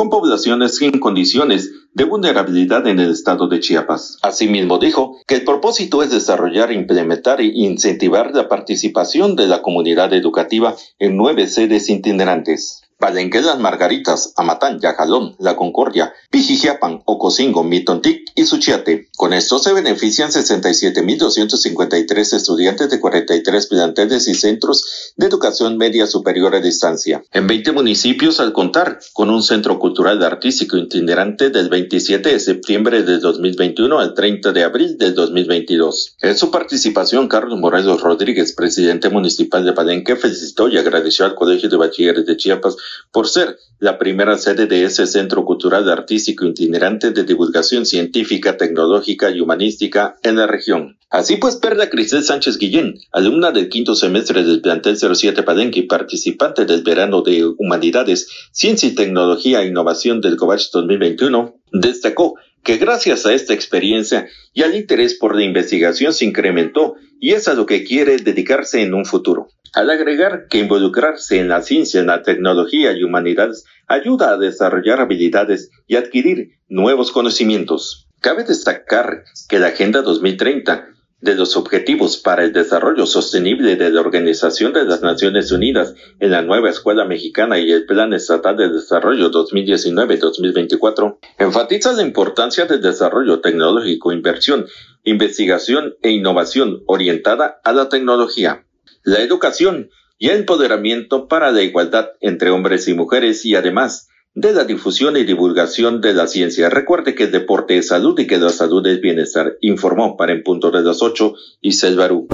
con 0.00 0.08
poblaciones 0.08 0.80
en 0.80 0.98
condiciones 0.98 1.72
de 1.92 2.04
vulnerabilidad 2.04 2.86
en 2.86 3.00
el 3.00 3.10
estado 3.10 3.48
de 3.48 3.60
Chiapas. 3.60 4.16
Asimismo 4.22 4.78
dijo 4.78 5.18
que 5.26 5.34
el 5.34 5.44
propósito 5.44 6.02
es 6.02 6.10
desarrollar, 6.10 6.72
implementar 6.72 7.42
e 7.42 7.52
incentivar 7.52 8.34
la 8.34 8.48
participación 8.48 9.36
de 9.36 9.46
la 9.46 9.60
comunidad 9.60 10.14
educativa 10.14 10.74
en 10.98 11.18
nueve 11.18 11.46
sedes 11.48 11.90
itinerantes. 11.90 12.79
Palenque 13.00 13.40
Las 13.40 13.58
Margaritas, 13.58 14.34
Amatán, 14.36 14.78
Yajalón, 14.78 15.34
La 15.38 15.56
Concordia, 15.56 16.12
Pijijiapan, 16.30 17.00
Ocosingo, 17.06 17.64
Mitontic 17.64 18.30
y 18.34 18.44
Suchiate. 18.44 19.08
Con 19.16 19.32
esto 19.32 19.58
se 19.58 19.72
benefician 19.72 20.30
67.253 20.30 22.34
estudiantes 22.34 22.90
de 22.90 23.00
43 23.00 23.66
planteles 23.68 24.28
y 24.28 24.34
centros 24.34 25.14
de 25.16 25.26
educación 25.26 25.78
media 25.78 26.06
superior 26.06 26.54
a 26.54 26.60
distancia. 26.60 27.24
En 27.32 27.46
20 27.46 27.72
municipios 27.72 28.38
al 28.38 28.52
contar 28.52 28.98
con 29.14 29.30
un 29.30 29.42
centro 29.42 29.78
cultural 29.78 30.22
artístico 30.22 30.76
itinerante 30.76 31.48
del 31.48 31.70
27 31.70 32.28
de 32.28 32.38
septiembre 32.38 33.02
de 33.02 33.18
2021 33.18 33.98
al 33.98 34.12
30 34.12 34.52
de 34.52 34.62
abril 34.62 34.98
de 34.98 35.12
2022. 35.12 36.16
En 36.20 36.36
su 36.36 36.50
participación, 36.50 37.28
Carlos 37.28 37.58
Morelos 37.58 38.02
Rodríguez, 38.02 38.52
presidente 38.52 39.08
municipal 39.08 39.64
de 39.64 39.72
Palenque, 39.72 40.16
felicitó 40.16 40.68
y 40.68 40.76
agradeció 40.76 41.24
al 41.24 41.34
Colegio 41.34 41.70
de 41.70 41.78
Bachilleres 41.78 42.26
de 42.26 42.36
Chiapas 42.36 42.76
por 43.12 43.28
ser 43.28 43.56
la 43.78 43.98
primera 43.98 44.36
sede 44.36 44.66
de 44.66 44.84
ese 44.84 45.06
centro 45.06 45.44
cultural 45.44 45.88
artístico 45.88 46.44
itinerante 46.44 47.10
de 47.10 47.24
divulgación 47.24 47.86
científica, 47.86 48.56
tecnológica 48.56 49.30
y 49.30 49.40
humanística 49.40 50.16
en 50.22 50.36
la 50.36 50.46
región. 50.46 50.98
Así 51.08 51.36
pues, 51.36 51.56
Perla 51.56 51.90
Cristel 51.90 52.22
Sánchez 52.22 52.58
Guillén, 52.58 52.94
alumna 53.10 53.50
del 53.50 53.68
quinto 53.68 53.96
semestre 53.96 54.44
del 54.44 54.60
plantel 54.60 54.96
07 54.96 55.42
Padenque 55.42 55.80
y 55.80 55.82
participante 55.84 56.66
del 56.66 56.82
verano 56.82 57.22
de 57.22 57.44
Humanidades, 57.58 58.28
Ciencia 58.52 58.88
y 58.88 58.94
Tecnología 58.94 59.62
e 59.62 59.66
Innovación 59.66 60.20
del 60.20 60.36
COVACH 60.36 60.70
2021, 60.72 61.54
destacó 61.72 62.34
que 62.62 62.76
gracias 62.76 63.26
a 63.26 63.32
esta 63.32 63.54
experiencia 63.54 64.28
y 64.52 64.62
al 64.62 64.76
interés 64.76 65.14
por 65.14 65.34
la 65.34 65.42
investigación 65.42 66.12
se 66.12 66.26
incrementó 66.26 66.94
y 67.18 67.32
es 67.32 67.48
a 67.48 67.54
lo 67.54 67.66
que 67.66 67.84
quiere 67.84 68.16
dedicarse 68.18 68.82
en 68.82 68.94
un 68.94 69.04
futuro. 69.04 69.48
Al 69.72 69.88
agregar 69.88 70.48
que 70.48 70.58
involucrarse 70.58 71.38
en 71.38 71.48
la 71.48 71.62
ciencia, 71.62 72.00
en 72.00 72.08
la 72.08 72.22
tecnología 72.22 72.90
y 72.92 73.04
humanidades 73.04 73.64
ayuda 73.86 74.32
a 74.32 74.36
desarrollar 74.36 75.00
habilidades 75.00 75.70
y 75.86 75.94
adquirir 75.94 76.58
nuevos 76.68 77.12
conocimientos. 77.12 78.08
Cabe 78.20 78.42
destacar 78.42 79.22
que 79.48 79.60
la 79.60 79.68
Agenda 79.68 80.02
2030 80.02 80.88
de 81.20 81.34
los 81.36 81.56
Objetivos 81.56 82.16
para 82.16 82.42
el 82.42 82.52
Desarrollo 82.52 83.06
Sostenible 83.06 83.76
de 83.76 83.90
la 83.90 84.00
Organización 84.00 84.72
de 84.72 84.84
las 84.84 85.02
Naciones 85.02 85.52
Unidas 85.52 85.94
en 86.18 86.32
la 86.32 86.42
nueva 86.42 86.70
Escuela 86.70 87.04
Mexicana 87.04 87.60
y 87.60 87.70
el 87.70 87.86
Plan 87.86 88.12
Estatal 88.12 88.56
de 88.56 88.70
Desarrollo 88.70 89.30
2019-2024 89.30 91.18
enfatiza 91.38 91.92
la 91.92 92.02
importancia 92.02 92.66
del 92.66 92.82
desarrollo 92.82 93.40
tecnológico, 93.40 94.12
inversión, 94.12 94.66
investigación 95.04 95.94
e 96.02 96.10
innovación 96.10 96.82
orientada 96.86 97.60
a 97.62 97.72
la 97.72 97.88
tecnología 97.88 98.64
la 99.02 99.20
educación 99.20 99.90
y 100.18 100.28
el 100.28 100.40
empoderamiento 100.40 101.28
para 101.28 101.50
la 101.50 101.62
igualdad 101.62 102.10
entre 102.20 102.50
hombres 102.50 102.86
y 102.88 102.94
mujeres 102.94 103.44
y 103.44 103.54
además 103.54 104.08
de 104.34 104.52
la 104.52 104.64
difusión 104.64 105.16
y 105.16 105.24
divulgación 105.24 106.00
de 106.00 106.14
la 106.14 106.26
ciencia. 106.26 106.68
Recuerde 106.68 107.14
que 107.14 107.24
el 107.24 107.32
deporte 107.32 107.78
es 107.78 107.88
salud 107.88 108.18
y 108.18 108.26
que 108.26 108.38
la 108.38 108.50
salud 108.50 108.86
es 108.86 109.00
bienestar. 109.00 109.56
Informó 109.60 110.16
para 110.16 110.32
en 110.32 110.42
punto 110.42 110.70
de 110.70 110.82
las 110.82 111.02
8 111.02 111.34
y 111.62 111.72
Selvarú. 111.72 112.28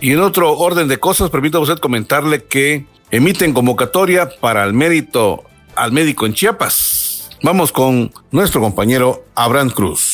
Y 0.00 0.12
en 0.12 0.20
otro 0.20 0.52
orden 0.58 0.86
de 0.86 0.98
cosas, 0.98 1.30
permítame 1.30 1.62
usted 1.62 1.78
comentarle 1.78 2.44
que 2.44 2.84
emiten 3.10 3.54
convocatoria 3.54 4.28
para 4.28 4.64
el 4.64 4.74
mérito 4.74 5.44
al 5.76 5.92
médico 5.92 6.26
en 6.26 6.34
Chiapas. 6.34 7.03
Vamos 7.44 7.72
con 7.72 8.10
nuestro 8.30 8.62
compañero 8.62 9.22
Abraham 9.34 9.68
Cruz. 9.68 10.13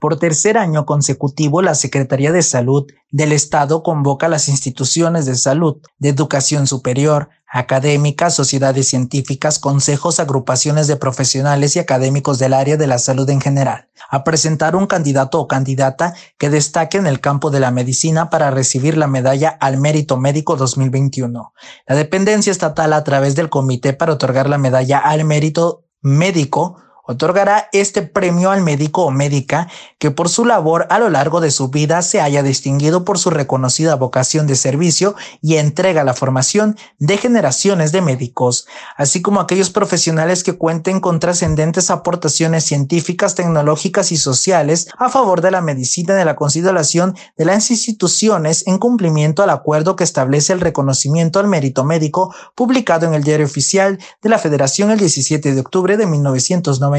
Por 0.00 0.18
tercer 0.18 0.58
año 0.58 0.86
consecutivo, 0.86 1.62
la 1.62 1.74
Secretaría 1.74 2.32
de 2.32 2.42
Salud 2.42 2.86
del 3.10 3.32
Estado 3.32 3.82
convoca 3.82 4.26
a 4.26 4.28
las 4.28 4.48
instituciones 4.48 5.26
de 5.26 5.34
salud, 5.34 5.78
de 5.98 6.10
educación 6.10 6.66
superior, 6.66 7.30
académicas, 7.50 8.34
sociedades 8.34 8.88
científicas, 8.88 9.58
consejos, 9.58 10.20
agrupaciones 10.20 10.86
de 10.86 10.96
profesionales 10.96 11.74
y 11.74 11.78
académicos 11.78 12.38
del 12.38 12.52
área 12.52 12.76
de 12.76 12.86
la 12.86 12.98
salud 12.98 13.28
en 13.30 13.40
general, 13.40 13.88
a 14.10 14.22
presentar 14.22 14.76
un 14.76 14.86
candidato 14.86 15.40
o 15.40 15.48
candidata 15.48 16.14
que 16.36 16.50
destaque 16.50 16.98
en 16.98 17.06
el 17.06 17.20
campo 17.20 17.50
de 17.50 17.60
la 17.60 17.70
medicina 17.70 18.30
para 18.30 18.50
recibir 18.50 18.96
la 18.96 19.06
medalla 19.06 19.48
al 19.60 19.78
mérito 19.78 20.18
médico 20.18 20.56
2021. 20.56 21.52
La 21.86 21.96
dependencia 21.96 22.52
estatal 22.52 22.92
a 22.92 23.02
través 23.02 23.34
del 23.34 23.48
comité 23.48 23.94
para 23.94 24.12
otorgar 24.12 24.48
la 24.48 24.58
medalla 24.58 24.98
al 24.98 25.24
mérito 25.24 25.84
médico 26.02 26.76
otorgará 27.08 27.70
este 27.72 28.02
premio 28.02 28.50
al 28.50 28.60
médico 28.60 29.06
o 29.06 29.10
médica 29.10 29.68
que 29.98 30.10
por 30.10 30.28
su 30.28 30.44
labor 30.44 30.86
a 30.90 30.98
lo 30.98 31.08
largo 31.08 31.40
de 31.40 31.50
su 31.50 31.70
vida 31.70 32.02
se 32.02 32.20
haya 32.20 32.42
distinguido 32.42 33.02
por 33.02 33.18
su 33.18 33.30
reconocida 33.30 33.94
vocación 33.94 34.46
de 34.46 34.54
servicio 34.56 35.16
y 35.40 35.56
entrega 35.56 36.04
la 36.04 36.12
formación 36.12 36.76
de 36.98 37.16
generaciones 37.16 37.92
de 37.92 38.02
médicos, 38.02 38.66
así 38.98 39.22
como 39.22 39.40
aquellos 39.40 39.70
profesionales 39.70 40.44
que 40.44 40.58
cuenten 40.58 41.00
con 41.00 41.18
trascendentes 41.18 41.90
aportaciones 41.90 42.64
científicas, 42.64 43.34
tecnológicas 43.34 44.12
y 44.12 44.18
sociales 44.18 44.88
a 44.98 45.08
favor 45.08 45.40
de 45.40 45.50
la 45.50 45.62
medicina 45.62 46.14
de 46.14 46.26
la 46.26 46.36
consideración 46.36 47.16
de 47.38 47.46
las 47.46 47.70
instituciones 47.70 48.66
en 48.66 48.76
cumplimiento 48.76 49.42
al 49.42 49.50
acuerdo 49.50 49.96
que 49.96 50.04
establece 50.04 50.52
el 50.52 50.60
reconocimiento 50.60 51.38
al 51.38 51.48
mérito 51.48 51.84
médico 51.84 52.34
publicado 52.54 53.06
en 53.06 53.14
el 53.14 53.24
diario 53.24 53.46
oficial 53.46 53.98
de 54.20 54.28
la 54.28 54.38
Federación 54.38 54.90
el 54.90 54.98
17 54.98 55.54
de 55.54 55.60
octubre 55.60 55.96
de 55.96 56.04
1990 56.04 56.97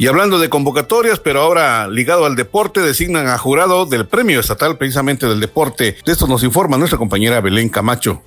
Y 0.00 0.06
hablando 0.06 0.38
de 0.38 0.48
convocatorias, 0.48 1.18
pero 1.18 1.40
ahora 1.40 1.88
ligado 1.88 2.24
al 2.24 2.36
deporte, 2.36 2.80
designan 2.80 3.26
a 3.26 3.36
jurado 3.36 3.84
del 3.84 4.06
Premio 4.06 4.38
Estatal 4.38 4.78
precisamente 4.78 5.26
del 5.26 5.40
deporte. 5.40 5.96
De 6.06 6.12
esto 6.12 6.28
nos 6.28 6.44
informa 6.44 6.78
nuestra 6.78 6.98
compañera 6.98 7.40
Belén 7.40 7.68
Camacho. 7.68 8.22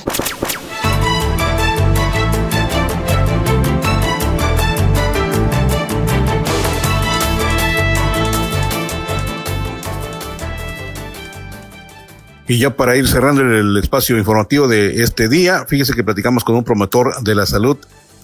Y 12.49 12.59
ya 12.59 12.77
para 12.77 12.97
ir 12.97 13.09
cerrando 13.09 13.43
el 13.43 13.77
espacio 13.77 14.17
informativo 14.17 14.69
de 14.69 15.03
este 15.03 15.29
día, 15.29 15.65
fíjese 15.69 15.95
que 15.95 16.05
platicamos 16.05 16.45
con 16.45 16.55
un 16.55 16.65
promotor 16.65 17.23
de 17.23 17.35
la 17.35 17.45
salud, 17.45 17.77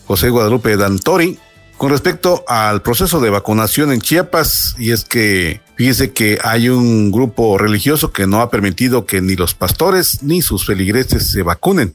José 0.06 0.30
Guadalupe 0.30 0.76
Dantori, 0.76 1.38
con 1.76 1.90
respecto 1.90 2.44
al 2.46 2.82
proceso 2.82 3.18
de 3.18 3.30
vacunación 3.30 3.90
en 3.90 4.00
Chiapas, 4.00 4.76
y 4.78 4.92
es 4.92 5.04
que 5.04 5.60
fíjese 5.74 6.12
que 6.12 6.38
hay 6.44 6.68
un 6.68 7.10
grupo 7.10 7.58
religioso 7.58 8.12
que 8.12 8.28
no 8.28 8.40
ha 8.40 8.50
permitido 8.50 9.06
que 9.06 9.20
ni 9.20 9.34
los 9.34 9.54
pastores 9.54 10.22
ni 10.22 10.42
sus 10.42 10.64
feligreses 10.64 11.32
se 11.32 11.42
vacunen. 11.42 11.92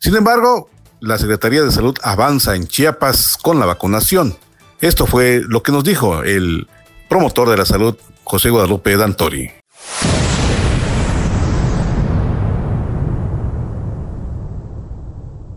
Sin 0.00 0.16
embargo, 0.16 0.68
la 0.98 1.18
Secretaría 1.18 1.62
de 1.62 1.70
Salud 1.70 1.96
avanza 2.02 2.56
en 2.56 2.66
Chiapas 2.66 3.36
con 3.40 3.60
la 3.60 3.66
vacunación. 3.66 4.36
Esto 4.80 5.06
fue 5.06 5.42
lo 5.46 5.62
que 5.62 5.70
nos 5.70 5.84
dijo 5.84 6.24
el 6.24 6.66
promotor 7.08 7.48
de 7.48 7.58
la 7.58 7.64
salud, 7.64 7.96
José 8.24 8.50
Guadalupe 8.50 8.96
Dantori. 8.96 9.50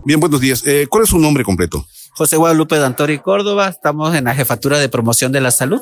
Bien, 0.05 0.19
buenos 0.19 0.41
días. 0.41 0.65
Eh, 0.65 0.87
¿Cuál 0.89 1.03
es 1.03 1.09
su 1.09 1.19
nombre 1.19 1.43
completo? 1.43 1.85
José 2.11 2.35
Guadalupe 2.35 2.77
Dantori 2.77 3.19
Córdoba. 3.19 3.69
Estamos 3.69 4.13
en 4.15 4.25
la 4.25 4.35
jefatura 4.35 4.77
de 4.77 4.89
promoción 4.89 5.31
de 5.31 5.41
la 5.41 5.51
salud. 5.51 5.81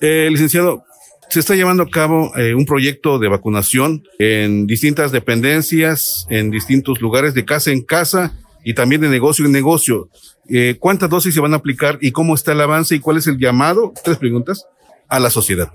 Eh, 0.00 0.28
licenciado, 0.30 0.84
se 1.28 1.40
está 1.40 1.54
llevando 1.54 1.84
a 1.84 1.88
cabo 1.88 2.36
eh, 2.36 2.54
un 2.54 2.64
proyecto 2.64 3.18
de 3.18 3.28
vacunación 3.28 4.02
en 4.18 4.66
distintas 4.66 5.12
dependencias, 5.12 6.26
en 6.28 6.50
distintos 6.50 7.00
lugares, 7.00 7.34
de 7.34 7.44
casa 7.44 7.70
en 7.70 7.82
casa, 7.82 8.32
y 8.64 8.74
también 8.74 9.00
de 9.00 9.08
negocio 9.08 9.46
en 9.46 9.52
negocio. 9.52 10.08
Eh, 10.48 10.76
¿Cuántas 10.78 11.08
dosis 11.08 11.32
se 11.32 11.40
van 11.40 11.52
a 11.54 11.58
aplicar 11.58 11.98
y 12.00 12.10
cómo 12.10 12.34
está 12.34 12.52
el 12.52 12.60
avance 12.60 12.96
y 12.96 13.00
cuál 13.00 13.18
es 13.18 13.26
el 13.26 13.38
llamado? 13.38 13.92
Tres 14.04 14.18
preguntas 14.18 14.66
a 15.10 15.18
la 15.18 15.28
sociedad. 15.28 15.70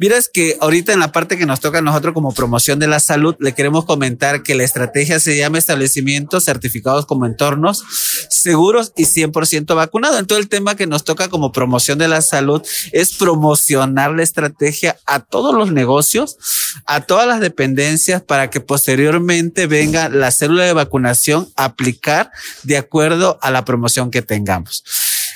Miras 0.00 0.28
que 0.32 0.56
ahorita 0.60 0.92
en 0.92 1.00
la 1.00 1.12
parte 1.12 1.36
que 1.36 1.46
nos 1.46 1.60
toca 1.60 1.78
a 1.78 1.82
nosotros 1.82 2.14
como 2.14 2.32
promoción 2.32 2.78
de 2.78 2.88
la 2.88 2.98
salud, 3.00 3.36
le 3.38 3.52
queremos 3.52 3.84
comentar 3.84 4.42
que 4.42 4.54
la 4.54 4.64
estrategia 4.64 5.20
se 5.20 5.36
llama 5.36 5.58
establecimientos 5.58 6.44
certificados 6.44 7.06
como 7.06 7.26
entornos 7.26 7.84
seguros 8.30 8.92
y 8.96 9.04
100% 9.04 9.74
vacunados. 9.76 10.18
Entonces 10.18 10.44
el 10.44 10.48
tema 10.48 10.74
que 10.74 10.86
nos 10.86 11.04
toca 11.04 11.28
como 11.28 11.52
promoción 11.52 11.98
de 11.98 12.08
la 12.08 12.22
salud 12.22 12.62
es 12.92 13.14
promocionar 13.14 14.12
la 14.12 14.22
estrategia 14.22 14.96
a 15.06 15.20
todos 15.20 15.54
los 15.54 15.70
negocios, 15.70 16.38
a 16.86 17.02
todas 17.02 17.26
las 17.26 17.40
dependencias 17.40 18.22
para 18.22 18.48
que 18.48 18.60
posteriormente 18.60 19.66
venga 19.66 20.08
la 20.08 20.30
célula 20.30 20.64
de 20.64 20.72
vacunación 20.72 21.48
a 21.56 21.64
aplicar 21.66 22.30
de 22.62 22.78
acuerdo 22.78 23.38
a 23.42 23.50
la 23.50 23.66
promoción 23.66 24.10
que 24.10 24.22
tengamos 24.22 24.82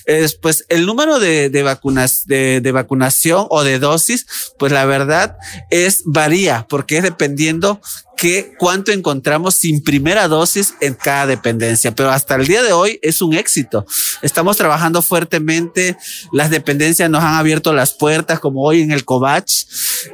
es, 0.07 0.35
pues 0.35 0.65
el 0.69 0.87
número 0.87 1.19
de, 1.19 1.51
de 1.51 1.63
vacunas, 1.63 2.27
de, 2.27 2.61
de, 2.61 2.73
vacunación 2.73 3.47
o 3.51 3.65
de 3.65 3.79
dosis, 3.79 4.27
pues 4.59 4.73
la 4.73 4.85
verdad 4.85 5.37
es 5.71 6.03
varía 6.05 6.67
porque 6.69 6.99
es 6.99 7.03
dependiendo 7.03 7.81
que 8.23 8.55
cuánto 8.57 8.93
encontramos 8.93 9.57
sin 9.57 9.83
primera 9.83 10.29
dosis 10.29 10.75
en 10.81 10.95
cada 10.95 11.27
dependencia, 11.27 11.93
pero 11.93 12.13
hasta 12.13 12.37
el 12.37 12.47
día 12.47 12.63
de 12.63 12.73
hoy 12.73 13.01
es 13.03 13.21
un 13.21 13.35
éxito. 13.35 13.85
Estamos 14.23 14.57
trabajando 14.57 15.03
fuertemente, 15.03 15.97
las 16.31 16.49
dependencias 16.49 17.11
nos 17.11 17.25
han 17.25 17.35
abierto 17.35 17.73
las 17.73 17.95
puertas 17.95 18.39
como 18.39 18.63
hoy 18.63 18.81
en 18.81 18.93
el 18.93 19.05
Covach 19.05 19.65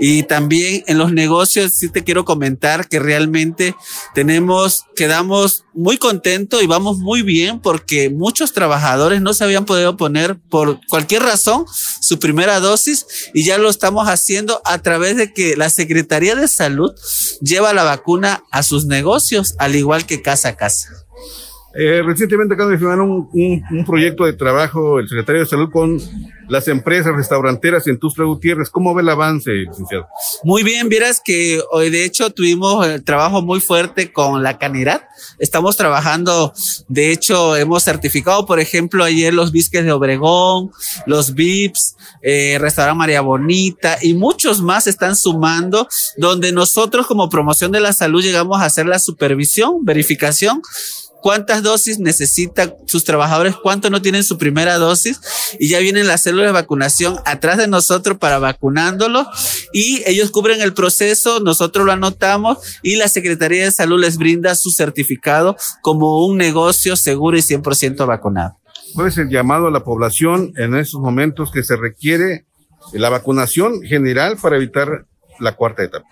y 0.00 0.22
también 0.22 0.84
en 0.86 0.96
los 0.96 1.12
negocios 1.12 1.74
sí 1.74 1.90
te 1.90 2.02
quiero 2.02 2.24
comentar 2.24 2.88
que 2.88 2.98
realmente 2.98 3.74
tenemos, 4.14 4.84
quedamos 4.96 5.64
muy 5.74 5.98
contentos 5.98 6.62
y 6.62 6.66
vamos 6.66 6.96
muy 6.98 7.20
bien 7.20 7.60
porque 7.60 8.08
muchos 8.08 8.54
trabajadores 8.54 9.20
no 9.20 9.34
se 9.34 9.44
habían 9.44 9.66
podido 9.66 9.98
poner 9.98 10.38
por 10.48 10.80
cualquier 10.88 11.24
razón 11.24 11.66
su 12.00 12.18
primera 12.18 12.58
dosis 12.58 13.06
y 13.34 13.44
ya 13.44 13.58
lo 13.58 13.68
estamos 13.68 14.08
haciendo 14.08 14.62
a 14.64 14.78
través 14.78 15.18
de 15.18 15.34
que 15.34 15.56
la 15.56 15.68
Secretaría 15.68 16.34
de 16.34 16.48
Salud 16.48 16.90
lleva 17.42 17.74
la 17.74 17.97
vacuna 17.98 18.44
a 18.50 18.62
sus 18.62 18.86
negocios, 18.86 19.54
al 19.58 19.74
igual 19.74 20.06
que 20.06 20.22
casa 20.22 20.50
a 20.50 20.56
casa. 20.56 20.88
Eh, 21.80 22.02
recientemente 22.02 22.54
acaba 22.54 22.72
de 22.72 22.76
firmar 22.76 23.00
un, 23.00 23.30
un, 23.32 23.84
proyecto 23.86 24.24
de 24.24 24.32
trabajo 24.32 24.98
el 24.98 25.08
secretario 25.08 25.42
de 25.42 25.46
Salud 25.46 25.70
con 25.70 26.00
las 26.48 26.66
empresas 26.66 27.14
restauranteras 27.14 27.86
en 27.86 28.00
Tustra 28.00 28.24
Gutiérrez. 28.24 28.68
¿Cómo 28.68 28.92
ve 28.96 29.02
el 29.02 29.08
avance, 29.08 29.52
licenciado? 29.52 30.08
Muy 30.42 30.64
bien, 30.64 30.88
vieras 30.88 31.22
que 31.24 31.62
hoy 31.70 31.90
de 31.90 32.04
hecho 32.04 32.30
tuvimos 32.30 32.84
el 32.84 33.04
trabajo 33.04 33.42
muy 33.42 33.60
fuerte 33.60 34.12
con 34.12 34.42
la 34.42 34.58
Canirat. 34.58 35.04
Estamos 35.38 35.76
trabajando, 35.76 36.52
de 36.88 37.12
hecho, 37.12 37.54
hemos 37.54 37.84
certificado, 37.84 38.44
por 38.44 38.58
ejemplo, 38.58 39.04
ayer 39.04 39.32
los 39.32 39.52
bisques 39.52 39.84
de 39.84 39.92
Obregón, 39.92 40.72
los 41.06 41.34
VIPs, 41.34 41.94
eh, 42.22 42.58
Restaurante 42.60 42.98
María 42.98 43.20
Bonita 43.20 43.98
y 44.02 44.14
muchos 44.14 44.62
más 44.62 44.88
están 44.88 45.14
sumando, 45.14 45.86
donde 46.16 46.50
nosotros 46.50 47.06
como 47.06 47.28
promoción 47.28 47.70
de 47.70 47.78
la 47.78 47.92
salud 47.92 48.20
llegamos 48.20 48.60
a 48.60 48.64
hacer 48.64 48.86
la 48.86 48.98
supervisión, 48.98 49.84
verificación 49.84 50.60
cuántas 51.22 51.62
dosis 51.62 51.98
necesitan 51.98 52.74
sus 52.86 53.04
trabajadores, 53.04 53.56
cuánto 53.56 53.90
no 53.90 54.02
tienen 54.02 54.24
su 54.24 54.38
primera 54.38 54.76
dosis 54.76 55.20
y 55.58 55.68
ya 55.68 55.78
vienen 55.80 56.06
las 56.06 56.22
células 56.22 56.46
de 56.46 56.52
vacunación 56.52 57.18
atrás 57.24 57.58
de 57.58 57.68
nosotros 57.68 58.18
para 58.18 58.38
vacunándolos 58.38 59.26
y 59.72 60.02
ellos 60.06 60.30
cubren 60.30 60.60
el 60.60 60.74
proceso, 60.74 61.40
nosotros 61.40 61.84
lo 61.86 61.92
anotamos 61.92 62.58
y 62.82 62.96
la 62.96 63.08
Secretaría 63.08 63.64
de 63.64 63.70
Salud 63.70 64.00
les 64.00 64.16
brinda 64.16 64.54
su 64.54 64.70
certificado 64.70 65.56
como 65.82 66.26
un 66.26 66.36
negocio 66.36 66.96
seguro 66.96 67.36
y 67.36 67.40
100% 67.40 68.06
vacunado. 68.06 68.58
¿Cuál 68.94 69.08
es 69.08 69.18
el 69.18 69.28
llamado 69.28 69.66
a 69.66 69.70
la 69.70 69.84
población 69.84 70.52
en 70.56 70.74
estos 70.74 71.00
momentos 71.00 71.50
que 71.50 71.62
se 71.62 71.76
requiere 71.76 72.46
la 72.92 73.10
vacunación 73.10 73.82
general 73.82 74.38
para 74.40 74.56
evitar 74.56 75.06
la 75.40 75.54
cuarta 75.56 75.84
etapa? 75.84 76.06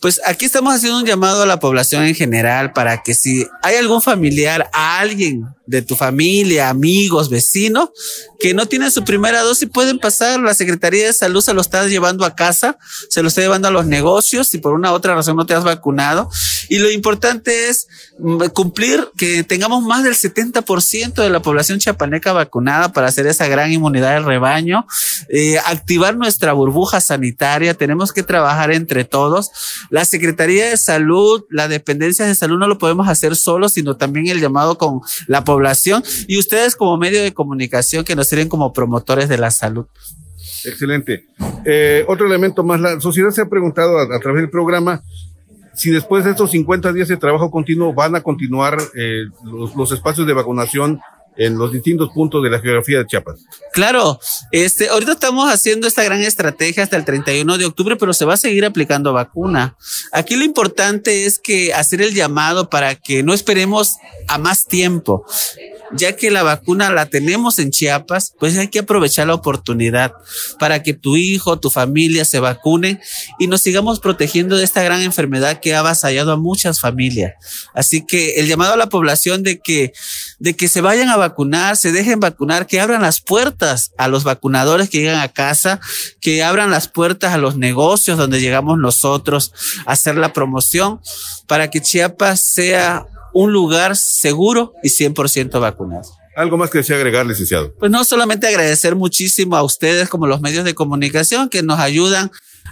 Pues 0.00 0.20
aquí 0.24 0.44
estamos 0.44 0.74
haciendo 0.74 0.98
un 0.98 1.06
llamado 1.06 1.42
a 1.42 1.46
la 1.46 1.58
población 1.58 2.04
en 2.04 2.14
general 2.14 2.72
para 2.72 3.02
que 3.02 3.14
si 3.14 3.46
hay 3.62 3.76
algún 3.76 4.02
familiar, 4.02 4.68
alguien 4.72 5.46
de 5.66 5.82
tu 5.82 5.96
familia, 5.96 6.68
amigos, 6.68 7.28
vecinos, 7.28 7.90
que 8.38 8.54
no 8.54 8.66
tienen 8.66 8.90
su 8.90 9.04
primera 9.04 9.42
dosis, 9.42 9.68
pueden 9.68 9.98
pasar. 9.98 10.38
La 10.40 10.54
Secretaría 10.54 11.06
de 11.06 11.12
Salud 11.12 11.40
se 11.40 11.54
lo 11.54 11.60
está 11.60 11.86
llevando 11.86 12.24
a 12.24 12.36
casa, 12.36 12.78
se 13.08 13.22
lo 13.22 13.28
está 13.28 13.40
llevando 13.40 13.68
a 13.68 13.70
los 13.70 13.86
negocios 13.86 14.48
si 14.48 14.58
por 14.58 14.74
una 14.74 14.92
otra 14.92 15.14
razón 15.14 15.36
no 15.36 15.46
te 15.46 15.54
has 15.54 15.64
vacunado. 15.64 16.30
Y 16.68 16.78
lo 16.78 16.90
importante 16.90 17.68
es 17.68 17.88
cumplir 18.52 19.08
que 19.16 19.44
tengamos 19.44 19.82
más 19.84 20.04
del 20.04 20.14
70% 20.14 21.14
de 21.14 21.30
la 21.30 21.40
población 21.40 21.78
chiapaneca 21.78 22.32
vacunada 22.32 22.92
para 22.92 23.08
hacer 23.08 23.26
esa 23.26 23.46
gran 23.46 23.72
inmunidad 23.72 24.14
del 24.14 24.24
rebaño, 24.24 24.86
eh, 25.28 25.58
activar 25.58 26.16
nuestra 26.16 26.52
burbuja 26.52 27.00
sanitaria. 27.00 27.74
Tenemos 27.74 28.12
que 28.12 28.22
trabajar 28.22 28.72
entre 28.72 29.04
todos. 29.04 29.45
La 29.90 30.04
Secretaría 30.04 30.68
de 30.68 30.76
Salud, 30.76 31.44
la 31.50 31.68
dependencia 31.68 32.26
de 32.26 32.34
salud 32.34 32.58
no 32.58 32.68
lo 32.68 32.78
podemos 32.78 33.08
hacer 33.08 33.36
solos, 33.36 33.72
sino 33.72 33.96
también 33.96 34.28
el 34.28 34.40
llamado 34.40 34.78
con 34.78 35.00
la 35.26 35.44
población 35.44 36.02
y 36.26 36.38
ustedes 36.38 36.76
como 36.76 36.96
medio 36.96 37.22
de 37.22 37.34
comunicación 37.34 38.04
que 38.04 38.16
nos 38.16 38.28
sirven 38.28 38.48
como 38.48 38.72
promotores 38.72 39.28
de 39.28 39.38
la 39.38 39.50
salud. 39.50 39.86
Excelente. 40.64 41.26
Eh, 41.64 42.04
otro 42.08 42.26
elemento 42.26 42.64
más, 42.64 42.80
la 42.80 43.00
sociedad 43.00 43.30
se 43.30 43.42
ha 43.42 43.48
preguntado 43.48 43.98
a, 43.98 44.20
través 44.20 44.42
del 44.42 44.50
programa 44.50 45.02
si 45.74 45.90
después 45.90 46.24
de 46.24 46.30
estos 46.30 46.50
50 46.52 46.92
días 46.92 47.08
de 47.08 47.16
trabajo 47.18 47.50
continuo 47.50 47.92
van 47.92 48.16
a 48.16 48.22
continuar 48.22 48.78
eh, 48.94 49.24
los 49.44 49.92
espacios 49.92 50.26
de 50.26 50.32
vacunación 50.32 51.00
en 51.36 51.58
los 51.58 51.72
distintos 51.72 52.10
puntos 52.10 52.42
de 52.42 52.50
la 52.50 52.60
geografía 52.60 52.98
de 52.98 53.06
Chiapas. 53.06 53.40
Claro, 53.72 54.18
este, 54.52 54.88
ahorita 54.88 55.12
estamos 55.12 55.52
haciendo 55.52 55.86
esta 55.86 56.04
gran 56.04 56.20
estrategia 56.22 56.82
hasta 56.82 56.96
el 56.96 57.04
31 57.04 57.58
de 57.58 57.64
octubre, 57.66 57.96
pero 57.96 58.12
se 58.12 58.24
va 58.24 58.34
a 58.34 58.38
seguir 58.38 58.64
aplicando 58.64 59.12
vacuna. 59.12 59.76
Aquí 60.12 60.36
lo 60.36 60.44
importante 60.44 61.26
es 61.26 61.38
que 61.38 61.72
hacer 61.74 62.02
el 62.02 62.14
llamado 62.14 62.70
para 62.70 62.94
que 62.94 63.22
no 63.22 63.34
esperemos 63.34 63.96
a 64.28 64.38
más 64.38 64.66
tiempo 64.66 65.24
ya 65.92 66.16
que 66.16 66.30
la 66.30 66.42
vacuna 66.42 66.90
la 66.90 67.06
tenemos 67.06 67.58
en 67.58 67.70
Chiapas, 67.70 68.34
pues 68.38 68.56
hay 68.58 68.68
que 68.68 68.80
aprovechar 68.80 69.26
la 69.26 69.34
oportunidad 69.34 70.12
para 70.58 70.82
que 70.82 70.94
tu 70.94 71.16
hijo, 71.16 71.58
tu 71.58 71.70
familia 71.70 72.24
se 72.24 72.40
vacunen 72.40 73.00
y 73.38 73.46
nos 73.46 73.62
sigamos 73.62 74.00
protegiendo 74.00 74.56
de 74.56 74.64
esta 74.64 74.82
gran 74.82 75.02
enfermedad 75.02 75.60
que 75.60 75.74
ha 75.74 75.80
avasallado 75.80 76.32
a 76.32 76.36
muchas 76.36 76.80
familias. 76.80 77.34
Así 77.74 78.04
que 78.04 78.40
el 78.40 78.48
llamado 78.48 78.74
a 78.74 78.76
la 78.76 78.88
población 78.88 79.42
de 79.42 79.58
que, 79.58 79.92
de 80.38 80.54
que 80.54 80.68
se 80.68 80.80
vayan 80.80 81.08
a 81.08 81.16
vacunar, 81.16 81.76
se 81.76 81.92
dejen 81.92 82.20
vacunar, 82.20 82.66
que 82.66 82.80
abran 82.80 83.02
las 83.02 83.20
puertas 83.20 83.92
a 83.96 84.08
los 84.08 84.24
vacunadores 84.24 84.90
que 84.90 85.00
llegan 85.00 85.20
a 85.20 85.28
casa, 85.28 85.80
que 86.20 86.42
abran 86.42 86.70
las 86.70 86.88
puertas 86.88 87.32
a 87.32 87.38
los 87.38 87.56
negocios 87.56 88.18
donde 88.18 88.40
llegamos 88.40 88.78
nosotros 88.78 89.52
a 89.86 89.92
hacer 89.92 90.16
la 90.16 90.32
promoción 90.32 91.00
para 91.46 91.70
que 91.70 91.80
Chiapas 91.80 92.40
sea 92.40 93.06
un 93.32 93.52
lugar 93.52 93.96
seguro 93.96 94.72
y 94.82 94.88
100% 94.88 95.60
vacunado. 95.60 96.08
¿Algo 96.36 96.58
más 96.58 96.68
que 96.68 96.78
desea 96.78 96.96
agregar, 96.96 97.24
licenciado? 97.24 97.74
Pues 97.78 97.90
no 97.90 98.04
solamente 98.04 98.46
agradecer 98.46 98.94
muchísimo 98.94 99.56
a 99.56 99.62
ustedes 99.62 100.10
como 100.10 100.26
los 100.26 100.42
medios 100.42 100.64
de 100.64 100.74
comunicación 100.74 101.48
que 101.48 101.62
nos 101.62 101.78
ayudan 101.78 102.30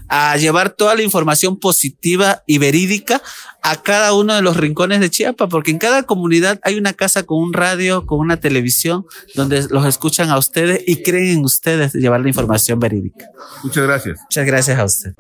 a 0.09 0.36
llevar 0.36 0.70
toda 0.70 0.95
la 0.95 1.03
información 1.03 1.59
positiva 1.59 2.42
y 2.47 2.59
verídica 2.59 3.22
a 3.62 3.82
cada 3.82 4.14
uno 4.14 4.34
de 4.34 4.42
los 4.42 4.57
rincones 4.57 5.01
de 5.01 5.11
Chiapas, 5.11 5.49
porque 5.51 5.70
en 5.70 5.78
cada 5.78 6.03
comunidad 6.03 6.61
hay 6.62 6.76
una 6.76 6.92
casa 6.92 7.22
con 7.22 7.38
un 7.38 7.53
radio, 7.53 8.07
con 8.07 8.18
una 8.18 8.38
televisión, 8.38 9.07
donde 9.34 9.66
los 9.70 9.86
escuchan 9.86 10.30
a 10.30 10.38
ustedes 10.38 10.82
y 10.86 11.03
creen 11.03 11.38
en 11.38 11.45
ustedes 11.45 11.95
llevar 11.95 12.20
la 12.20 12.28
información 12.28 12.78
verídica. 12.78 13.26
Muchas 13.62 13.84
gracias. 13.84 14.20
Muchas 14.20 14.47
gracias 14.47 14.78
a 14.78 14.84
usted. 14.84 15.14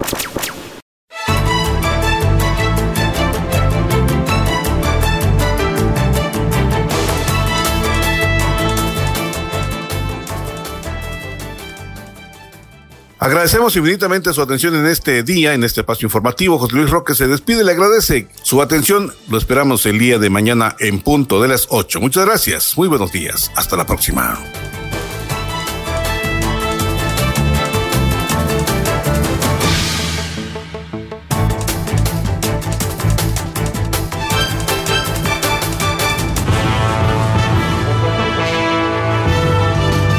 Agradecemos 13.24 13.74
infinitamente 13.74 14.34
su 14.34 14.42
atención 14.42 14.76
en 14.76 14.84
este 14.84 15.22
día, 15.22 15.54
en 15.54 15.64
este 15.64 15.80
espacio 15.80 16.04
informativo. 16.04 16.58
José 16.58 16.76
Luis 16.76 16.90
Roque 16.90 17.14
se 17.14 17.26
despide, 17.26 17.64
le 17.64 17.72
agradece 17.72 18.28
su 18.42 18.60
atención. 18.60 19.14
Lo 19.30 19.38
esperamos 19.38 19.86
el 19.86 19.98
día 19.98 20.18
de 20.18 20.28
mañana 20.28 20.76
en 20.78 21.00
punto 21.00 21.40
de 21.40 21.48
las 21.48 21.68
8. 21.70 22.02
Muchas 22.02 22.26
gracias. 22.26 22.76
Muy 22.76 22.86
buenos 22.86 23.12
días. 23.12 23.50
Hasta 23.56 23.78
la 23.78 23.86
próxima. 23.86 24.38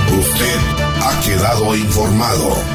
Usted 0.09 0.59
ha 1.03 1.21
quedado 1.23 1.75
informado. 1.75 2.74